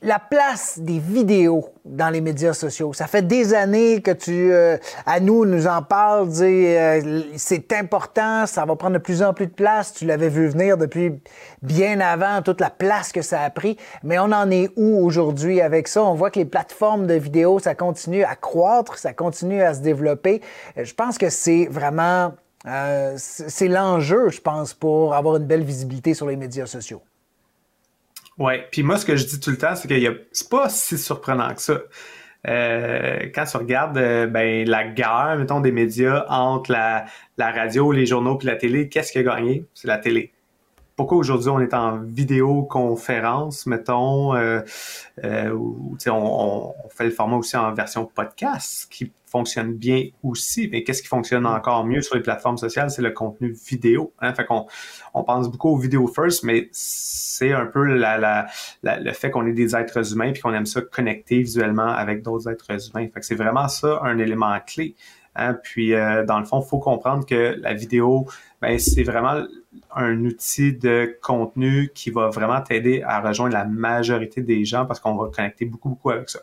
la 0.00 0.18
place 0.18 0.78
des 0.78 0.98
vidéos 0.98 1.68
dans 1.84 2.08
les 2.08 2.20
médias 2.22 2.54
sociaux. 2.54 2.92
Ça 2.94 3.06
fait 3.06 3.26
des 3.26 3.52
années 3.52 4.00
que 4.00 4.10
tu, 4.10 4.52
euh, 4.52 4.78
à 5.04 5.20
nous, 5.20 5.44
nous 5.44 5.66
en 5.66 5.82
parles, 5.82 6.28
euh, 6.40 7.22
c'est 7.36 7.72
important, 7.74 8.46
ça 8.46 8.64
va 8.64 8.74
prendre 8.76 8.94
de 8.94 9.02
plus 9.02 9.22
en 9.22 9.34
plus 9.34 9.46
de 9.46 9.52
place. 9.52 9.92
Tu 9.92 10.06
l'avais 10.06 10.30
vu 10.30 10.48
venir 10.48 10.78
depuis 10.78 11.20
bien 11.62 12.00
avant, 12.00 12.40
toute 12.40 12.60
la 12.60 12.70
place 12.70 13.12
que 13.12 13.20
ça 13.20 13.42
a 13.42 13.50
pris. 13.50 13.76
Mais 14.02 14.18
on 14.18 14.32
en 14.32 14.50
est 14.50 14.70
où 14.76 15.04
aujourd'hui 15.04 15.60
avec 15.60 15.88
ça? 15.88 16.02
On 16.02 16.14
voit 16.14 16.30
que 16.30 16.38
les 16.38 16.46
plateformes 16.46 17.06
de 17.06 17.14
vidéos, 17.14 17.58
ça 17.58 17.74
continue 17.74 18.24
à 18.24 18.34
croître, 18.34 18.96
ça 18.98 19.12
continue 19.12 19.62
à 19.62 19.74
se 19.74 19.80
développer. 19.80 20.40
Je 20.76 20.94
pense 20.94 21.18
que 21.18 21.28
c'est 21.28 21.66
vraiment, 21.70 22.32
euh, 22.66 23.14
c'est 23.18 23.68
l'enjeu, 23.68 24.30
je 24.30 24.40
pense, 24.40 24.72
pour 24.72 25.14
avoir 25.14 25.36
une 25.36 25.46
belle 25.46 25.64
visibilité 25.64 26.14
sur 26.14 26.26
les 26.26 26.36
médias 26.36 26.66
sociaux. 26.66 27.02
Ouais, 28.38 28.66
puis 28.70 28.82
moi 28.82 28.98
ce 28.98 29.06
que 29.06 29.16
je 29.16 29.26
dis 29.26 29.40
tout 29.40 29.50
le 29.50 29.58
temps, 29.58 29.74
c'est 29.74 29.88
que 29.88 30.26
c'est 30.32 30.50
pas 30.50 30.68
si 30.68 30.98
surprenant 30.98 31.54
que 31.54 31.62
ça. 31.62 31.78
Euh, 32.46 33.28
quand 33.34 33.44
tu 33.44 33.56
regardes 33.56 33.98
euh, 33.98 34.26
ben, 34.26 34.68
la 34.68 34.86
guerre, 34.86 35.36
mettons, 35.38 35.60
des 35.60 35.72
médias 35.72 36.26
entre 36.28 36.70
la, 36.70 37.06
la 37.38 37.50
radio, 37.50 37.90
les 37.90 38.06
journaux 38.06 38.36
puis 38.36 38.46
la 38.46 38.56
télé, 38.56 38.88
qu'est-ce 38.88 39.10
qui 39.10 39.18
a 39.18 39.22
gagné? 39.22 39.64
C'est 39.74 39.88
la 39.88 39.98
télé 39.98 40.32
pourquoi 40.96 41.18
aujourd'hui 41.18 41.50
on 41.50 41.60
est 41.60 41.74
en 41.74 41.98
vidéoconférence, 41.98 43.66
mettons, 43.66 44.34
euh, 44.34 44.62
euh, 45.22 45.50
on, 45.52 46.08
on, 46.10 46.88
fait 46.88 47.04
le 47.04 47.10
format 47.10 47.36
aussi 47.36 47.56
en 47.56 47.72
version 47.74 48.06
podcast, 48.06 48.88
qui 48.90 49.12
fonctionne 49.26 49.74
bien 49.74 50.08
aussi. 50.22 50.68
Mais 50.70 50.82
qu'est-ce 50.82 51.02
qui 51.02 51.08
fonctionne 51.08 51.46
encore 51.46 51.84
mieux 51.84 52.00
sur 52.00 52.14
les 52.14 52.22
plateformes 52.22 52.58
sociales, 52.58 52.90
c'est 52.90 53.02
le 53.02 53.10
contenu 53.10 53.56
vidéo. 53.68 54.12
Hein? 54.20 54.32
Fait 54.34 54.44
qu'on 54.44 54.66
on 55.14 55.24
pense 55.24 55.50
beaucoup 55.50 55.70
au 55.70 55.76
vidéo 55.76 56.06
first, 56.06 56.44
mais 56.44 56.68
c'est 56.72 57.52
un 57.52 57.66
peu 57.66 57.84
la, 57.84 58.18
la, 58.82 59.00
le 59.00 59.12
fait 59.12 59.30
qu'on 59.30 59.46
est 59.46 59.52
des 59.52 59.76
êtres 59.76 60.12
humains 60.12 60.32
puis 60.32 60.42
qu'on 60.42 60.54
aime 60.54 60.66
ça 60.66 60.80
connecter 60.80 61.38
visuellement 61.38 61.88
avec 61.88 62.22
d'autres 62.22 62.48
êtres 62.48 62.70
humains. 62.70 63.08
Fait 63.12 63.20
que 63.20 63.26
c'est 63.26 63.34
vraiment 63.34 63.68
ça 63.68 64.00
un 64.02 64.18
élément 64.18 64.56
clé. 64.66 64.94
Hein? 65.34 65.54
Puis 65.62 65.94
euh, 65.94 66.24
dans 66.24 66.38
le 66.38 66.44
fond, 66.44 66.62
il 66.64 66.68
faut 66.68 66.78
comprendre 66.78 67.26
que 67.26 67.56
la 67.60 67.74
vidéo, 67.74 68.26
ben, 68.60 68.78
c'est 68.78 69.02
vraiment 69.02 69.44
un 69.94 70.24
outil 70.24 70.72
de 70.72 71.18
contenu 71.22 71.90
qui 71.94 72.10
va 72.10 72.28
vraiment 72.28 72.60
t'aider 72.60 73.02
à 73.02 73.20
rejoindre 73.20 73.52
la 73.52 73.64
majorité 73.64 74.40
des 74.40 74.64
gens 74.64 74.86
parce 74.86 75.00
qu'on 75.00 75.14
va 75.16 75.30
connecter 75.30 75.64
beaucoup, 75.66 75.90
beaucoup 75.90 76.10
avec 76.10 76.30
ça. 76.30 76.40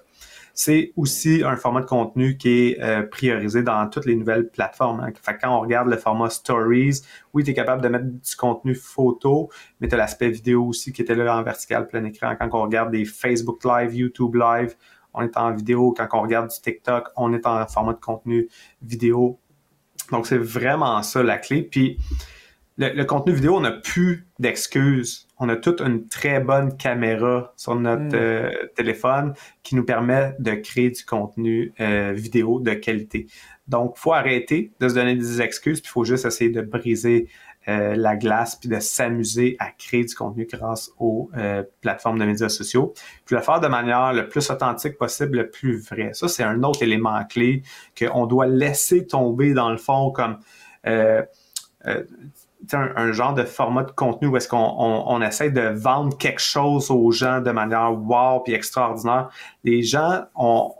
C'est 0.53 0.93
aussi 0.95 1.43
un 1.43 1.55
format 1.55 1.81
de 1.81 1.87
contenu 1.87 2.37
qui 2.37 2.49
est 2.49 2.81
euh, 2.81 3.01
priorisé 3.01 3.63
dans 3.63 3.89
toutes 3.89 4.05
les 4.05 4.15
nouvelles 4.15 4.49
plateformes. 4.49 4.99
Hein. 4.99 5.11
Fait 5.19 5.37
quand 5.41 5.57
on 5.57 5.61
regarde 5.61 5.87
le 5.87 5.97
format 5.97 6.29
Stories, 6.29 7.01
oui, 7.33 7.43
tu 7.43 7.51
es 7.51 7.53
capable 7.53 7.81
de 7.81 7.87
mettre 7.87 8.05
du 8.05 8.35
contenu 8.37 8.75
photo, 8.75 9.49
mais 9.79 9.87
tu 9.87 9.95
as 9.95 9.97
l'aspect 9.97 10.29
vidéo 10.29 10.65
aussi 10.65 10.93
qui 10.93 11.01
était 11.01 11.15
là 11.15 11.37
en 11.37 11.43
vertical 11.43 11.87
plein 11.87 12.03
écran. 12.03 12.35
Quand 12.39 12.49
on 12.53 12.61
regarde 12.61 12.91
des 12.91 13.05
Facebook 13.05 13.63
Live, 13.63 13.95
YouTube 13.95 14.35
Live, 14.35 14.75
on 15.13 15.23
est 15.23 15.37
en 15.37 15.53
vidéo. 15.53 15.93
Quand 15.95 16.07
on 16.13 16.21
regarde 16.21 16.49
du 16.49 16.59
TikTok, 16.59 17.09
on 17.15 17.33
est 17.33 17.45
en 17.45 17.65
format 17.67 17.93
de 17.93 17.99
contenu 17.99 18.47
vidéo. 18.81 19.39
Donc, 20.11 20.27
c'est 20.27 20.37
vraiment 20.37 21.01
ça 21.01 21.23
la 21.23 21.37
clé. 21.37 21.63
Puis, 21.63 21.97
le, 22.77 23.03
contenu 23.03 23.33
vidéo, 23.33 23.55
on 23.57 23.61
n'a 23.61 23.71
plus 23.71 24.27
d'excuses. 24.39 25.27
On 25.37 25.49
a 25.49 25.55
toute 25.55 25.81
une 25.81 26.07
très 26.07 26.39
bonne 26.39 26.75
caméra 26.75 27.53
sur 27.55 27.75
notre 27.75 28.03
mm. 28.03 28.15
euh, 28.15 28.51
téléphone 28.75 29.33
qui 29.61 29.75
nous 29.75 29.85
permet 29.85 30.35
de 30.39 30.53
créer 30.53 30.89
du 30.89 31.05
contenu 31.05 31.73
euh, 31.79 32.13
vidéo 32.13 32.59
de 32.59 32.73
qualité. 32.73 33.27
Donc, 33.67 33.97
faut 33.97 34.13
arrêter 34.13 34.71
de 34.79 34.89
se 34.89 34.95
donner 34.95 35.15
des 35.15 35.41
excuses, 35.41 35.81
puis 35.81 35.89
il 35.89 35.93
faut 35.93 36.03
juste 36.03 36.25
essayer 36.25 36.49
de 36.49 36.61
briser 36.61 37.29
euh, 37.69 37.95
la 37.95 38.17
glace, 38.17 38.57
puis 38.57 38.67
de 38.67 38.79
s'amuser 38.79 39.55
à 39.59 39.69
créer 39.71 40.03
du 40.03 40.13
contenu 40.15 40.45
grâce 40.51 40.91
aux 40.99 41.29
plateformes 41.79 42.19
de 42.19 42.25
médias 42.25 42.49
sociaux. 42.49 42.93
Puis 43.25 43.35
le 43.35 43.41
faire 43.41 43.61
de 43.61 43.67
manière 43.67 44.13
le 44.13 44.27
plus 44.27 44.49
authentique 44.49 44.97
possible, 44.97 45.37
le 45.37 45.49
plus 45.49 45.79
vrai. 45.79 46.09
Ça, 46.13 46.27
c'est 46.27 46.43
un 46.43 46.63
autre 46.63 46.83
élément 46.83 47.23
clé 47.23 47.61
qu'on 47.97 48.25
doit 48.25 48.47
laisser 48.47 49.05
tomber 49.05 49.53
dans 49.53 49.69
le 49.69 49.77
fond 49.77 50.11
comme 50.11 50.39
un, 52.71 53.11
genre 53.11 53.33
de 53.33 53.43
format 53.43 53.83
de 53.83 53.91
contenu 53.91 54.27
où 54.27 54.37
est-ce 54.37 54.47
qu'on 54.47 54.57
on, 54.57 55.21
essaie 55.21 55.51
de 55.51 55.61
vendre 55.61 56.17
quelque 56.17 56.41
chose 56.41 56.89
aux 56.91 57.11
gens 57.11 57.41
de 57.41 57.51
manière 57.51 57.93
wow 57.93 58.41
puis 58.41 58.53
extraordinaire. 58.53 59.29
Les 59.63 59.83
gens, 59.83 60.23
on, 60.35 60.73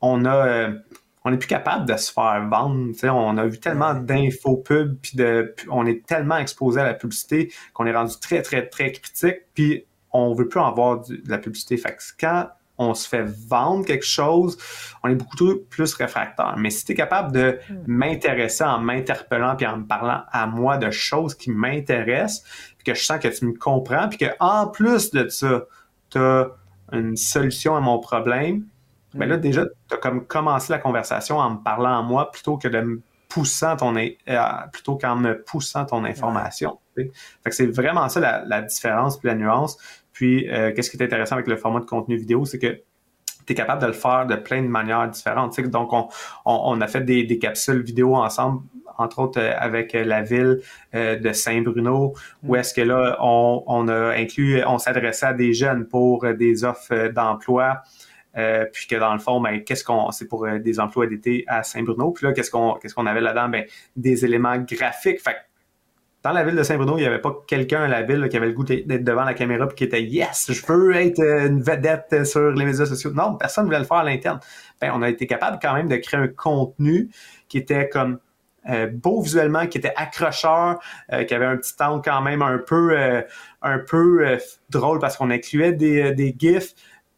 on 0.00 0.24
a, 0.24 0.46
euh, 0.46 0.78
on 1.24 1.30
n'est 1.30 1.38
plus 1.38 1.48
capable 1.48 1.86
de 1.86 1.96
se 1.96 2.12
faire 2.12 2.46
vendre. 2.48 2.92
On 3.04 3.36
a 3.36 3.46
vu 3.46 3.58
tellement 3.58 3.94
d'infos 3.94 4.58
pub 4.58 4.96
puis 5.00 5.16
de, 5.16 5.54
on 5.70 5.86
est 5.86 6.06
tellement 6.06 6.38
exposé 6.38 6.80
à 6.80 6.84
la 6.84 6.94
publicité 6.94 7.52
qu'on 7.74 7.86
est 7.86 7.94
rendu 7.94 8.14
très 8.20 8.42
très 8.42 8.68
très 8.68 8.92
critique 8.92 9.38
puis 9.54 9.84
on 10.12 10.34
veut 10.34 10.48
plus 10.48 10.60
avoir 10.60 11.00
de 11.00 11.20
la 11.26 11.38
publicité. 11.38 11.76
Fait 11.76 11.96
que 11.96 12.02
quand 12.20 12.48
on 12.78 12.94
se 12.94 13.08
fait 13.08 13.24
vendre 13.24 13.84
quelque 13.84 14.04
chose, 14.04 14.58
on 15.02 15.08
est 15.08 15.14
beaucoup 15.14 15.36
plus 15.68 15.94
réfractaire. 15.94 16.54
Mais 16.58 16.70
si 16.70 16.84
tu 16.84 16.92
es 16.92 16.94
capable 16.94 17.32
de 17.32 17.58
hmm. 17.70 17.82
m'intéresser 17.86 18.64
en 18.64 18.78
m'interpellant 18.78 19.56
puis 19.56 19.66
en 19.66 19.78
me 19.78 19.86
parlant 19.86 20.22
à 20.30 20.46
moi 20.46 20.76
de 20.76 20.90
choses 20.90 21.34
qui 21.34 21.50
m'intéressent, 21.50 22.42
puis 22.78 22.92
que 22.92 22.94
je 22.94 23.04
sens 23.04 23.18
que 23.18 23.28
tu 23.28 23.46
me 23.46 23.54
comprends, 23.54 24.08
puis 24.08 24.18
que 24.18 24.26
en 24.40 24.66
plus 24.66 25.10
de 25.10 25.28
ça, 25.28 25.64
tu 26.10 26.18
as 26.18 26.48
une 26.92 27.16
solution 27.16 27.76
à 27.76 27.80
mon 27.80 27.98
problème, 27.98 28.64
ben 29.14 29.28
là, 29.28 29.36
hmm. 29.36 29.40
déjà, 29.40 29.64
tu 29.66 29.94
as 29.94 29.98
comme 29.98 30.26
commencé 30.26 30.72
la 30.72 30.78
conversation 30.78 31.38
en 31.38 31.50
me 31.50 31.62
parlant 31.62 31.98
à 31.98 32.02
moi 32.02 32.30
plutôt 32.30 32.58
que 32.58 32.68
de 32.68 32.80
me 32.80 33.02
poussant 33.28 33.76
ton 33.76 33.96
euh, 33.96 34.08
plutôt 34.72 34.96
qu'en 34.96 35.16
me 35.16 35.42
poussant 35.42 35.84
ton 35.84 36.04
information. 36.04 36.78
Fait 36.94 37.10
que 37.44 37.54
c'est 37.54 37.66
vraiment 37.66 38.08
ça 38.08 38.20
la, 38.20 38.44
la 38.46 38.62
différence 38.62 39.18
puis 39.18 39.28
la 39.28 39.34
nuance. 39.34 39.76
Puis, 40.16 40.48
euh, 40.48 40.72
qu'est-ce 40.72 40.90
qui 40.90 40.96
est 40.96 41.04
intéressant 41.04 41.34
avec 41.34 41.46
le 41.46 41.58
format 41.58 41.80
de 41.80 41.84
contenu 41.84 42.16
vidéo, 42.16 42.46
c'est 42.46 42.58
que 42.58 42.80
tu 43.46 43.52
es 43.52 43.54
capable 43.54 43.82
de 43.82 43.86
le 43.88 43.92
faire 43.92 44.24
de 44.24 44.34
plein 44.34 44.62
de 44.62 44.66
manières 44.66 45.06
différentes. 45.10 45.60
Donc, 45.60 45.90
on, 46.46 46.80
a 46.80 46.86
fait 46.86 47.02
des, 47.02 47.38
capsules 47.38 47.82
vidéo 47.82 48.16
ensemble, 48.16 48.62
entre 48.96 49.18
autres 49.18 49.38
euh, 49.38 49.52
avec 49.58 49.92
la 49.92 50.22
ville 50.22 50.62
euh, 50.94 51.16
de 51.16 51.32
Saint-Bruno, 51.34 52.14
où 52.42 52.54
mm. 52.54 52.58
est-ce 52.58 52.72
que 52.72 52.80
là, 52.80 53.18
on, 53.20 53.88
a 53.88 54.14
inclus, 54.14 54.64
on 54.66 54.78
s'adressait 54.78 55.26
à 55.26 55.34
des 55.34 55.52
jeunes 55.52 55.86
pour 55.86 56.24
des 56.32 56.64
offres 56.64 57.08
d'emploi. 57.08 57.82
puis 58.72 58.86
que 58.86 58.96
dans 58.96 59.12
le 59.12 59.18
fond, 59.18 59.38
ben, 59.42 59.62
qu'est-ce 59.64 59.84
qu'on, 59.84 60.10
c'est 60.12 60.28
pour 60.28 60.46
des 60.48 60.80
emplois 60.80 61.06
d'été 61.06 61.44
à 61.46 61.62
Saint-Bruno. 61.62 62.12
Puis 62.12 62.24
là, 62.24 62.32
qu'est-ce 62.32 62.50
qu'on, 62.50 62.78
qu'est-ce 62.80 62.94
qu'on 62.94 63.04
avait 63.04 63.20
là-dedans? 63.20 63.50
Ben, 63.50 63.66
des 63.96 64.24
éléments 64.24 64.56
graphiques. 64.56 65.20
Fait 65.20 65.36
dans 66.26 66.32
la 66.32 66.42
ville 66.42 66.56
de 66.56 66.64
Saint-Bruno, 66.64 66.98
il 66.98 67.02
n'y 67.02 67.06
avait 67.06 67.20
pas 67.20 67.32
quelqu'un 67.46 67.84
à 67.84 67.86
la 67.86 68.02
ville 68.02 68.28
qui 68.28 68.36
avait 68.36 68.48
le 68.48 68.52
goût 68.52 68.64
d'être 68.64 69.04
devant 69.04 69.22
la 69.22 69.32
caméra 69.32 69.68
et 69.70 69.74
qui 69.76 69.84
était 69.84 70.02
Yes, 70.02 70.50
je 70.50 70.66
veux 70.66 70.96
être 70.96 71.20
euh, 71.20 71.46
une 71.46 71.62
vedette 71.62 72.26
sur 72.26 72.50
les 72.50 72.64
médias 72.64 72.84
sociaux. 72.84 73.12
Non, 73.14 73.36
personne 73.36 73.62
ne 73.62 73.68
voulait 73.68 73.78
le 73.78 73.84
faire 73.84 73.98
à 73.98 74.02
l'interne. 74.02 74.40
Ben, 74.80 74.90
on 74.92 75.02
a 75.02 75.08
été 75.08 75.28
capable 75.28 75.60
quand 75.62 75.72
même 75.72 75.86
de 75.86 75.94
créer 75.94 76.18
un 76.18 76.26
contenu 76.26 77.10
qui 77.46 77.58
était 77.58 77.88
comme 77.88 78.18
euh, 78.68 78.88
beau 78.92 79.22
visuellement, 79.22 79.68
qui 79.68 79.78
était 79.78 79.92
accrocheur, 79.94 80.80
euh, 81.12 81.22
qui 81.22 81.32
avait 81.32 81.46
un 81.46 81.58
petit 81.58 81.76
temps 81.76 82.02
quand 82.04 82.20
même 82.22 82.42
un 82.42 82.58
peu, 82.58 82.96
un 83.62 83.78
peu 83.78 84.36
drôle 84.68 84.98
parce 84.98 85.16
qu'on 85.16 85.30
incluait 85.30 85.74
des, 85.74 86.10
des 86.12 86.34
GIFs. 86.36 86.74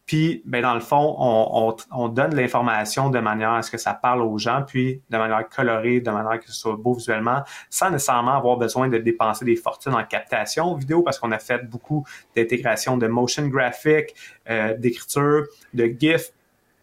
Puis, 0.08 0.42
ben, 0.46 0.62
dans 0.62 0.72
le 0.72 0.80
fond, 0.80 1.16
on, 1.18 1.68
on, 1.68 1.76
on 1.92 2.08
donne 2.08 2.34
l'information 2.34 3.10
de 3.10 3.18
manière 3.18 3.52
à 3.52 3.60
ce 3.60 3.70
que 3.70 3.76
ça 3.76 3.92
parle 3.92 4.22
aux 4.22 4.38
gens, 4.38 4.64
puis 4.66 5.02
de 5.10 5.18
manière 5.18 5.46
colorée, 5.50 6.00
de 6.00 6.10
manière 6.10 6.40
que 6.40 6.46
ce 6.46 6.54
soit 6.54 6.76
beau 6.76 6.94
visuellement, 6.94 7.42
sans 7.68 7.90
nécessairement 7.90 8.38
avoir 8.38 8.56
besoin 8.56 8.88
de 8.88 8.96
dépenser 8.96 9.44
des 9.44 9.56
fortunes 9.56 9.94
en 9.94 10.04
captation 10.04 10.74
vidéo, 10.74 11.02
parce 11.02 11.18
qu'on 11.18 11.30
a 11.30 11.38
fait 11.38 11.62
beaucoup 11.68 12.06
d'intégration 12.34 12.96
de 12.96 13.06
motion 13.06 13.48
graphic, 13.48 14.14
euh, 14.48 14.74
d'écriture, 14.78 15.44
de 15.74 15.84
GIF, 15.84 16.32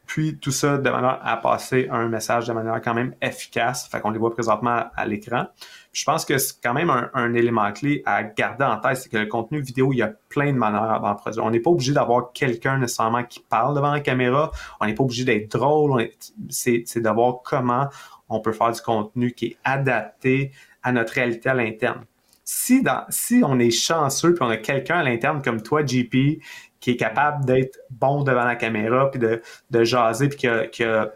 puis 0.05 0.37
tout 0.37 0.51
ça 0.51 0.77
de 0.77 0.89
manière 0.89 1.19
à 1.23 1.37
passer 1.37 1.87
un 1.91 2.07
message 2.07 2.47
de 2.47 2.53
manière 2.53 2.79
quand 2.81 2.93
même 2.93 3.15
efficace. 3.21 3.87
Fait 3.87 3.99
qu'on 4.01 4.11
les 4.11 4.19
voit 4.19 4.33
présentement 4.33 4.85
à, 4.95 5.05
l'écran. 5.05 5.47
Je 5.95 6.03
pense 6.03 6.25
que 6.25 6.37
c'est 6.37 6.61
quand 6.61 6.73
même 6.73 6.89
un, 6.89 7.33
élément 7.33 7.71
clé 7.71 8.03
à 8.05 8.21
garder 8.21 8.65
en 8.65 8.77
tête, 8.81 8.97
c'est 8.97 9.09
que 9.09 9.15
le 9.15 9.27
contenu 9.27 9.61
vidéo, 9.61 9.93
il 9.93 9.99
y 9.99 10.01
a 10.01 10.11
plein 10.27 10.51
de 10.51 10.57
manières 10.57 10.99
d'en 10.99 11.15
produire. 11.15 11.45
On 11.45 11.51
n'est 11.51 11.61
pas 11.61 11.69
obligé 11.69 11.93
d'avoir 11.93 12.33
quelqu'un 12.33 12.77
nécessairement 12.77 13.23
qui 13.23 13.39
parle 13.39 13.75
devant 13.75 13.93
la 13.93 14.01
caméra. 14.01 14.51
On 14.81 14.87
n'est 14.87 14.93
pas 14.93 15.03
obligé 15.03 15.23
d'être 15.23 15.49
drôle. 15.57 16.09
C'est 16.49 16.97
d'avoir 16.97 17.43
comment 17.45 17.87
on 18.27 18.41
peut 18.41 18.51
faire 18.51 18.73
du 18.73 18.81
contenu 18.81 19.31
qui 19.31 19.45
est 19.45 19.57
adapté 19.63 20.51
à 20.83 20.91
notre 20.91 21.13
réalité 21.13 21.47
à 21.47 21.53
l'interne. 21.53 22.03
Si, 22.43 22.83
dans, 22.83 23.05
si 23.07 23.41
on 23.45 23.57
est 23.57 23.71
chanceux 23.71 24.33
puis 24.33 24.43
on 24.43 24.49
a 24.49 24.57
quelqu'un 24.57 24.97
à 24.97 25.03
l'interne 25.03 25.41
comme 25.41 25.61
toi, 25.61 25.85
JP, 25.85 26.41
qui 26.81 26.91
est 26.91 26.97
capable 26.97 27.45
d'être 27.45 27.79
bon 27.89 28.23
devant 28.23 28.43
la 28.43 28.57
caméra, 28.57 29.09
puis 29.09 29.19
de, 29.21 29.41
de 29.71 29.83
jaser, 29.85 30.27
puis 30.27 30.39
qui 30.71 30.83
a, 30.83 31.09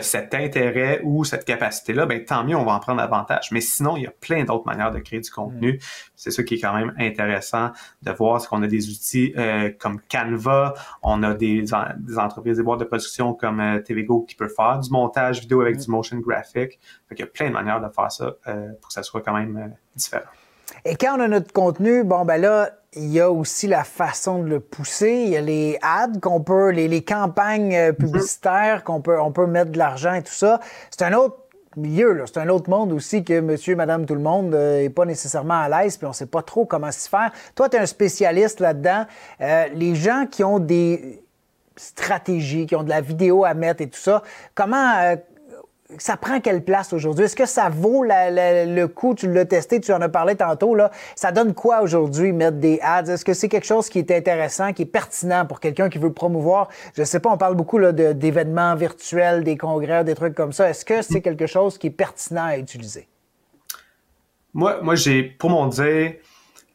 cet 0.00 0.34
intérêt 0.34 1.00
ou 1.04 1.24
cette 1.24 1.44
capacité-là, 1.44 2.06
ben 2.06 2.24
tant 2.24 2.44
mieux, 2.44 2.56
on 2.56 2.64
va 2.64 2.72
en 2.72 2.80
prendre 2.80 3.00
avantage. 3.00 3.50
Mais 3.52 3.60
sinon, 3.60 3.96
il 3.96 4.04
y 4.04 4.06
a 4.06 4.10
plein 4.10 4.44
d'autres 4.44 4.66
manières 4.66 4.92
de 4.92 4.98
créer 4.98 5.20
du 5.20 5.30
contenu. 5.30 5.74
Mm. 5.74 5.78
C'est 6.14 6.30
ça 6.30 6.42
qui 6.42 6.54
est 6.54 6.60
quand 6.60 6.74
même 6.74 6.94
intéressant 6.98 7.70
de 8.02 8.10
voir, 8.12 8.40
ce 8.40 8.48
qu'on 8.48 8.62
a 8.62 8.66
des 8.66 8.88
outils 8.88 9.32
euh, 9.36 9.70
comme 9.78 10.00
Canva, 10.10 10.74
on 11.02 11.22
a 11.22 11.34
des, 11.34 11.62
des 11.62 12.18
entreprises, 12.18 12.56
des 12.56 12.62
boîtes 12.62 12.80
de 12.80 12.84
production 12.84 13.34
comme 13.34 13.60
euh, 13.60 13.80
TVGO 13.80 14.22
qui 14.22 14.34
peuvent 14.34 14.54
faire 14.54 14.78
du 14.78 14.90
montage 14.90 15.40
vidéo 15.40 15.60
avec 15.62 15.76
mm. 15.76 15.80
du 15.80 15.90
motion 15.90 16.18
graphic. 16.18 16.78
il 17.10 17.18
y 17.18 17.22
a 17.22 17.26
plein 17.26 17.48
de 17.48 17.52
manières 17.52 17.80
de 17.80 17.88
faire 17.92 18.10
ça 18.10 18.34
euh, 18.46 18.72
pour 18.80 18.88
que 18.88 18.94
ça 18.94 19.02
soit 19.02 19.22
quand 19.22 19.34
même 19.34 19.74
différent. 19.94 20.24
Et 20.84 20.96
quand 20.96 21.16
on 21.16 21.20
a 21.20 21.28
notre 21.28 21.52
contenu, 21.52 22.04
bon 22.04 22.24
ben 22.24 22.40
là, 22.40 22.70
il 22.94 23.10
y 23.10 23.20
a 23.20 23.30
aussi 23.30 23.66
la 23.68 23.84
façon 23.84 24.42
de 24.42 24.48
le 24.48 24.60
pousser. 24.60 25.22
Il 25.24 25.30
y 25.30 25.36
a 25.36 25.40
les 25.40 25.78
ads 25.82 26.18
qu'on 26.20 26.40
peut, 26.40 26.70
les, 26.70 27.02
campagnes 27.02 27.74
euh, 27.74 27.92
publicitaires 27.92 28.84
qu'on 28.84 29.00
peut, 29.00 29.18
on 29.18 29.32
peut 29.32 29.46
mettre 29.46 29.70
de 29.72 29.78
l'argent 29.78 30.14
et 30.14 30.22
tout 30.22 30.32
ça. 30.32 30.60
C'est 30.90 31.02
un 31.04 31.14
autre 31.14 31.38
milieu, 31.76 32.22
c'est 32.26 32.38
un 32.38 32.50
autre 32.50 32.68
monde 32.68 32.92
aussi 32.92 33.24
que 33.24 33.40
monsieur, 33.40 33.76
madame, 33.76 34.04
tout 34.04 34.14
le 34.14 34.20
monde 34.20 34.50
n'est 34.50 34.88
euh, 34.88 34.90
pas 34.90 35.06
nécessairement 35.06 35.60
à 35.60 35.68
l'aise, 35.68 35.96
puis 35.96 36.06
on 36.06 36.12
sait 36.12 36.26
pas 36.26 36.42
trop 36.42 36.66
comment 36.66 36.92
s'y 36.92 37.08
faire. 37.08 37.32
Toi, 37.54 37.70
tu 37.70 37.76
es 37.76 37.80
un 37.80 37.86
spécialiste 37.86 38.60
là-dedans. 38.60 39.06
Euh, 39.40 39.66
les 39.72 39.94
gens 39.94 40.26
qui 40.30 40.44
ont 40.44 40.58
des 40.58 41.22
stratégies, 41.76 42.66
qui 42.66 42.76
ont 42.76 42.82
de 42.82 42.90
la 42.90 43.00
vidéo 43.00 43.46
à 43.46 43.54
mettre 43.54 43.80
et 43.80 43.88
tout 43.88 43.98
ça, 43.98 44.22
comment, 44.54 45.16
ça 45.98 46.16
prend 46.16 46.40
quelle 46.40 46.64
place 46.64 46.92
aujourd'hui? 46.92 47.24
Est-ce 47.24 47.36
que 47.36 47.46
ça 47.46 47.68
vaut 47.68 48.04
le 48.04 48.86
coup? 48.86 49.14
Tu 49.14 49.30
l'as 49.30 49.44
testé, 49.44 49.80
tu 49.80 49.92
en 49.92 50.00
as 50.00 50.08
parlé 50.08 50.34
tantôt. 50.34 50.74
Là. 50.74 50.90
Ça 51.14 51.32
donne 51.32 51.54
quoi 51.54 51.82
aujourd'hui 51.82 52.32
mettre 52.32 52.58
des 52.58 52.80
ads? 52.82 53.04
Est-ce 53.04 53.24
que 53.24 53.34
c'est 53.34 53.48
quelque 53.48 53.66
chose 53.66 53.88
qui 53.88 53.98
est 53.98 54.10
intéressant, 54.10 54.72
qui 54.72 54.82
est 54.82 54.86
pertinent 54.86 55.46
pour 55.46 55.60
quelqu'un 55.60 55.88
qui 55.88 55.98
veut 55.98 56.12
promouvoir? 56.12 56.68
Je 56.96 57.04
sais 57.04 57.20
pas, 57.20 57.30
on 57.30 57.38
parle 57.38 57.54
beaucoup 57.54 57.78
d'événements 57.80 58.74
virtuels, 58.74 59.44
des 59.44 59.56
congrès, 59.56 60.04
des 60.04 60.14
trucs 60.14 60.34
comme 60.34 60.52
ça. 60.52 60.68
Est-ce 60.70 60.84
que 60.84 61.02
c'est 61.02 61.20
quelque 61.20 61.46
chose 61.46 61.78
qui 61.78 61.88
est 61.88 61.90
pertinent 61.90 62.44
à 62.44 62.58
utiliser? 62.58 63.08
Moi, 64.54 64.80
moi 64.82 64.94
j'ai, 64.94 65.22
pour 65.22 65.50
mon 65.50 65.66
dire, 65.66 66.14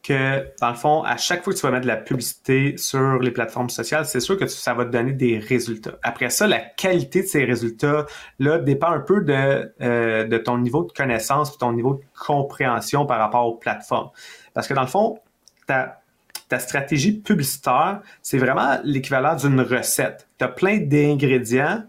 que, 0.07 0.47
dans 0.61 0.69
le 0.69 0.75
fond, 0.75 1.03
à 1.03 1.17
chaque 1.17 1.43
fois 1.43 1.51
que 1.51 1.59
tu 1.59 1.65
vas 1.65 1.71
mettre 1.71 1.83
de 1.83 1.87
la 1.87 1.97
publicité 1.97 2.77
sur 2.77 3.19
les 3.19 3.31
plateformes 3.31 3.69
sociales, 3.69 4.05
c'est 4.05 4.21
sûr 4.21 4.37
que 4.37 4.47
ça 4.47 4.73
va 4.73 4.85
te 4.85 4.89
donner 4.89 5.11
des 5.11 5.37
résultats. 5.37 5.97
Après 6.01 6.29
ça, 6.29 6.47
la 6.47 6.59
qualité 6.59 7.23
de 7.23 7.27
ces 7.27 7.43
résultats-là 7.43 8.59
dépend 8.59 8.91
un 8.91 9.01
peu 9.01 9.21
de, 9.21 9.73
euh, 9.81 10.23
de 10.23 10.37
ton 10.37 10.59
niveau 10.59 10.83
de 10.83 10.93
connaissance 10.93 11.53
et 11.53 11.57
ton 11.57 11.73
niveau 11.73 11.95
de 11.95 12.01
compréhension 12.17 13.05
par 13.05 13.19
rapport 13.19 13.45
aux 13.47 13.55
plateformes. 13.55 14.09
Parce 14.53 14.67
que, 14.67 14.73
dans 14.73 14.81
le 14.81 14.87
fond, 14.87 15.19
ta, 15.67 15.99
ta 16.47 16.59
stratégie 16.59 17.19
publicitaire, 17.19 17.99
c'est 18.21 18.37
vraiment 18.37 18.79
l'équivalent 18.85 19.35
d'une 19.35 19.59
recette. 19.59 20.29
Tu 20.39 20.45
as 20.45 20.47
plein 20.47 20.77
d'ingrédients, 20.77 21.83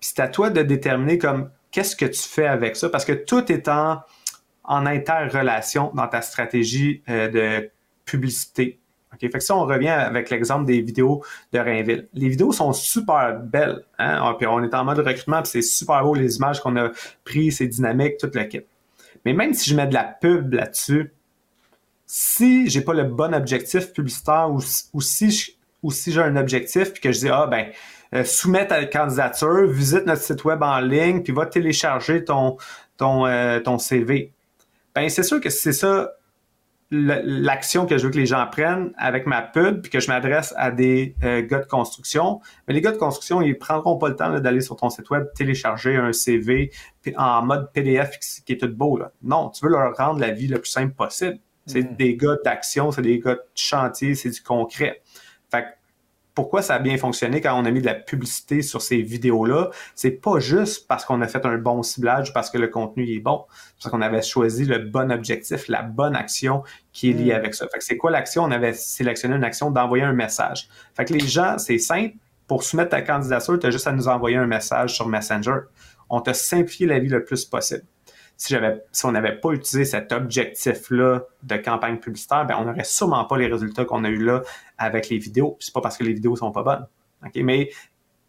puis 0.00 0.10
c'est 0.14 0.20
à 0.20 0.28
toi 0.28 0.50
de 0.50 0.62
déterminer 0.62 1.18
comme 1.18 1.50
qu'est-ce 1.72 1.96
que 1.96 2.06
tu 2.06 2.22
fais 2.22 2.46
avec 2.46 2.76
ça, 2.76 2.88
parce 2.88 3.04
que 3.04 3.12
tout 3.12 3.50
est 3.50 3.68
en 4.64 4.86
interrelation 4.86 5.90
dans 5.94 6.08
ta 6.08 6.22
stratégie 6.22 7.02
euh, 7.08 7.28
de 7.28 7.70
publicité. 8.04 8.78
Okay? 9.14 9.28
Fait 9.28 9.38
que 9.38 9.44
si 9.44 9.52
on 9.52 9.64
revient 9.64 9.88
avec 9.88 10.30
l'exemple 10.30 10.64
des 10.64 10.80
vidéos 10.80 11.22
de 11.52 11.58
Rainville. 11.58 12.08
Les 12.14 12.28
vidéos 12.28 12.52
sont 12.52 12.72
super 12.72 13.38
belles. 13.40 13.84
Hein? 13.98 14.20
Ah, 14.22 14.34
puis 14.36 14.46
on 14.46 14.62
est 14.62 14.74
en 14.74 14.84
mode 14.84 14.98
recrutement, 14.98 15.42
puis 15.42 15.50
c'est 15.50 15.62
super 15.62 16.02
beau 16.02 16.14
les 16.14 16.36
images 16.36 16.60
qu'on 16.60 16.76
a 16.76 16.90
prises, 17.24 17.58
c'est 17.58 17.66
dynamique, 17.66 18.18
toute 18.18 18.34
l'équipe. 18.34 18.66
Mais 19.24 19.32
même 19.32 19.54
si 19.54 19.70
je 19.70 19.76
mets 19.76 19.86
de 19.86 19.94
la 19.94 20.04
pub 20.04 20.52
là-dessus, 20.52 21.12
si 22.06 22.68
j'ai 22.68 22.82
pas 22.82 22.94
le 22.94 23.04
bon 23.04 23.34
objectif 23.34 23.92
publicitaire 23.92 24.50
ou, 24.50 24.60
ou 24.92 25.00
si 25.00 25.56
ou 25.82 25.90
si 25.90 26.12
j'ai 26.12 26.22
un 26.22 26.36
objectif 26.36 26.92
puis 26.92 27.02
que 27.02 27.12
je 27.12 27.20
dis 27.20 27.28
ah 27.28 27.46
ben 27.46 27.66
euh, 28.14 28.24
soumets 28.24 28.66
ta 28.66 28.84
candidature, 28.86 29.66
visite 29.66 30.06
notre 30.06 30.22
site 30.22 30.44
web 30.44 30.62
en 30.62 30.78
ligne 30.80 31.22
puis 31.22 31.32
va 31.32 31.46
télécharger 31.46 32.24
ton 32.24 32.56
ton 32.96 33.26
euh, 33.26 33.60
ton 33.60 33.78
CV. 33.78 34.32
Ben, 34.94 35.08
c'est 35.08 35.22
sûr 35.22 35.40
que 35.40 35.50
c'est 35.50 35.72
ça 35.72 36.10
l'action 36.90 37.86
que 37.86 37.98
je 37.98 38.04
veux 38.04 38.10
que 38.10 38.18
les 38.18 38.26
gens 38.26 38.46
prennent 38.50 38.92
avec 38.96 39.26
ma 39.26 39.42
pub, 39.42 39.82
puis 39.82 39.90
que 39.90 40.00
je 40.00 40.08
m'adresse 40.08 40.54
à 40.56 40.70
des 40.70 41.16
euh, 41.24 41.42
gars 41.42 41.60
de 41.60 41.66
construction. 41.66 42.40
Mais 42.68 42.74
les 42.74 42.80
gars 42.80 42.92
de 42.92 42.98
construction, 42.98 43.42
ils 43.42 43.58
prendront 43.58 43.96
pas 43.96 44.08
le 44.08 44.16
temps 44.16 44.38
d'aller 44.38 44.60
sur 44.60 44.76
ton 44.76 44.90
site 44.90 45.10
web, 45.10 45.26
télécharger 45.34 45.96
un 45.96 46.12
CV 46.12 46.70
en 47.16 47.42
mode 47.42 47.72
PDF 47.72 48.18
qui 48.18 48.52
est 48.52 48.58
tout 48.58 48.68
beau. 48.68 48.96
Là. 48.96 49.12
Non, 49.22 49.50
tu 49.50 49.64
veux 49.64 49.70
leur 49.70 49.96
rendre 49.96 50.20
la 50.20 50.30
vie 50.30 50.46
le 50.46 50.58
plus 50.58 50.70
simple 50.70 50.94
possible. 50.94 51.38
C'est 51.66 51.92
mm. 51.92 51.96
des 51.96 52.16
gars 52.16 52.36
d'action, 52.44 52.92
c'est 52.92 53.02
des 53.02 53.18
gars 53.18 53.34
de 53.34 53.42
chantier, 53.54 54.14
c'est 54.14 54.30
du 54.30 54.42
concret. 54.42 55.02
Pourquoi 56.34 56.62
ça 56.62 56.74
a 56.74 56.78
bien 56.80 56.96
fonctionné 56.98 57.40
quand 57.40 57.56
on 57.56 57.64
a 57.64 57.70
mis 57.70 57.80
de 57.80 57.86
la 57.86 57.94
publicité 57.94 58.62
sur 58.62 58.82
ces 58.82 59.00
vidéos-là, 59.02 59.70
c'est 59.94 60.10
pas 60.10 60.40
juste 60.40 60.88
parce 60.88 61.04
qu'on 61.04 61.20
a 61.20 61.28
fait 61.28 61.46
un 61.46 61.58
bon 61.58 61.82
ciblage 61.82 62.30
ou 62.30 62.32
parce 62.32 62.50
que 62.50 62.58
le 62.58 62.66
contenu 62.66 63.08
est 63.08 63.20
bon, 63.20 63.44
c'est 63.48 63.84
parce 63.84 63.92
qu'on 63.92 64.02
avait 64.02 64.22
choisi 64.22 64.64
le 64.64 64.78
bon 64.78 65.12
objectif, 65.12 65.68
la 65.68 65.82
bonne 65.82 66.16
action 66.16 66.64
qui 66.92 67.10
est 67.10 67.12
liée 67.12 67.32
mm. 67.32 67.36
avec 67.36 67.54
ça. 67.54 67.68
Fait 67.68 67.78
que 67.78 67.84
c'est 67.84 67.96
quoi 67.96 68.10
l'action? 68.10 68.42
On 68.42 68.50
avait 68.50 68.72
sélectionné 68.72 69.36
une 69.36 69.44
action 69.44 69.70
d'envoyer 69.70 70.04
un 70.04 70.12
message. 70.12 70.68
Fait 70.96 71.04
que 71.04 71.12
les 71.12 71.26
gens, 71.26 71.56
c'est 71.58 71.78
simple, 71.78 72.16
pour 72.48 72.64
soumettre 72.64 72.90
ta 72.90 73.02
candidature, 73.02 73.58
tu 73.58 73.66
as 73.66 73.70
juste 73.70 73.86
à 73.86 73.92
nous 73.92 74.08
envoyer 74.08 74.36
un 74.36 74.46
message 74.46 74.94
sur 74.94 75.08
Messenger. 75.08 75.60
On 76.10 76.20
t'a 76.20 76.34
simplifié 76.34 76.86
la 76.86 76.98
vie 76.98 77.08
le 77.08 77.24
plus 77.24 77.44
possible 77.44 77.84
si 78.36 78.56
on 79.04 79.12
n'avait 79.12 79.36
pas 79.36 79.50
utilisé 79.50 79.84
cet 79.84 80.12
objectif-là 80.12 81.22
de 81.42 81.56
campagne 81.56 81.98
publicitaire, 81.98 82.46
ben 82.46 82.56
on 82.58 82.64
n'aurait 82.64 82.84
sûrement 82.84 83.24
pas 83.24 83.38
les 83.38 83.46
résultats 83.46 83.84
qu'on 83.84 84.04
a 84.04 84.08
eu 84.08 84.22
là 84.22 84.42
avec 84.78 85.08
les 85.08 85.18
vidéos. 85.18 85.56
C'est 85.60 85.72
pas 85.72 85.80
parce 85.80 85.96
que 85.96 86.04
les 86.04 86.12
vidéos 86.12 86.36
sont 86.36 86.52
pas 86.52 86.62
bonnes. 86.62 86.86
Mais 87.36 87.70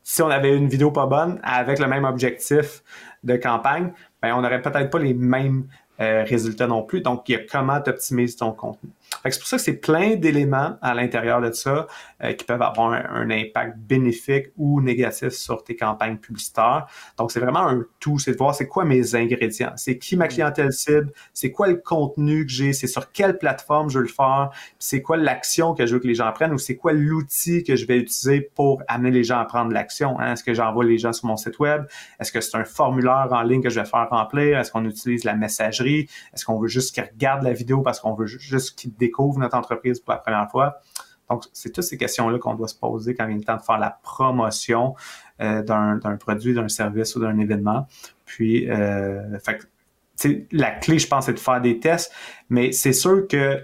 si 0.03 0.21
on 0.21 0.29
avait 0.29 0.55
une 0.55 0.67
vidéo 0.67 0.91
pas 0.91 1.07
bonne 1.07 1.39
avec 1.43 1.79
le 1.79 1.87
même 1.87 2.05
objectif 2.05 2.83
de 3.23 3.35
campagne, 3.35 3.91
ben 4.21 4.35
on 4.35 4.41
n'aurait 4.41 4.61
peut-être 4.61 4.89
pas 4.89 4.99
les 4.99 5.13
mêmes 5.13 5.67
euh, 5.99 6.23
résultats 6.23 6.67
non 6.67 6.83
plus. 6.83 7.01
Donc, 7.01 7.27
il 7.27 7.31
y 7.33 7.35
a 7.35 7.39
comment 7.39 7.81
tu 7.81 7.89
optimises 7.89 8.35
ton 8.35 8.51
contenu? 8.51 8.91
C'est 9.23 9.39
pour 9.39 9.47
ça 9.47 9.57
que 9.57 9.63
c'est 9.63 9.77
plein 9.77 10.15
d'éléments 10.15 10.77
à 10.81 10.93
l'intérieur 10.93 11.41
de 11.41 11.51
ça 11.51 11.87
euh, 12.23 12.33
qui 12.33 12.45
peuvent 12.45 12.61
avoir 12.61 12.93
un, 12.93 13.29
impact 13.29 13.77
bénéfique 13.77 14.47
ou 14.57 14.81
négatif 14.81 15.29
sur 15.29 15.63
tes 15.63 15.75
campagnes 15.75 16.17
publicitaires. 16.17 16.87
Donc, 17.17 17.31
c'est 17.31 17.39
vraiment 17.39 17.67
un 17.67 17.83
tout, 17.99 18.19
c'est 18.19 18.33
de 18.33 18.37
voir 18.37 18.53
c'est 18.53 18.67
quoi 18.67 18.85
mes 18.85 19.15
ingrédients, 19.15 19.73
c'est 19.75 19.97
qui 19.97 20.15
ma 20.15 20.25
mm. 20.25 20.29
clientèle 20.29 20.71
cible, 20.71 21.11
c'est 21.33 21.51
quoi 21.51 21.67
le 21.67 21.75
contenu 21.75 22.45
que 22.45 22.51
j'ai, 22.51 22.73
c'est 22.73 22.87
sur 22.87 23.11
quelle 23.11 23.37
plateforme 23.37 23.89
je 23.89 23.99
veux 23.99 24.05
le 24.05 24.11
faire, 24.11 24.51
c'est 24.79 25.01
quoi 25.01 25.17
l'action 25.17 25.73
que 25.73 25.85
je 25.85 25.95
veux 25.95 25.99
que 25.99 26.07
les 26.07 26.15
gens 26.15 26.31
prennent 26.31 26.53
ou 26.53 26.57
c'est 26.57 26.75
quoi 26.75 26.93
l'outil 26.93 27.63
que 27.63 27.75
je 27.75 27.85
vais 27.85 27.97
utiliser 27.97 28.41
pour 28.41 28.81
amener 28.87 29.11
les 29.11 29.23
gens 29.23 29.39
à 29.39 29.45
prendre 29.45 29.71
l'action. 29.71 30.19
Hein? 30.19 30.33
Est-ce 30.33 30.43
que 30.43 30.53
j'envoie 30.53 30.85
les 30.85 30.97
gens 30.97 31.13
sur 31.13 31.27
mon 31.27 31.37
site 31.37 31.59
web? 31.59 31.85
Est-ce 32.19 32.31
que 32.31 32.41
c'est 32.41 32.57
un 32.57 32.65
formulaire 32.65 33.27
en 33.31 33.41
ligne 33.41 33.61
que 33.61 33.69
je 33.69 33.79
vais 33.79 33.85
faire 33.85 34.07
remplir? 34.09 34.59
Est-ce 34.59 34.71
qu'on 34.71 34.85
utilise 34.85 35.23
la 35.23 35.35
messagerie? 35.35 36.07
Est-ce 36.33 36.45
qu'on 36.45 36.59
veut 36.59 36.67
juste 36.67 36.93
qu'ils 36.93 37.03
regardent 37.03 37.43
la 37.43 37.53
vidéo 37.53 37.81
parce 37.81 37.99
qu'on 37.99 38.13
veut 38.13 38.25
juste 38.25 38.77
qu'ils 38.77 38.91
découvrent 39.05 39.39
notre 39.39 39.57
entreprise 39.57 39.99
pour 39.99 40.13
la 40.13 40.19
première 40.19 40.49
fois? 40.49 40.79
Donc, 41.29 41.43
c'est 41.53 41.71
toutes 41.71 41.83
ces 41.83 41.97
questions-là 41.97 42.37
qu'on 42.37 42.53
doit 42.53 42.67
se 42.67 42.75
poser 42.75 43.15
quand 43.15 43.27
il 43.27 43.37
est 43.37 43.43
temps 43.43 43.57
de 43.57 43.61
faire 43.61 43.79
la 43.79 43.99
promotion 44.03 44.95
euh, 45.41 45.63
d'un 45.63 46.17
produit, 46.17 46.53
d'un 46.53 46.67
service 46.67 47.15
ou 47.15 47.19
d'un 47.19 47.37
événement. 47.39 47.87
Puis, 48.25 48.69
euh, 48.69 49.37
fait 49.39 49.67
la 50.51 50.71
clé, 50.71 50.99
je 50.99 51.07
pense, 51.07 51.25
c'est 51.25 51.33
de 51.33 51.39
faire 51.39 51.61
des 51.61 51.79
tests, 51.79 52.11
mais 52.49 52.71
c'est 52.71 52.93
sûr 52.93 53.27
que 53.27 53.61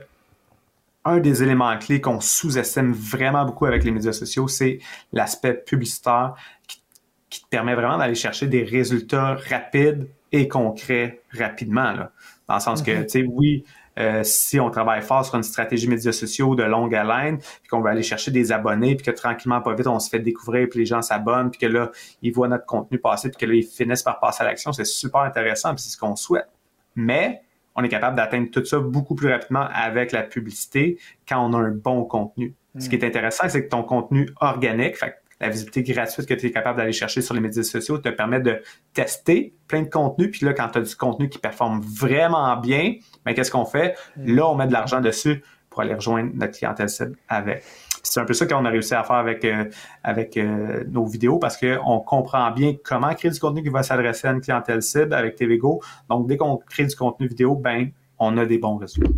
un 1.03 1.19
des 1.19 1.41
éléments 1.41 1.75
clés 1.77 2.01
qu'on 2.01 2.19
sous-estime 2.19 2.91
vraiment 2.91 3.45
beaucoup 3.45 3.65
avec 3.65 3.83
les 3.83 3.91
médias 3.91 4.13
sociaux, 4.13 4.47
c'est 4.47 4.79
l'aspect 5.13 5.53
publicitaire 5.53 6.35
qui, 6.67 6.83
qui, 7.29 7.41
te 7.41 7.47
permet 7.49 7.73
vraiment 7.73 7.97
d'aller 7.97 8.15
chercher 8.15 8.47
des 8.47 8.63
résultats 8.63 9.35
rapides 9.49 10.07
et 10.31 10.47
concrets 10.47 11.21
rapidement. 11.31 11.91
Là. 11.93 12.11
Dans 12.47 12.55
le 12.55 12.59
sens 12.59 12.83
que, 12.83 12.91
mm-hmm. 12.91 13.03
tu 13.05 13.09
sais, 13.09 13.25
oui, 13.27 13.63
euh, 13.99 14.23
si 14.23 14.59
on 14.59 14.69
travaille 14.69 15.01
fort 15.01 15.25
sur 15.25 15.35
une 15.35 15.43
stratégie 15.43 15.87
médias 15.87 16.11
sociaux 16.11 16.55
de 16.55 16.63
longue 16.63 16.95
haleine, 16.95 17.37
puis 17.37 17.69
qu'on 17.69 17.81
veut 17.81 17.89
aller 17.89 18.03
chercher 18.03 18.31
des 18.31 18.51
abonnés, 18.51 18.95
puis 18.95 19.05
que 19.05 19.11
tranquillement, 19.11 19.61
pas 19.61 19.73
vite, 19.73 19.87
on 19.87 19.99
se 19.99 20.09
fait 20.09 20.19
découvrir, 20.19 20.67
puis 20.69 20.79
les 20.79 20.85
gens 20.85 21.01
s'abonnent, 21.01 21.51
puis 21.51 21.59
que 21.59 21.65
là, 21.65 21.91
ils 22.21 22.31
voient 22.31 22.47
notre 22.47 22.65
contenu 22.65 22.99
passer, 22.99 23.29
puis 23.29 23.37
que 23.37 23.45
là, 23.45 23.55
ils 23.55 23.65
finissent 23.65 24.03
par 24.03 24.19
passer 24.19 24.43
à 24.43 24.45
l'action, 24.45 24.71
c'est 24.71 24.85
super 24.85 25.21
intéressant, 25.21 25.73
puis 25.73 25.83
c'est 25.83 25.89
ce 25.89 25.97
qu'on 25.97 26.15
souhaite. 26.15 26.49
Mais 26.95 27.41
on 27.75 27.83
est 27.83 27.89
capable 27.89 28.15
d'atteindre 28.15 28.49
tout 28.51 28.65
ça 28.65 28.79
beaucoup 28.79 29.15
plus 29.15 29.29
rapidement 29.29 29.67
avec 29.73 30.11
la 30.11 30.23
publicité 30.23 30.99
quand 31.27 31.45
on 31.45 31.53
a 31.53 31.57
un 31.57 31.71
bon 31.71 32.03
contenu. 32.03 32.55
Ce 32.79 32.87
qui 32.87 32.95
est 32.95 33.03
intéressant, 33.03 33.49
c'est 33.49 33.65
que 33.65 33.69
ton 33.69 33.83
contenu 33.83 34.29
organique, 34.39 34.97
fait 34.97 35.20
la 35.41 35.49
visibilité 35.49 35.81
gratuite 35.93 36.27
que 36.27 36.33
tu 36.35 36.45
es 36.45 36.51
capable 36.51 36.77
d'aller 36.77 36.93
chercher 36.93 37.21
sur 37.21 37.33
les 37.33 37.41
médias 37.41 37.63
sociaux 37.63 37.97
te 37.97 38.09
permet 38.09 38.39
de 38.39 38.61
tester 38.93 39.53
plein 39.67 39.81
de 39.81 39.89
contenus. 39.89 40.29
Puis 40.31 40.45
là, 40.45 40.53
quand 40.53 40.69
tu 40.69 40.79
as 40.79 40.81
du 40.81 40.95
contenu 40.95 41.29
qui 41.29 41.39
performe 41.39 41.81
vraiment 41.81 42.55
bien, 42.57 42.95
ben, 43.25 43.33
qu'est-ce 43.33 43.51
qu'on 43.51 43.65
fait? 43.65 43.97
Mm. 44.17 44.35
Là, 44.35 44.47
on 44.49 44.55
met 44.55 44.67
de 44.67 44.73
l'argent 44.73 45.01
dessus 45.01 45.43
pour 45.69 45.81
aller 45.81 45.95
rejoindre 45.95 46.31
notre 46.35 46.57
clientèle 46.57 46.89
cible 46.89 47.17
avec. 47.27 47.63
C'est 48.03 48.19
un 48.19 48.25
peu 48.25 48.33
ça 48.33 48.45
qu'on 48.45 48.65
a 48.65 48.69
réussi 48.69 48.93
à 48.93 49.03
faire 49.03 49.17
avec, 49.17 49.43
euh, 49.45 49.65
avec 50.03 50.37
euh, 50.37 50.83
nos 50.87 51.05
vidéos 51.05 51.37
parce 51.37 51.57
qu'on 51.57 51.99
comprend 51.99 52.51
bien 52.51 52.75
comment 52.83 53.13
créer 53.13 53.31
du 53.31 53.39
contenu 53.39 53.63
qui 53.63 53.69
va 53.69 53.83
s'adresser 53.83 54.27
à 54.27 54.31
une 54.31 54.41
clientèle 54.41 54.81
cible 54.81 55.13
avec 55.13 55.35
TVGO. 55.35 55.81
Donc, 56.09 56.27
dès 56.27 56.37
qu'on 56.37 56.57
crée 56.57 56.85
du 56.85 56.95
contenu 56.95 57.27
vidéo, 57.27 57.55
ben, 57.55 57.89
on 58.19 58.37
a 58.37 58.45
des 58.45 58.57
bons 58.57 58.77
résultats. 58.77 59.11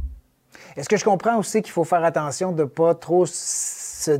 Est-ce 0.76 0.88
que 0.88 0.98
je 0.98 1.04
comprends 1.04 1.38
aussi 1.38 1.62
qu'il 1.62 1.72
faut 1.72 1.84
faire 1.84 2.04
attention 2.04 2.52
de 2.52 2.64
ne 2.64 2.68
pas 2.68 2.94
trop 2.96 3.26
se 3.26 4.20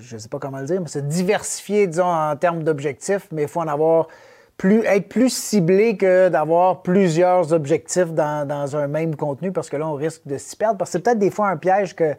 je 0.00 0.14
ne 0.14 0.20
sais 0.20 0.28
pas 0.28 0.38
comment 0.38 0.58
le 0.58 0.66
dire, 0.66 0.80
mais 0.80 0.88
se 0.88 0.98
diversifier, 0.98 1.86
disons, 1.86 2.06
en 2.06 2.36
termes 2.36 2.62
d'objectifs, 2.62 3.28
mais 3.32 3.42
il 3.42 3.48
faut 3.48 3.60
en 3.60 3.68
avoir 3.68 4.08
plus, 4.56 4.84
être 4.84 5.08
plus 5.08 5.32
ciblé 5.32 5.96
que 5.96 6.28
d'avoir 6.28 6.82
plusieurs 6.82 7.52
objectifs 7.52 8.12
dans, 8.12 8.76
un 8.76 8.88
même 8.88 9.16
contenu, 9.16 9.52
parce 9.52 9.70
que 9.70 9.76
là, 9.76 9.86
on 9.88 9.94
risque 9.94 10.22
de 10.26 10.36
s'y 10.36 10.56
perdre. 10.56 10.76
Parce 10.78 10.90
que 10.90 10.92
c'est 10.92 11.02
peut-être 11.02 11.18
des 11.18 11.30
fois 11.30 11.48
un 11.48 11.56
piège 11.56 11.94
que 11.94 12.14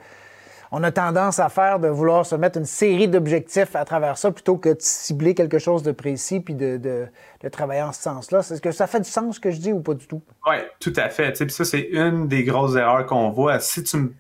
on 0.72 0.84
a 0.84 0.92
tendance 0.92 1.40
à 1.40 1.50
faire 1.50 1.80
de 1.80 1.88
vouloir 1.88 2.26
se 2.26 2.36
mettre 2.36 2.60
une 2.60 2.66
série 2.66 3.08
d'objectifs 3.08 3.76
à 3.76 3.86
travers 3.86 4.20
ça 4.20 4.32
plutôt 4.32 4.56
que 4.56 4.70
de 4.70 4.78
cibler 4.80 5.34
quelque 5.34 5.58
chose 5.58 5.82
de 5.82 5.92
précis 5.92 6.40
puis 6.42 6.54
de, 6.54 7.08
travailler 7.52 7.82
en 7.82 7.92
ce 7.92 8.04
sens-là. 8.04 8.40
Est-ce 8.40 8.62
que 8.62 8.72
ça 8.72 8.86
fait 8.86 9.00
du 9.00 9.10
sens 9.10 9.36
ce 9.36 9.40
que 9.40 9.50
je 9.50 9.60
dis 9.60 9.74
ou 9.74 9.80
pas 9.80 9.96
du 9.96 10.06
tout? 10.06 10.22
Oui, 10.48 10.58
tout 10.80 10.94
à 10.96 11.10
fait. 11.10 11.32
Puis 11.32 11.50
ça, 11.50 11.66
c'est 11.66 11.90
une 11.92 12.28
des 12.28 12.44
grosses 12.44 12.76
erreurs 12.76 13.08
qu'on 13.08 13.32
voit. 13.32 13.60
Si 13.60 13.84
tu 13.84 13.98
me 13.98 14.14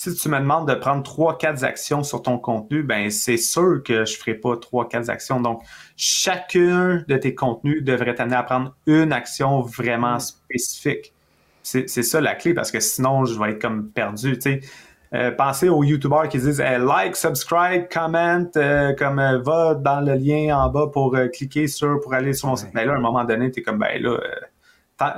si 0.00 0.14
tu 0.14 0.30
me 0.30 0.38
demandes 0.38 0.66
de 0.66 0.72
prendre 0.72 1.02
trois, 1.02 1.36
quatre 1.36 1.62
actions 1.62 2.02
sur 2.02 2.22
ton 2.22 2.38
contenu, 2.38 2.82
ben 2.82 3.10
c'est 3.10 3.36
sûr 3.36 3.82
que 3.84 4.06
je 4.06 4.16
ferai 4.16 4.32
pas 4.32 4.56
trois, 4.56 4.88
quatre 4.88 5.10
actions. 5.10 5.42
Donc, 5.42 5.62
chacun 5.94 7.04
de 7.06 7.16
tes 7.18 7.34
contenus 7.34 7.84
devrait 7.84 8.14
t'amener 8.14 8.36
à 8.36 8.42
prendre 8.42 8.74
une 8.86 9.12
action 9.12 9.60
vraiment 9.60 10.14
mm. 10.14 10.20
spécifique. 10.20 11.12
C'est 11.62 11.86
ça 11.86 12.22
la 12.22 12.34
clé 12.34 12.54
parce 12.54 12.70
que 12.70 12.80
sinon, 12.80 13.26
je 13.26 13.38
vais 13.38 13.50
être 13.50 13.60
comme 13.60 13.90
perdu. 13.90 14.38
Tu 14.38 14.40
sais. 14.40 14.60
Euh, 15.12 15.32
pensez 15.32 15.68
aux 15.68 15.84
YouTubers 15.84 16.30
qui 16.30 16.38
disent 16.38 16.60
like, 16.62 17.14
subscribe, 17.14 17.86
comment, 17.92 18.46
euh, 18.56 18.94
comme 18.94 19.18
euh, 19.18 19.38
va 19.40 19.74
dans 19.74 20.00
le 20.00 20.14
lien 20.14 20.56
en 20.56 20.70
bas 20.70 20.86
pour 20.86 21.14
cliquer 21.30 21.66
sur 21.66 22.00
pour 22.00 22.14
aller 22.14 22.32
sur 22.32 22.48
mon 22.48 22.56
site. 22.56 22.70
Mais 22.72 22.86
là, 22.86 22.94
à 22.94 22.96
un 22.96 23.00
moment 23.00 23.24
donné, 23.24 23.50
tu 23.50 23.60
es 23.60 23.62
comme 23.62 23.78
ben 23.78 24.00
là 24.00 24.18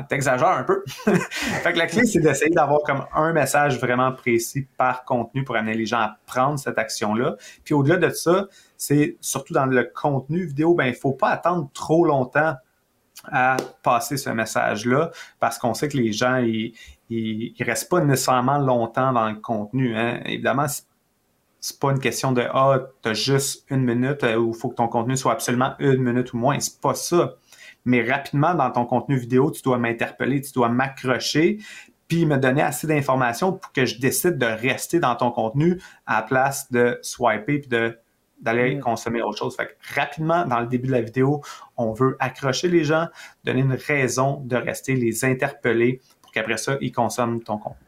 t'exagères 0.08 0.48
un 0.48 0.64
peu. 0.64 0.82
fait 0.86 1.72
que 1.72 1.78
la 1.78 1.86
clé, 1.86 2.04
c'est 2.04 2.20
d'essayer 2.20 2.50
d'avoir 2.50 2.82
comme 2.82 3.04
un 3.14 3.32
message 3.32 3.78
vraiment 3.78 4.12
précis 4.12 4.66
par 4.76 5.04
contenu 5.04 5.44
pour 5.44 5.56
amener 5.56 5.74
les 5.74 5.86
gens 5.86 5.98
à 5.98 6.16
prendre 6.26 6.58
cette 6.58 6.78
action-là. 6.78 7.36
Puis 7.64 7.74
au-delà 7.74 7.96
de 7.96 8.10
ça, 8.10 8.46
c'est 8.76 9.16
surtout 9.20 9.54
dans 9.54 9.66
le 9.66 9.84
contenu 9.84 10.44
vidéo, 10.44 10.74
ben 10.74 10.86
il 10.86 10.94
faut 10.94 11.12
pas 11.12 11.28
attendre 11.28 11.68
trop 11.72 12.04
longtemps 12.04 12.54
à 13.30 13.56
passer 13.82 14.16
ce 14.16 14.30
message-là 14.30 15.10
parce 15.38 15.58
qu'on 15.58 15.74
sait 15.74 15.88
que 15.88 15.96
les 15.96 16.12
gens, 16.12 16.38
ils, 16.38 16.74
ils, 17.08 17.54
restent 17.60 17.88
pas 17.88 18.00
nécessairement 18.00 18.58
longtemps 18.58 19.12
dans 19.12 19.28
le 19.28 19.36
contenu. 19.36 19.96
Hein. 19.96 20.20
Évidemment, 20.24 20.66
c'est 21.60 21.78
pas 21.78 21.92
une 21.92 22.00
question 22.00 22.32
de 22.32 22.42
ah, 22.52 22.80
t'as 23.02 23.14
juste 23.14 23.64
une 23.70 23.84
minute 23.84 24.24
euh, 24.24 24.36
ou 24.36 24.52
faut 24.52 24.68
que 24.68 24.74
ton 24.74 24.88
contenu 24.88 25.16
soit 25.16 25.32
absolument 25.32 25.74
une 25.78 26.02
minute 26.02 26.32
ou 26.32 26.38
moins. 26.38 26.58
C'est 26.58 26.80
pas 26.80 26.94
ça 26.94 27.34
mais 27.84 28.08
rapidement 28.08 28.54
dans 28.54 28.70
ton 28.70 28.84
contenu 28.84 29.16
vidéo, 29.16 29.50
tu 29.50 29.62
dois 29.62 29.78
m'interpeller, 29.78 30.40
tu 30.40 30.52
dois 30.52 30.68
m'accrocher, 30.68 31.58
puis 32.08 32.26
me 32.26 32.36
donner 32.36 32.62
assez 32.62 32.86
d'informations 32.86 33.52
pour 33.52 33.72
que 33.72 33.86
je 33.86 33.98
décide 33.98 34.36
de 34.36 34.46
rester 34.46 35.00
dans 35.00 35.16
ton 35.16 35.30
contenu 35.30 35.80
à 36.06 36.16
la 36.16 36.22
place 36.22 36.70
de 36.70 36.98
swiper 37.02 37.60
puis 37.60 37.68
de 37.68 37.98
d'aller 38.42 38.74
mm. 38.74 38.80
consommer 38.80 39.22
autre 39.22 39.38
chose. 39.38 39.56
Fait 39.56 39.66
que 39.66 39.94
rapidement, 39.98 40.44
dans 40.44 40.60
le 40.60 40.66
début 40.66 40.88
de 40.88 40.92
la 40.92 41.00
vidéo, 41.00 41.40
on 41.76 41.92
veut 41.92 42.16
accrocher 42.18 42.68
les 42.68 42.84
gens, 42.84 43.06
donner 43.44 43.60
une 43.60 43.74
raison 43.74 44.42
de 44.44 44.56
rester, 44.56 44.94
les 44.96 45.24
interpeller 45.24 46.00
pour 46.20 46.32
qu'après 46.32 46.56
ça, 46.56 46.76
ils 46.80 46.92
consomment 46.92 47.42
ton 47.42 47.56
contenu. 47.58 47.86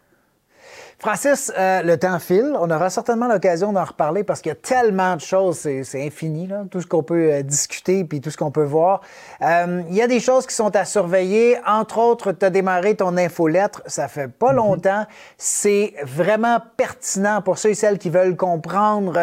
Francis, 0.98 1.52
euh, 1.58 1.82
le 1.82 1.98
temps 1.98 2.18
file. 2.18 2.54
On 2.58 2.70
aura 2.70 2.88
certainement 2.88 3.26
l'occasion 3.28 3.72
d'en 3.72 3.84
reparler 3.84 4.24
parce 4.24 4.40
qu'il 4.40 4.50
y 4.50 4.52
a 4.52 4.56
tellement 4.56 5.16
de 5.16 5.20
choses, 5.20 5.58
c'est 5.58 6.06
infini, 6.06 6.46
là, 6.46 6.64
tout 6.70 6.80
ce 6.80 6.86
qu'on 6.86 7.02
peut 7.02 7.32
euh, 7.32 7.42
discuter 7.42 8.04
puis 8.04 8.20
tout 8.20 8.30
ce 8.30 8.36
qu'on 8.36 8.50
peut 8.50 8.64
voir. 8.64 9.00
Euh, 9.42 9.82
il 9.88 9.94
y 9.94 10.02
a 10.02 10.06
des 10.06 10.20
choses 10.20 10.46
qui 10.46 10.54
sont 10.54 10.74
à 10.76 10.84
surveiller. 10.84 11.58
Entre 11.66 11.98
autres, 11.98 12.32
tu 12.32 12.44
as 12.46 12.50
démarré 12.50 12.94
ton 12.94 13.16
infolettre, 13.16 13.82
ça 13.86 14.08
fait 14.08 14.28
pas 14.28 14.50
mhm. 14.50 14.56
longtemps. 14.56 15.04
C'est 15.36 15.94
vraiment 16.04 16.58
pertinent 16.76 17.42
pour 17.42 17.58
ceux 17.58 17.70
et 17.70 17.74
celles 17.74 17.98
qui 17.98 18.10
veulent 18.10 18.36
comprendre 18.36 19.18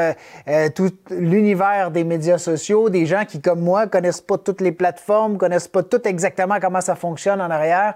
tout 0.75 0.91
l'univers 1.09 1.91
des 1.91 2.03
médias 2.03 2.37
sociaux, 2.37 2.89
des 2.89 3.05
gens 3.05 3.25
qui, 3.25 3.41
comme 3.41 3.61
moi, 3.61 3.87
connaissent 3.87 4.21
pas 4.21 4.37
toutes 4.37 4.61
les 4.61 4.71
plateformes, 4.71 5.37
connaissent 5.37 5.67
pas 5.67 5.83
tout 5.83 6.05
exactement 6.07 6.59
comment 6.61 6.81
ça 6.81 6.95
fonctionne 6.95 7.41
en 7.41 7.49
arrière. 7.49 7.95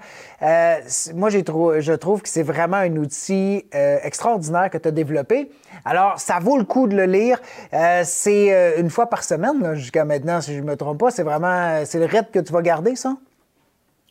moi, 1.13 1.30
je 1.30 1.93
trouve 1.93 2.21
que 2.21 2.30
c'est 2.30 2.43
vraiment 2.43 2.78
un 2.78 2.95
outil 2.95 3.64
euh, 3.74 3.97
extraordinaire 4.03 4.70
que 4.70 4.78
tu 4.78 4.88
as 4.88 4.91
développé. 4.91 5.49
Alors, 5.84 6.20
ça 6.20 6.39
vaut 6.39 6.57
le 6.57 6.63
coup 6.63 6.88
de 6.88 6.95
le 6.95 7.05
lire. 7.05 7.39
Euh, 7.74 8.01
c'est 8.03 8.53
euh, 8.53 8.80
une 8.80 8.89
fois 8.89 9.07
par 9.07 9.24
semaine, 9.24 9.76
jusqu'à 9.76 10.05
maintenant, 10.05 10.41
si 10.41 10.53
je 10.53 10.59
ne 10.59 10.66
me 10.66 10.76
trompe 10.76 10.99
pas. 10.99 11.11
C'est 11.11 11.24
vraiment, 11.24 11.84
c'est 11.86 11.99
le 11.99 12.05
rythme 12.05 12.32
que 12.32 12.39
tu 12.39 12.53
vas 12.53 12.61
garder, 12.61 12.95
ça? 12.95 13.16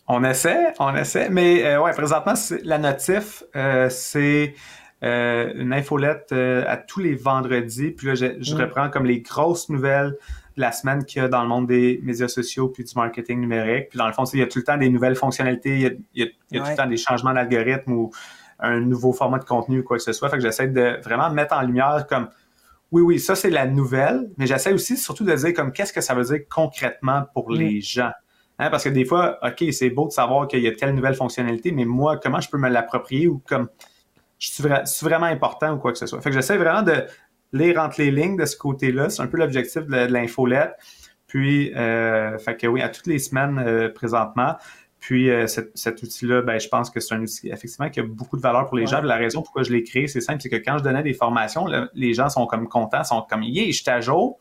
On 0.07 0.23
essaie, 0.25 0.75
on 0.79 0.95
essaie. 0.95 1.29
Mais 1.31 1.77
ouais, 1.79 1.93
présentement, 1.93 2.35
la 2.63 2.79
notif, 2.79 3.43
c'est 3.89 4.55
une 5.01 5.73
infolette 5.73 6.33
à 6.33 6.77
tous 6.77 7.01
les 7.01 7.15
vendredis. 7.15 7.91
Puis 7.91 8.09
là, 8.09 8.15
je, 8.15 8.27
mm. 8.27 8.61
reprends 8.61 8.91
comme 8.91 9.07
les 9.07 9.21
grosses 9.21 9.71
nouvelles 9.71 10.15
de 10.57 10.61
la 10.61 10.73
semaine 10.73 11.05
qu'il 11.05 11.23
y 11.23 11.25
a 11.25 11.29
dans 11.29 11.43
le 11.43 11.49
monde 11.49 11.67
des 11.67 12.01
médias 12.03 12.29
sociaux 12.29 12.69
puis 12.69 12.85
du 12.85 12.93
marketing 12.95 13.41
numérique. 13.41 13.89
Puis 13.91 13.99
dans 13.99 14.07
le 14.07 14.13
fond, 14.13 14.25
il 14.33 14.41
y 14.41 14.43
a 14.43 14.47
tout 14.47 14.59
le 14.59 14.65
temps 14.65 14.77
des 14.77 14.89
nouvelles 14.89 15.17
fonctionnalités, 15.17 15.99
il 16.15 16.23
y 16.23 16.23
a, 16.23 16.27
tout 16.27 16.71
le 16.71 16.77
temps 16.77 16.87
des 16.87 16.97
changements 16.97 17.33
d'algorithme 17.33 17.93
ou 17.93 18.11
un 18.65 18.81
nouveau 18.81 19.13
format 19.13 19.39
de 19.39 19.45
contenu 19.45 19.81
ou 19.81 19.83
quoi 19.83 19.97
que 19.97 20.03
ce 20.03 20.13
soit. 20.13 20.29
Fait 20.29 20.37
que 20.37 20.43
j'essaie 20.43 20.69
de 20.69 20.99
vraiment 21.03 21.31
mettre 21.31 21.55
en 21.55 21.63
lumière 21.63 22.07
comme 22.09 22.29
oui, 22.93 23.03
oui, 23.03 23.19
ça 23.19 23.35
c'est 23.35 23.51
la 23.51 23.67
nouvelle, 23.67 24.31
mais 24.39 24.47
j'essaie 24.47 24.73
aussi 24.73 24.97
surtout 24.97 25.25
de 25.25 25.35
dire 25.35 25.53
comme 25.53 25.73
qu'est-ce 25.73 25.93
que 25.93 26.01
ça 26.01 26.15
veut 26.15 26.25
dire 26.25 26.41
concrètement 26.49 27.25
pour 27.33 27.51
mm. 27.51 27.55
les 27.55 27.81
gens? 27.81 28.13
Hein, 28.59 28.71
parce 28.71 28.85
que 28.85 28.89
des 28.89 29.05
fois, 29.05 29.39
OK, 29.43 29.65
c'est 29.73 29.91
beau 29.91 30.07
de 30.07 30.13
savoir 30.13 30.47
qu'il 30.47 30.61
y 30.61 30.69
a 30.69 30.73
telle 30.73 30.95
nouvelle 30.95 31.17
fonctionnalité, 31.17 31.73
mais 31.73 31.85
moi, 31.85 32.19
comment 32.23 32.41
je 32.41 32.49
peux 32.49 32.59
me 32.59 32.69
l'approprier 32.69 33.27
ou 33.27 33.43
comme 33.49 33.69
je 34.39 34.49
suis, 34.49 34.63
vraiment 35.03 35.27
important 35.27 35.75
ou 35.75 35.79
quoi 35.79 35.93
que 35.93 35.99
ce 35.99 36.07
soit? 36.07 36.21
Fait 36.21 36.31
que 36.31 36.37
j'essaie 36.37 36.57
vraiment 36.57 36.83
de 36.83 37.05
lire 37.53 37.81
entre 37.81 38.01
les 38.01 38.13
lignes 38.13 38.37
de 38.37 38.45
ce 38.45 38.57
côté-là. 38.57 39.11
C'est 39.11 39.23
un 39.23 39.27
peu 39.27 39.39
l'objectif 39.39 39.87
de, 39.87 40.07
l'infolette. 40.07 40.75
Puis, 41.27 41.75
euh, 41.75 42.39
fait 42.39 42.57
que 42.57 42.69
oui, 42.69 42.81
à 42.81 42.89
toutes 42.91 43.09
les 43.09 43.19
semaines 43.19 43.59
euh, 43.59 43.89
présentement, 43.89 44.55
puis 45.05 45.31
euh, 45.31 45.47
cet, 45.47 46.03
outil-là, 46.03 46.41
ben, 46.41 46.59
je 46.59 46.67
pense 46.67 46.89
que 46.89 46.99
c'est 46.99 47.15
un 47.15 47.21
outil 47.21 47.51
effectivement 47.51 47.91
qui 47.91 48.01
a 48.01 48.05
beaucoup 48.05 48.39
de 48.39 48.41
valeur 48.41 48.65
pour 48.65 48.79
les 48.79 48.87
gens. 48.87 49.03
La 49.03 49.17
raison 49.17 49.43
pourquoi 49.43 49.63
je 49.63 49.71
l'ai 49.71 49.83
créé, 49.83 50.09
c'est 50.09 50.23
simple, 50.23 50.41
c'est 50.41 50.49
que 50.49 50.57
quand 50.57 50.79
je 50.79 50.83
donnais 50.83 51.03
des 51.03 51.13
formations, 51.13 51.67
les 51.93 52.15
gens 52.15 52.31
sont 52.31 52.47
comme 52.47 52.71
contents, 52.71 53.05
sont 53.05 53.21
comme 53.29 53.43
yeah, 53.43 53.67
je 53.67 53.83
suis 53.83 53.91
à 53.91 54.01
jour, 54.01 54.39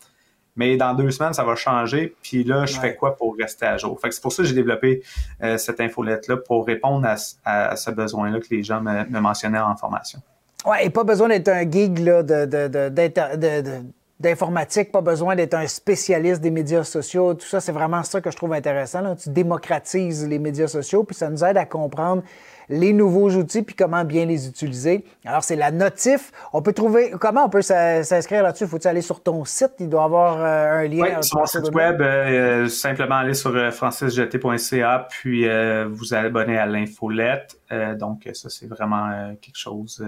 mais 0.55 0.77
dans 0.77 0.93
deux 0.93 1.11
semaines, 1.11 1.33
ça 1.33 1.43
va 1.43 1.57
changer. 1.57 2.15
Puis 2.23 2.45
là, 2.45 2.65
je 2.65 2.79
fais 2.79 2.95
quoi 2.95 3.17
pour 3.17 3.35
rester 3.35 3.65
à 3.65 3.75
jour? 3.75 3.99
Fait 3.99 4.07
que 4.07 4.15
c'est 4.15 4.21
pour 4.21 4.31
ça 4.31 4.41
que 4.41 4.47
j'ai 4.47 4.55
développé 4.55 5.03
euh, 5.43 5.57
cette 5.57 5.81
infolette-là 5.81 6.37
pour 6.37 6.65
répondre 6.65 7.05
à, 7.43 7.75
ce 7.75 7.91
besoin-là 7.91 8.39
que 8.39 8.47
les 8.49 8.63
gens 8.63 8.79
me, 8.79 9.19
mentionnaient 9.19 9.59
en 9.59 9.75
formation. 9.75 10.21
Ouais, 10.65 10.85
et 10.85 10.89
pas 10.89 11.03
besoin 11.03 11.27
d'être 11.27 11.49
un 11.49 11.69
geek 11.69 11.99
là, 11.99 12.23
de, 12.23 12.45
de 12.45 13.81
d'informatique, 14.23 14.91
pas 14.91 15.01
besoin 15.01 15.35
d'être 15.35 15.53
un 15.53 15.67
spécialiste 15.67 16.41
des 16.41 16.49
médias 16.49 16.83
sociaux. 16.83 17.33
Tout 17.35 17.45
ça, 17.45 17.59
c'est 17.59 17.71
vraiment 17.71 18.03
ça 18.03 18.21
que 18.21 18.31
je 18.31 18.37
trouve 18.37 18.53
intéressant. 18.53 19.15
Tu 19.15 19.29
démocratises 19.29 20.27
les 20.27 20.39
médias 20.39 20.67
sociaux, 20.67 21.03
puis 21.03 21.15
ça 21.15 21.29
nous 21.29 21.43
aide 21.43 21.57
à 21.57 21.65
comprendre 21.65 22.23
les 22.69 22.93
nouveaux 22.93 23.29
outils 23.31 23.61
puis 23.61 23.75
comment 23.75 24.03
bien 24.05 24.25
les 24.25 24.47
utiliser. 24.47 25.03
Alors, 25.25 25.43
c'est 25.43 25.57
la 25.57 25.71
notif. 25.71 26.31
On 26.53 26.61
peut 26.61 26.73
trouver, 26.73 27.11
comment 27.19 27.45
on 27.45 27.49
peut 27.49 27.61
s'inscrire 27.61 28.43
là-dessus? 28.43 28.67
Faut-il 28.67 28.87
aller 28.87 29.01
sur 29.01 29.21
ton 29.21 29.43
site? 29.45 29.71
Il 29.79 29.89
doit 29.89 30.03
y 30.03 30.05
avoir 30.05 30.37
euh, 30.39 30.79
un 30.79 30.87
lien. 30.87 31.17
Oui, 31.17 31.23
sur 31.23 31.39
mon 31.39 31.45
site 31.45 31.73
web, 31.73 32.01
euh, 32.01 32.67
simplement 32.69 33.15
aller 33.15 33.33
sur 33.33 33.55
euh, 33.55 33.71
francisjeté.ca 33.71 35.07
puis 35.09 35.45
vous 35.89 36.13
abonner 36.13 36.57
à 36.57 36.65
l'infolette. 36.65 37.57
donc, 37.99 38.29
ça, 38.33 38.49
c'est 38.49 38.67
vraiment 38.67 39.35
quelque 39.41 39.57
chose 39.57 40.03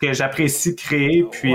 que, 0.00 0.12
j'apprécie 0.12 0.74
de 0.74 0.80
créer. 0.80 1.26
Puis, 1.30 1.54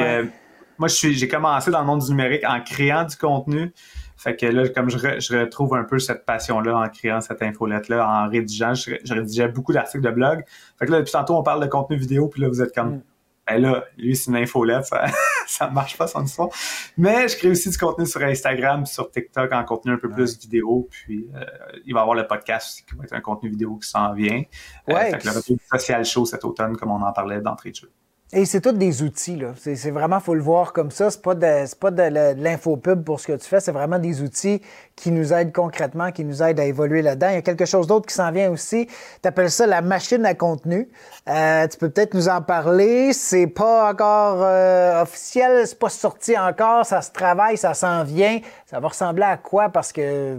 moi, 0.81 0.87
j'ai 0.87 1.27
commencé 1.27 1.69
dans 1.69 1.81
le 1.81 1.85
monde 1.85 2.01
du 2.01 2.09
numérique 2.09 2.43
en 2.43 2.59
créant 2.59 3.03
du 3.03 3.15
contenu. 3.15 3.71
Fait 4.17 4.35
que 4.35 4.47
là, 4.47 4.67
comme 4.67 4.89
je, 4.89 4.97
retrouve 5.37 5.75
un 5.75 5.83
peu 5.83 5.99
cette 5.99 6.25
passion-là 6.25 6.75
en 6.75 6.89
créant 6.89 7.21
cette 7.21 7.43
infolette-là, 7.43 8.07
en 8.07 8.27
rédigeant, 8.27 8.73
je, 8.73 8.95
rédigeais 9.13 9.47
beaucoup 9.47 9.73
d'articles 9.73 10.03
de 10.03 10.09
blog. 10.09 10.43
Fait 10.79 10.87
que 10.87 10.91
là, 10.91 10.97
depuis 10.97 11.11
tantôt, 11.11 11.37
on 11.37 11.43
parle 11.43 11.61
de 11.61 11.67
contenu 11.67 11.97
vidéo, 11.97 12.29
puis 12.29 12.41
là, 12.41 12.47
vous 12.47 12.63
êtes 12.63 12.73
comme, 12.73 12.95
mm. 12.95 13.01
ben 13.47 13.61
là, 13.61 13.83
lui, 13.95 14.15
c'est 14.15 14.31
une 14.31 14.37
infolette, 14.37 14.85
ça, 14.85 15.05
ça 15.47 15.69
marche 15.69 15.99
pas 15.99 16.07
son 16.07 16.23
histoire. 16.23 16.49
Mais 16.97 17.27
je 17.27 17.37
crée 17.37 17.49
aussi 17.49 17.69
du 17.69 17.77
contenu 17.77 18.07
sur 18.07 18.23
Instagram, 18.23 18.87
sur 18.87 19.11
TikTok, 19.11 19.53
en 19.53 19.63
contenu 19.63 19.93
un 19.93 19.97
peu 19.97 20.09
plus 20.09 20.39
vidéo, 20.39 20.87
puis 20.89 21.27
euh, 21.35 21.45
il 21.85 21.93
va 21.93 21.99
y 21.99 22.01
avoir 22.01 22.15
le 22.15 22.25
podcast 22.25 22.69
aussi, 22.69 22.85
qui 22.85 22.95
va 22.95 23.03
être 23.03 23.13
un 23.13 23.21
contenu 23.21 23.51
vidéo 23.51 23.75
qui 23.75 23.87
s'en 23.87 24.13
vient. 24.13 24.41
Euh, 24.89 24.95
ouais. 24.95 25.11
fait 25.11 25.19
que 25.19 25.27
le 25.27 25.59
social 25.71 26.05
show 26.05 26.25
cet 26.25 26.43
automne, 26.43 26.75
comme 26.75 26.89
on 26.89 27.03
en 27.03 27.13
parlait 27.13 27.39
d'entrée 27.39 27.69
de 27.69 27.75
jeu. 27.75 27.91
Et 28.33 28.45
c'est 28.45 28.61
tout 28.61 28.71
des 28.71 29.03
outils, 29.03 29.35
là. 29.35 29.53
C'est 29.57 29.91
vraiment, 29.91 30.21
faut 30.21 30.35
le 30.35 30.41
voir 30.41 30.71
comme 30.71 30.89
ça. 30.89 31.11
C'est 31.11 31.21
pas 31.21 31.35
de, 31.35 31.75
pas 31.75 31.91
de, 31.91 32.41
l'infopub 32.41 33.03
pour 33.03 33.19
ce 33.19 33.27
que 33.27 33.33
tu 33.33 33.45
fais. 33.45 33.59
C'est 33.59 33.73
vraiment 33.73 33.99
des 33.99 34.21
outils 34.21 34.61
qui 34.95 35.11
nous 35.11 35.33
aident 35.33 35.51
concrètement, 35.51 36.13
qui 36.13 36.23
nous 36.23 36.41
aident 36.41 36.61
à 36.61 36.63
évoluer 36.63 37.01
là-dedans. 37.01 37.27
Il 37.27 37.35
y 37.35 37.37
a 37.37 37.41
quelque 37.41 37.65
chose 37.65 37.87
d'autre 37.87 38.07
qui 38.07 38.13
s'en 38.13 38.31
vient 38.31 38.49
aussi. 38.49 38.87
Tu 39.21 39.27
appelles 39.27 39.51
ça 39.51 39.67
la 39.67 39.81
machine 39.81 40.25
à 40.25 40.33
contenu. 40.33 40.87
Euh, 41.27 41.67
tu 41.67 41.77
peux 41.77 41.89
peut-être 41.89 42.13
nous 42.13 42.29
en 42.29 42.41
parler. 42.41 43.11
C'est 43.11 43.47
pas 43.47 43.91
encore 43.91 44.37
euh, 44.41 45.01
officiel, 45.01 45.67
c'est 45.67 45.79
pas 45.79 45.89
sorti 45.89 46.37
encore. 46.39 46.85
Ça 46.85 47.01
se 47.01 47.11
travaille, 47.11 47.57
ça 47.57 47.73
s'en 47.73 48.05
vient. 48.05 48.39
Ça 48.65 48.79
va 48.79 48.87
ressembler 48.87 49.23
à 49.23 49.35
quoi? 49.35 49.67
Parce 49.67 49.91
que 49.91 50.37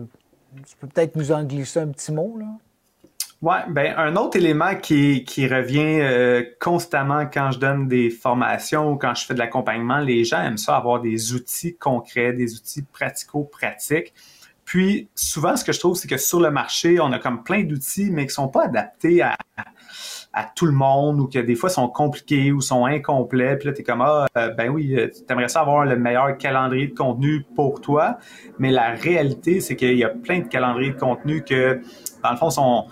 tu 0.67 0.77
peux 0.81 0.87
peut-être 0.87 1.15
nous 1.15 1.31
en 1.31 1.45
glisser 1.45 1.81
un 1.81 1.89
petit 1.89 2.11
mot, 2.11 2.37
là. 2.39 2.47
Ouais, 3.43 3.59
ben 3.69 3.93
un 3.97 4.15
autre 4.15 4.37
élément 4.37 4.77
qui, 4.77 5.25
qui 5.25 5.49
revient 5.49 5.99
euh, 6.01 6.45
constamment 6.61 7.27
quand 7.27 7.51
je 7.51 7.59
donne 7.59 7.89
des 7.89 8.09
formations 8.09 8.93
ou 8.93 8.97
quand 8.97 9.17
je 9.17 9.27
fais 9.27 9.35
de 9.35 9.41
l'accompagnement, 9.41 9.99
les 9.99 10.23
gens 10.23 10.41
aiment 10.41 10.57
ça 10.57 10.77
avoir 10.77 11.01
des 11.01 11.33
outils 11.35 11.77
concrets, 11.77 12.33
des 12.33 12.55
outils 12.55 12.83
pratico-pratiques. 12.83 14.15
Puis 14.65 15.09
souvent, 15.17 15.57
ce 15.57 15.65
que 15.65 15.73
je 15.73 15.81
trouve, 15.81 15.97
c'est 15.97 16.07
que 16.07 16.19
sur 16.19 16.41
le 16.41 16.53
marché, 16.53 17.01
on 17.01 17.11
a 17.11 17.19
comme 17.19 17.43
plein 17.43 17.65
d'outils, 17.65 18.13
mais 18.13 18.29
qui 18.29 18.33
sont 18.33 18.47
pas 18.47 18.67
adaptés 18.67 19.23
à, 19.23 19.37
à 20.33 20.45
tout 20.45 20.67
le 20.67 20.73
monde 20.73 21.21
ou 21.21 21.27
que 21.27 21.39
des 21.39 21.55
fois 21.55 21.69
sont 21.69 21.89
compliqués 21.89 22.53
ou 22.53 22.61
sont 22.61 22.87
incomplets. 22.87 23.57
Puis 23.57 23.69
là, 23.69 23.75
tu 23.75 23.81
es 23.81 23.85
comme, 23.85 24.01
ah, 24.01 24.27
euh, 24.37 24.51
ben 24.51 24.71
oui, 24.71 24.95
euh, 24.97 25.09
tu 25.09 25.31
aimerais 25.31 25.49
ça 25.49 25.61
avoir 25.61 25.85
le 25.85 25.97
meilleur 25.97 26.39
calendrier 26.39 26.89
de 26.89 26.95
contenu 26.95 27.45
pour 27.55 27.81
toi. 27.81 28.19
Mais 28.59 28.71
la 28.71 28.91
réalité, 28.91 29.61
c'est 29.61 29.77
qu'il 29.77 29.97
y 29.97 30.05
a 30.05 30.09
plein 30.09 30.41
de 30.41 30.49
calendriers 30.49 30.93
de 30.93 30.99
contenu 30.99 31.43
que, 31.43 31.81
dans 32.23 32.31
le 32.31 32.37
fond, 32.37 32.51
sont 32.51 32.87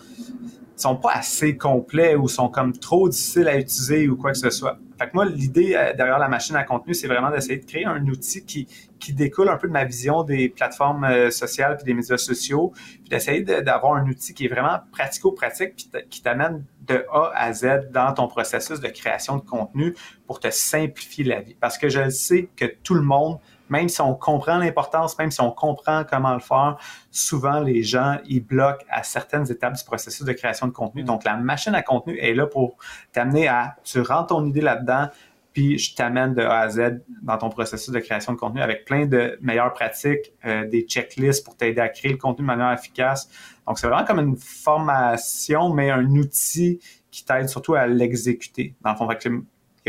sont 0.81 0.97
pas 0.97 1.13
assez 1.13 1.57
complets 1.57 2.15
ou 2.15 2.29
sont 2.29 2.49
comme 2.49 2.73
trop 2.73 3.09
difficiles 3.09 3.49
à 3.49 3.59
utiliser 3.59 4.09
ou 4.09 4.17
quoi 4.17 4.33
que 4.33 4.39
ce 4.39 4.51
soit. 4.51 4.79
Fait 4.99 5.07
que 5.07 5.13
moi, 5.15 5.25
l'idée 5.25 5.75
euh, 5.75 5.95
derrière 5.95 6.19
la 6.19 6.29
machine 6.29 6.57
à 6.57 6.65
contenu, 6.65 6.93
c'est 6.93 7.07
vraiment 7.07 7.31
d'essayer 7.31 7.57
de 7.57 7.65
créer 7.65 7.87
un 7.87 8.05
outil 8.07 8.45
qui, 8.45 8.69
qui 8.99 9.15
découle 9.15 9.49
un 9.49 9.57
peu 9.57 9.67
de 9.67 9.73
ma 9.73 9.85
vision 9.85 10.25
des 10.25 10.51
plateformes 10.51 11.05
euh, 11.05 11.31
sociales 11.31 11.77
puis 11.77 11.87
des 11.87 11.95
médias 11.95 12.19
sociaux, 12.19 12.73
puis 12.75 13.09
d'essayer 13.09 13.43
d'avoir 13.43 13.95
un 13.95 14.07
outil 14.07 14.35
qui 14.35 14.45
est 14.45 14.49
vraiment 14.49 14.79
pratico-pratique 14.93 15.89
qui 16.11 16.23
t'amène 16.23 16.65
de 16.87 17.07
A 17.13 17.33
à 17.35 17.53
Z 17.53 17.91
dans 17.93 18.13
ton 18.13 18.29
processus 18.29 18.81
de 18.81 18.89
création 18.89 19.37
de 19.37 19.43
contenu 19.43 19.95
pour 20.27 20.39
te 20.39 20.51
simplifier 20.51 21.25
la 21.25 21.41
vie. 21.41 21.57
Parce 21.59 21.79
que 21.79 21.89
je 21.89 22.11
sais 22.11 22.49
que 22.57 22.67
tout 22.83 22.95
le 22.95 23.03
monde 23.03 23.39
même 23.71 23.89
si 23.89 24.01
on 24.03 24.15
comprend 24.15 24.59
l'importance, 24.59 25.17
même 25.19 25.31
si 25.31 25.41
on 25.41 25.53
comprend 25.53 26.05
comment 26.05 26.35
le 26.35 26.41
faire, 26.41 26.77
souvent 27.11 27.61
les 27.61 27.83
gens, 27.83 28.19
ils 28.27 28.45
bloquent 28.45 28.85
à 28.91 29.03
certaines 29.03 29.51
étapes 29.51 29.75
du 29.75 29.85
processus 29.85 30.27
de 30.27 30.33
création 30.33 30.67
de 30.67 30.73
contenu. 30.73 31.03
Mm. 31.03 31.07
Donc, 31.07 31.25
la 31.25 31.37
machine 31.37 31.75
à 31.75 31.83
contenu 31.83 32.19
est 32.19 32.35
là 32.35 32.47
pour 32.47 32.77
t'amener 33.13 33.49
à, 33.49 33.77
tu 33.85 34.01
rends 34.01 34.25
ton 34.25 34.45
idée 34.45 34.61
là-dedans, 34.61 35.09
puis 35.53 35.79
je 35.79 35.95
t'amène 35.95 36.35
de 36.35 36.43
A 36.43 36.61
à 36.61 36.69
Z 36.69 37.01
dans 37.23 37.39
ton 37.39 37.49
processus 37.49 37.91
de 37.91 37.99
création 37.99 38.33
de 38.33 38.39
contenu 38.39 38.61
avec 38.61 38.85
plein 38.85 39.07
de 39.07 39.39
meilleures 39.41 39.73
pratiques, 39.73 40.33
euh, 40.45 40.69
des 40.69 40.83
checklists 40.83 41.45
pour 41.45 41.57
t'aider 41.57 41.81
à 41.81 41.89
créer 41.89 42.13
le 42.13 42.19
contenu 42.19 42.43
de 42.43 42.47
manière 42.47 42.73
efficace. 42.73 43.29
Donc, 43.67 43.79
c'est 43.79 43.87
vraiment 43.87 44.05
comme 44.05 44.21
une 44.21 44.37
formation, 44.37 45.73
mais 45.73 45.91
un 45.91 46.07
outil 46.17 46.81
qui 47.11 47.25
t'aide 47.25 47.49
surtout 47.49 47.75
à 47.75 47.87
l'exécuter. 47.87 48.75
Dans 48.83 48.93
le 48.93 48.97
fond, 48.97 49.09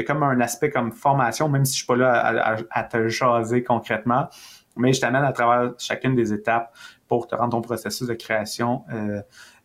comme 0.04 0.24
un 0.24 0.40
aspect 0.42 0.70
comme 0.70 0.92
formation, 0.92 1.50
même 1.50 1.66
si 1.66 1.74
je 1.74 1.78
suis 1.78 1.86
pas 1.86 1.96
là 1.96 2.56
à, 2.70 2.84
te 2.84 3.08
jaser 3.08 3.64
concrètement, 3.64 4.28
mais 4.78 4.94
je 4.94 5.02
t'amène 5.02 5.24
à 5.24 5.32
travers 5.32 5.74
chacune 5.78 6.16
des 6.16 6.34
étapes 6.34 6.76
pour 7.08 7.28
te 7.28 7.36
rendre 7.36 7.52
ton 7.52 7.62
processus 7.62 8.08
de 8.08 8.14
création 8.14 8.84
euh, 8.94 9.22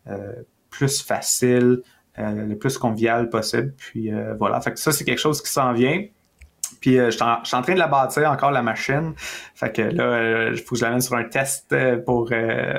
euh, 0.08 0.32
plus 0.70 1.02
facile, 1.02 1.82
euh, 2.18 2.46
le 2.46 2.58
plus 2.58 2.76
convivial 2.78 3.28
possible. 3.28 3.74
Puis 3.76 4.10
voilà, 4.38 4.60
ça 4.60 4.92
c'est 4.92 5.04
quelque 5.04 5.20
chose 5.20 5.42
qui 5.42 5.50
s'en 5.50 5.72
vient. 5.72 6.06
Puis 6.86 6.96
je, 6.96 7.10
suis 7.10 7.22
en, 7.22 7.62
train 7.62 7.74
de 7.74 7.78
la 7.78 7.88
bâtir 7.88 8.30
encore 8.30 8.52
la 8.52 8.62
machine. 8.62 9.14
Fait 9.56 9.72
que 9.72 9.82
là, 9.82 10.50
il 10.50 10.56
faut 10.56 10.76
que 10.76 10.80
je 10.80 10.84
l'amène 10.84 11.00
sur 11.00 11.16
un 11.16 11.24
test 11.24 11.74
pour 12.04 12.30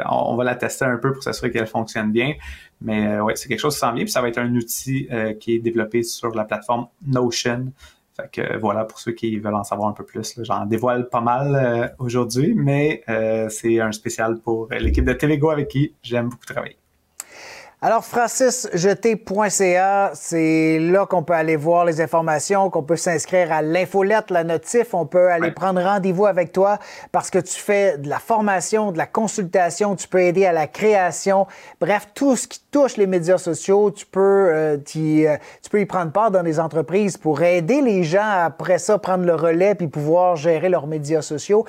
on, 0.09 0.35
va 0.37 0.43
la 0.45 0.55
tester 0.55 0.85
un 0.85 0.95
peu 0.95 1.11
pour 1.11 1.23
s'assurer 1.23 1.51
qu'elle 1.51 1.67
fonctionne 1.67 2.13
bien. 2.13 2.33
Mais 2.81 3.07
euh, 3.07 3.23
ouais, 3.23 3.35
c'est 3.35 3.47
quelque 3.47 3.59
chose 3.59 3.73
qui 3.73 3.79
s'en 3.79 3.93
vient, 3.93 4.03
puis 4.03 4.11
ça 4.11 4.21
va 4.21 4.29
être 4.29 4.37
un 4.37 4.53
outil 4.55 5.07
euh, 5.11 5.33
qui 5.33 5.55
est 5.55 5.59
développé 5.59 6.03
sur 6.03 6.33
la 6.35 6.45
plateforme 6.45 6.87
Notion. 7.05 7.71
Fait 8.15 8.29
que 8.31 8.41
euh, 8.41 8.57
voilà, 8.57 8.85
pour 8.85 8.99
ceux 8.99 9.11
qui 9.11 9.37
veulent 9.37 9.55
en 9.55 9.63
savoir 9.63 9.89
un 9.89 9.93
peu 9.93 10.05
plus, 10.05 10.39
j'en 10.43 10.65
dévoile 10.65 11.09
pas 11.09 11.21
mal 11.21 11.95
aujourd'hui, 11.99 12.53
mais 12.55 13.03
c'est 13.49 13.79
un 13.79 13.91
spécial 13.91 14.39
pour 14.39 14.67
l'équipe 14.71 15.05
de 15.05 15.13
TVGO 15.13 15.49
avec 15.49 15.67
qui 15.67 15.93
j'aime 16.03 16.29
beaucoup 16.29 16.45
travailler. 16.45 16.77
Alors, 17.79 18.03
francisjeté.ca, 18.03 20.09
c'est 20.15 20.79
là 20.79 21.05
qu'on 21.05 21.21
peut 21.21 21.35
aller 21.35 21.55
voir 21.55 21.85
les 21.85 22.01
informations, 22.01 22.71
qu'on 22.71 22.81
peut 22.81 22.95
s'inscrire 22.95 23.51
à 23.51 23.61
l'infolette, 23.61 24.31
la 24.31 24.43
notif, 24.43 24.95
on 24.95 25.05
peut 25.05 25.29
aller 25.29 25.51
prendre 25.51 25.79
rendez-vous 25.79 26.25
avec 26.25 26.51
toi 26.51 26.79
parce 27.11 27.29
que 27.29 27.37
tu 27.37 27.53
fais 27.53 27.99
de 27.99 28.09
la 28.09 28.17
formation, 28.17 28.91
de 28.91 28.97
la 28.97 29.05
consultation, 29.05 29.95
tu 29.95 30.07
peux 30.07 30.21
aider 30.21 30.47
à 30.47 30.53
la 30.53 30.65
création. 30.65 31.45
Bref, 31.79 32.07
tout 32.15 32.35
ce 32.35 32.47
qui 32.47 32.63
touche 32.71 32.97
les 32.97 33.05
médias 33.05 33.37
sociaux, 33.37 33.91
tu 33.91 34.07
peux, 34.07 34.49
euh, 34.51 34.77
y, 34.95 35.27
euh, 35.27 35.37
tu 35.61 35.69
peux 35.69 35.79
y 35.79 35.85
prendre 35.85 36.11
part 36.11 36.31
dans 36.31 36.41
les 36.41 36.59
entreprises 36.59 37.15
pour 37.15 37.43
aider 37.43 37.81
les 37.81 38.03
gens 38.03 38.41
après 38.43 38.79
ça 38.79 38.97
prendre 38.97 39.23
le 39.23 39.35
relais 39.35 39.75
puis 39.75 39.87
pouvoir 39.87 40.35
gérer 40.35 40.69
leurs 40.69 40.87
médias 40.87 41.21
sociaux 41.21 41.63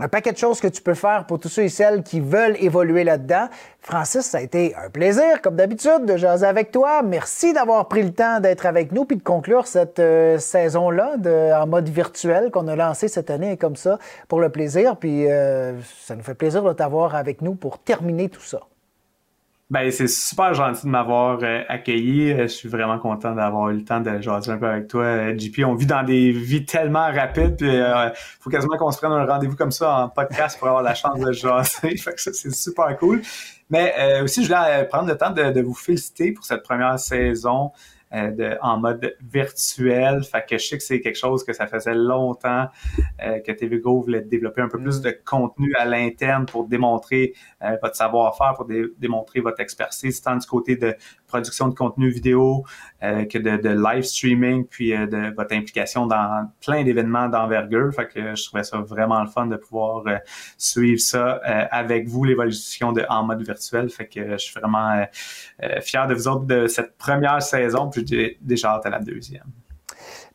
un 0.00 0.08
paquet 0.08 0.32
de 0.32 0.38
choses 0.38 0.60
que 0.60 0.68
tu 0.68 0.80
peux 0.80 0.94
faire 0.94 1.26
pour 1.26 1.38
tous 1.38 1.50
ceux 1.50 1.64
et 1.64 1.68
celles 1.68 2.02
qui 2.02 2.20
veulent 2.20 2.56
évoluer 2.58 3.04
là-dedans. 3.04 3.48
Francis, 3.80 4.22
ça 4.22 4.38
a 4.38 4.40
été 4.40 4.74
un 4.74 4.88
plaisir, 4.88 5.42
comme 5.42 5.56
d'habitude, 5.56 6.06
de 6.06 6.16
jaser 6.16 6.46
avec 6.46 6.72
toi. 6.72 7.02
Merci 7.02 7.52
d'avoir 7.52 7.86
pris 7.86 8.02
le 8.02 8.12
temps 8.12 8.40
d'être 8.40 8.64
avec 8.64 8.92
nous 8.92 9.04
puis 9.04 9.18
de 9.18 9.22
conclure 9.22 9.66
cette 9.66 9.98
euh, 9.98 10.38
saison-là 10.38 11.16
en 11.60 11.66
mode 11.66 11.88
virtuel 11.88 12.50
qu'on 12.50 12.66
a 12.68 12.76
lancé 12.76 13.08
cette 13.08 13.30
année 13.30 13.58
comme 13.58 13.76
ça 13.76 13.98
pour 14.28 14.40
le 14.40 14.48
plaisir. 14.48 14.96
Puis 14.96 15.30
euh, 15.30 15.78
ça 16.00 16.16
nous 16.16 16.22
fait 16.22 16.34
plaisir 16.34 16.62
de 16.62 16.72
t'avoir 16.72 17.14
avec 17.14 17.42
nous 17.42 17.54
pour 17.54 17.78
terminer 17.78 18.30
tout 18.30 18.42
ça. 18.42 18.60
Ben, 19.70 19.88
c'est 19.92 20.08
super 20.08 20.52
gentil 20.52 20.86
de 20.86 20.90
m'avoir 20.90 21.38
euh, 21.42 21.62
accueilli. 21.68 22.32
Euh, 22.32 22.42
je 22.42 22.46
suis 22.48 22.68
vraiment 22.68 22.98
content 22.98 23.36
d'avoir 23.36 23.70
eu 23.70 23.76
le 23.76 23.84
temps 23.84 24.00
de 24.00 24.20
jaser 24.20 24.50
un 24.50 24.58
peu 24.58 24.66
avec 24.66 24.88
toi, 24.88 25.04
euh, 25.04 25.38
JP. 25.38 25.60
On 25.64 25.76
vit 25.76 25.86
dans 25.86 26.02
des 26.02 26.32
vies 26.32 26.64
tellement 26.64 27.06
rapides, 27.12 27.56
puis 27.56 27.68
il 27.68 28.12
faut 28.40 28.50
quasiment 28.50 28.76
qu'on 28.78 28.90
se 28.90 28.98
prenne 28.98 29.12
un 29.12 29.24
rendez-vous 29.24 29.54
comme 29.54 29.70
ça 29.70 29.94
en 29.94 30.08
podcast 30.08 30.58
pour 30.58 30.66
avoir 30.66 30.82
la 30.82 30.96
chance 30.96 31.20
de 31.20 31.30
jaser. 31.30 31.96
fait 31.96 32.14
que 32.14 32.20
ça, 32.20 32.32
c'est 32.32 32.52
super 32.52 32.96
cool. 32.98 33.22
Mais 33.70 34.20
aussi, 34.24 34.42
je 34.42 34.48
voulais 34.52 34.84
prendre 34.86 35.06
le 35.06 35.16
temps 35.16 35.30
de, 35.30 35.60
vous 35.60 35.74
féliciter 35.74 36.32
pour 36.32 36.44
cette 36.44 36.64
première 36.64 36.98
saison. 36.98 37.70
Euh, 38.12 38.32
de, 38.32 38.58
en 38.60 38.78
mode 38.78 39.16
virtuel. 39.20 40.24
Fait 40.24 40.44
que 40.44 40.58
je 40.58 40.66
sais 40.66 40.76
que 40.76 40.82
c'est 40.82 41.00
quelque 41.00 41.16
chose 41.16 41.44
que 41.44 41.52
ça 41.52 41.68
faisait 41.68 41.94
longtemps 41.94 42.66
euh, 43.22 43.38
que 43.38 43.52
TVGO 43.52 44.00
voulait 44.00 44.22
développer 44.22 44.62
un 44.62 44.68
peu 44.68 44.78
plus 44.78 44.98
mm. 44.98 45.02
de 45.02 45.16
contenu 45.24 45.72
à 45.76 45.84
l'interne 45.84 46.44
pour 46.44 46.66
démontrer 46.66 47.34
euh, 47.62 47.76
votre 47.80 47.94
savoir-faire, 47.94 48.54
pour 48.56 48.66
démontrer 48.98 49.38
votre 49.38 49.60
expertise, 49.60 50.20
tant 50.22 50.34
du 50.34 50.44
côté 50.44 50.74
de 50.74 50.96
production 51.30 51.68
de 51.68 51.74
contenu 51.74 52.10
vidéo 52.10 52.64
euh, 53.02 53.24
que 53.24 53.38
de, 53.38 53.56
de, 53.56 53.70
live 53.70 54.02
streaming, 54.02 54.66
puis 54.66 54.92
euh, 54.92 55.06
de 55.06 55.34
votre 55.34 55.54
implication 55.54 56.06
dans 56.06 56.50
plein 56.60 56.84
d'événements 56.84 57.28
d'envergure. 57.28 57.94
Fait 57.94 58.08
que 58.08 58.34
je 58.34 58.44
trouvais 58.44 58.64
ça 58.64 58.78
vraiment 58.78 59.22
le 59.22 59.28
fun 59.28 59.46
de 59.46 59.56
pouvoir 59.56 60.02
euh, 60.06 60.18
suivre 60.58 61.00
ça 61.00 61.40
avec 61.70 62.08
vous, 62.08 62.24
l'évolution 62.24 62.92
de 62.92 63.04
en 63.08 63.24
mode 63.24 63.42
virtuel. 63.42 63.88
Fait 63.88 64.06
que 64.06 64.32
je 64.32 64.36
suis 64.36 64.60
vraiment 64.60 65.06
fier 65.82 66.06
de 66.06 66.14
vous 66.14 66.28
autres 66.28 66.44
de 66.44 66.66
cette 66.66 66.96
première 66.98 67.40
saison, 67.42 67.88
puis 67.88 67.99
j'ai 68.06 68.38
déjà 68.40 68.74
hâte 68.74 68.86
à 68.86 68.90
la 68.90 69.00
deuxième. 69.00 69.50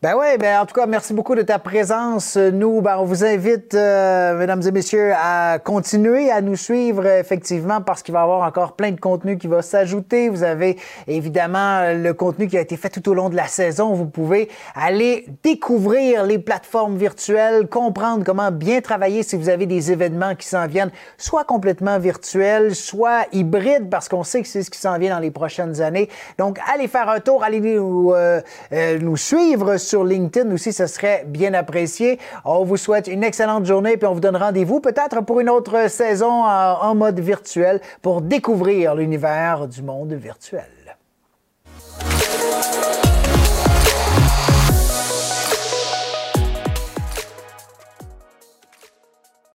Ben 0.05 0.13
oui, 0.15 0.37
ben 0.39 0.59
en 0.59 0.67
tout 0.67 0.75
cas, 0.75 0.85
merci 0.85 1.15
beaucoup 1.15 1.33
de 1.33 1.41
ta 1.41 1.57
présence. 1.57 2.37
Nous, 2.37 2.79
ben, 2.79 2.97
on 2.99 3.05
vous 3.05 3.25
invite, 3.25 3.73
euh, 3.73 4.37
mesdames 4.37 4.61
et 4.61 4.69
messieurs, 4.69 5.13
à 5.15 5.57
continuer 5.57 6.29
à 6.29 6.41
nous 6.41 6.55
suivre, 6.55 7.07
effectivement, 7.07 7.81
parce 7.81 8.03
qu'il 8.03 8.13
va 8.13 8.19
y 8.19 8.21
avoir 8.21 8.47
encore 8.47 8.75
plein 8.75 8.91
de 8.91 8.99
contenu 8.99 9.39
qui 9.39 9.47
va 9.47 9.63
s'ajouter. 9.63 10.29
Vous 10.29 10.43
avez 10.43 10.77
évidemment 11.07 11.91
le 11.91 12.11
contenu 12.13 12.47
qui 12.47 12.55
a 12.55 12.61
été 12.61 12.77
fait 12.77 12.89
tout 12.89 13.09
au 13.09 13.15
long 13.15 13.29
de 13.29 13.35
la 13.35 13.47
saison. 13.47 13.95
Vous 13.95 14.05
pouvez 14.05 14.47
aller 14.75 15.25
découvrir 15.41 16.23
les 16.23 16.37
plateformes 16.37 16.97
virtuelles, 16.97 17.65
comprendre 17.67 18.23
comment 18.23 18.51
bien 18.51 18.81
travailler 18.81 19.23
si 19.23 19.35
vous 19.35 19.49
avez 19.49 19.65
des 19.65 19.91
événements 19.91 20.35
qui 20.35 20.47
s'en 20.47 20.67
viennent, 20.67 20.91
soit 21.17 21.45
complètement 21.45 21.97
virtuels, 21.97 22.75
soit 22.75 23.25
hybrides, 23.31 23.89
parce 23.89 24.07
qu'on 24.07 24.23
sait 24.23 24.43
que 24.43 24.47
c'est 24.47 24.61
ce 24.61 24.69
qui 24.69 24.77
s'en 24.77 24.99
vient 24.99 25.15
dans 25.15 25.21
les 25.21 25.31
prochaines 25.31 25.81
années. 25.81 26.09
Donc, 26.37 26.59
allez 26.71 26.87
faire 26.87 27.09
un 27.09 27.21
tour, 27.21 27.43
allez 27.43 27.59
nous, 27.59 28.13
euh, 28.13 28.39
euh, 28.71 28.99
nous 28.99 29.17
suivre 29.17 29.77
LinkedIn 30.03 30.51
aussi, 30.51 30.73
ce 30.73 30.87
serait 30.87 31.23
bien 31.27 31.53
apprécié. 31.53 32.19
On 32.43 32.63
vous 32.63 32.77
souhaite 32.77 33.07
une 33.07 33.23
excellente 33.23 33.65
journée, 33.65 33.97
puis 33.97 34.07
on 34.07 34.13
vous 34.13 34.19
donne 34.19 34.37
rendez-vous 34.37 34.79
peut-être 34.79 35.21
pour 35.21 35.39
une 35.39 35.49
autre 35.49 35.89
saison 35.89 36.43
en 36.43 36.95
mode 36.95 37.19
virtuel 37.19 37.81
pour 38.01 38.21
découvrir 38.21 38.95
l'univers 38.95 39.67
du 39.67 39.81
monde 39.81 40.13
virtuel. 40.13 40.63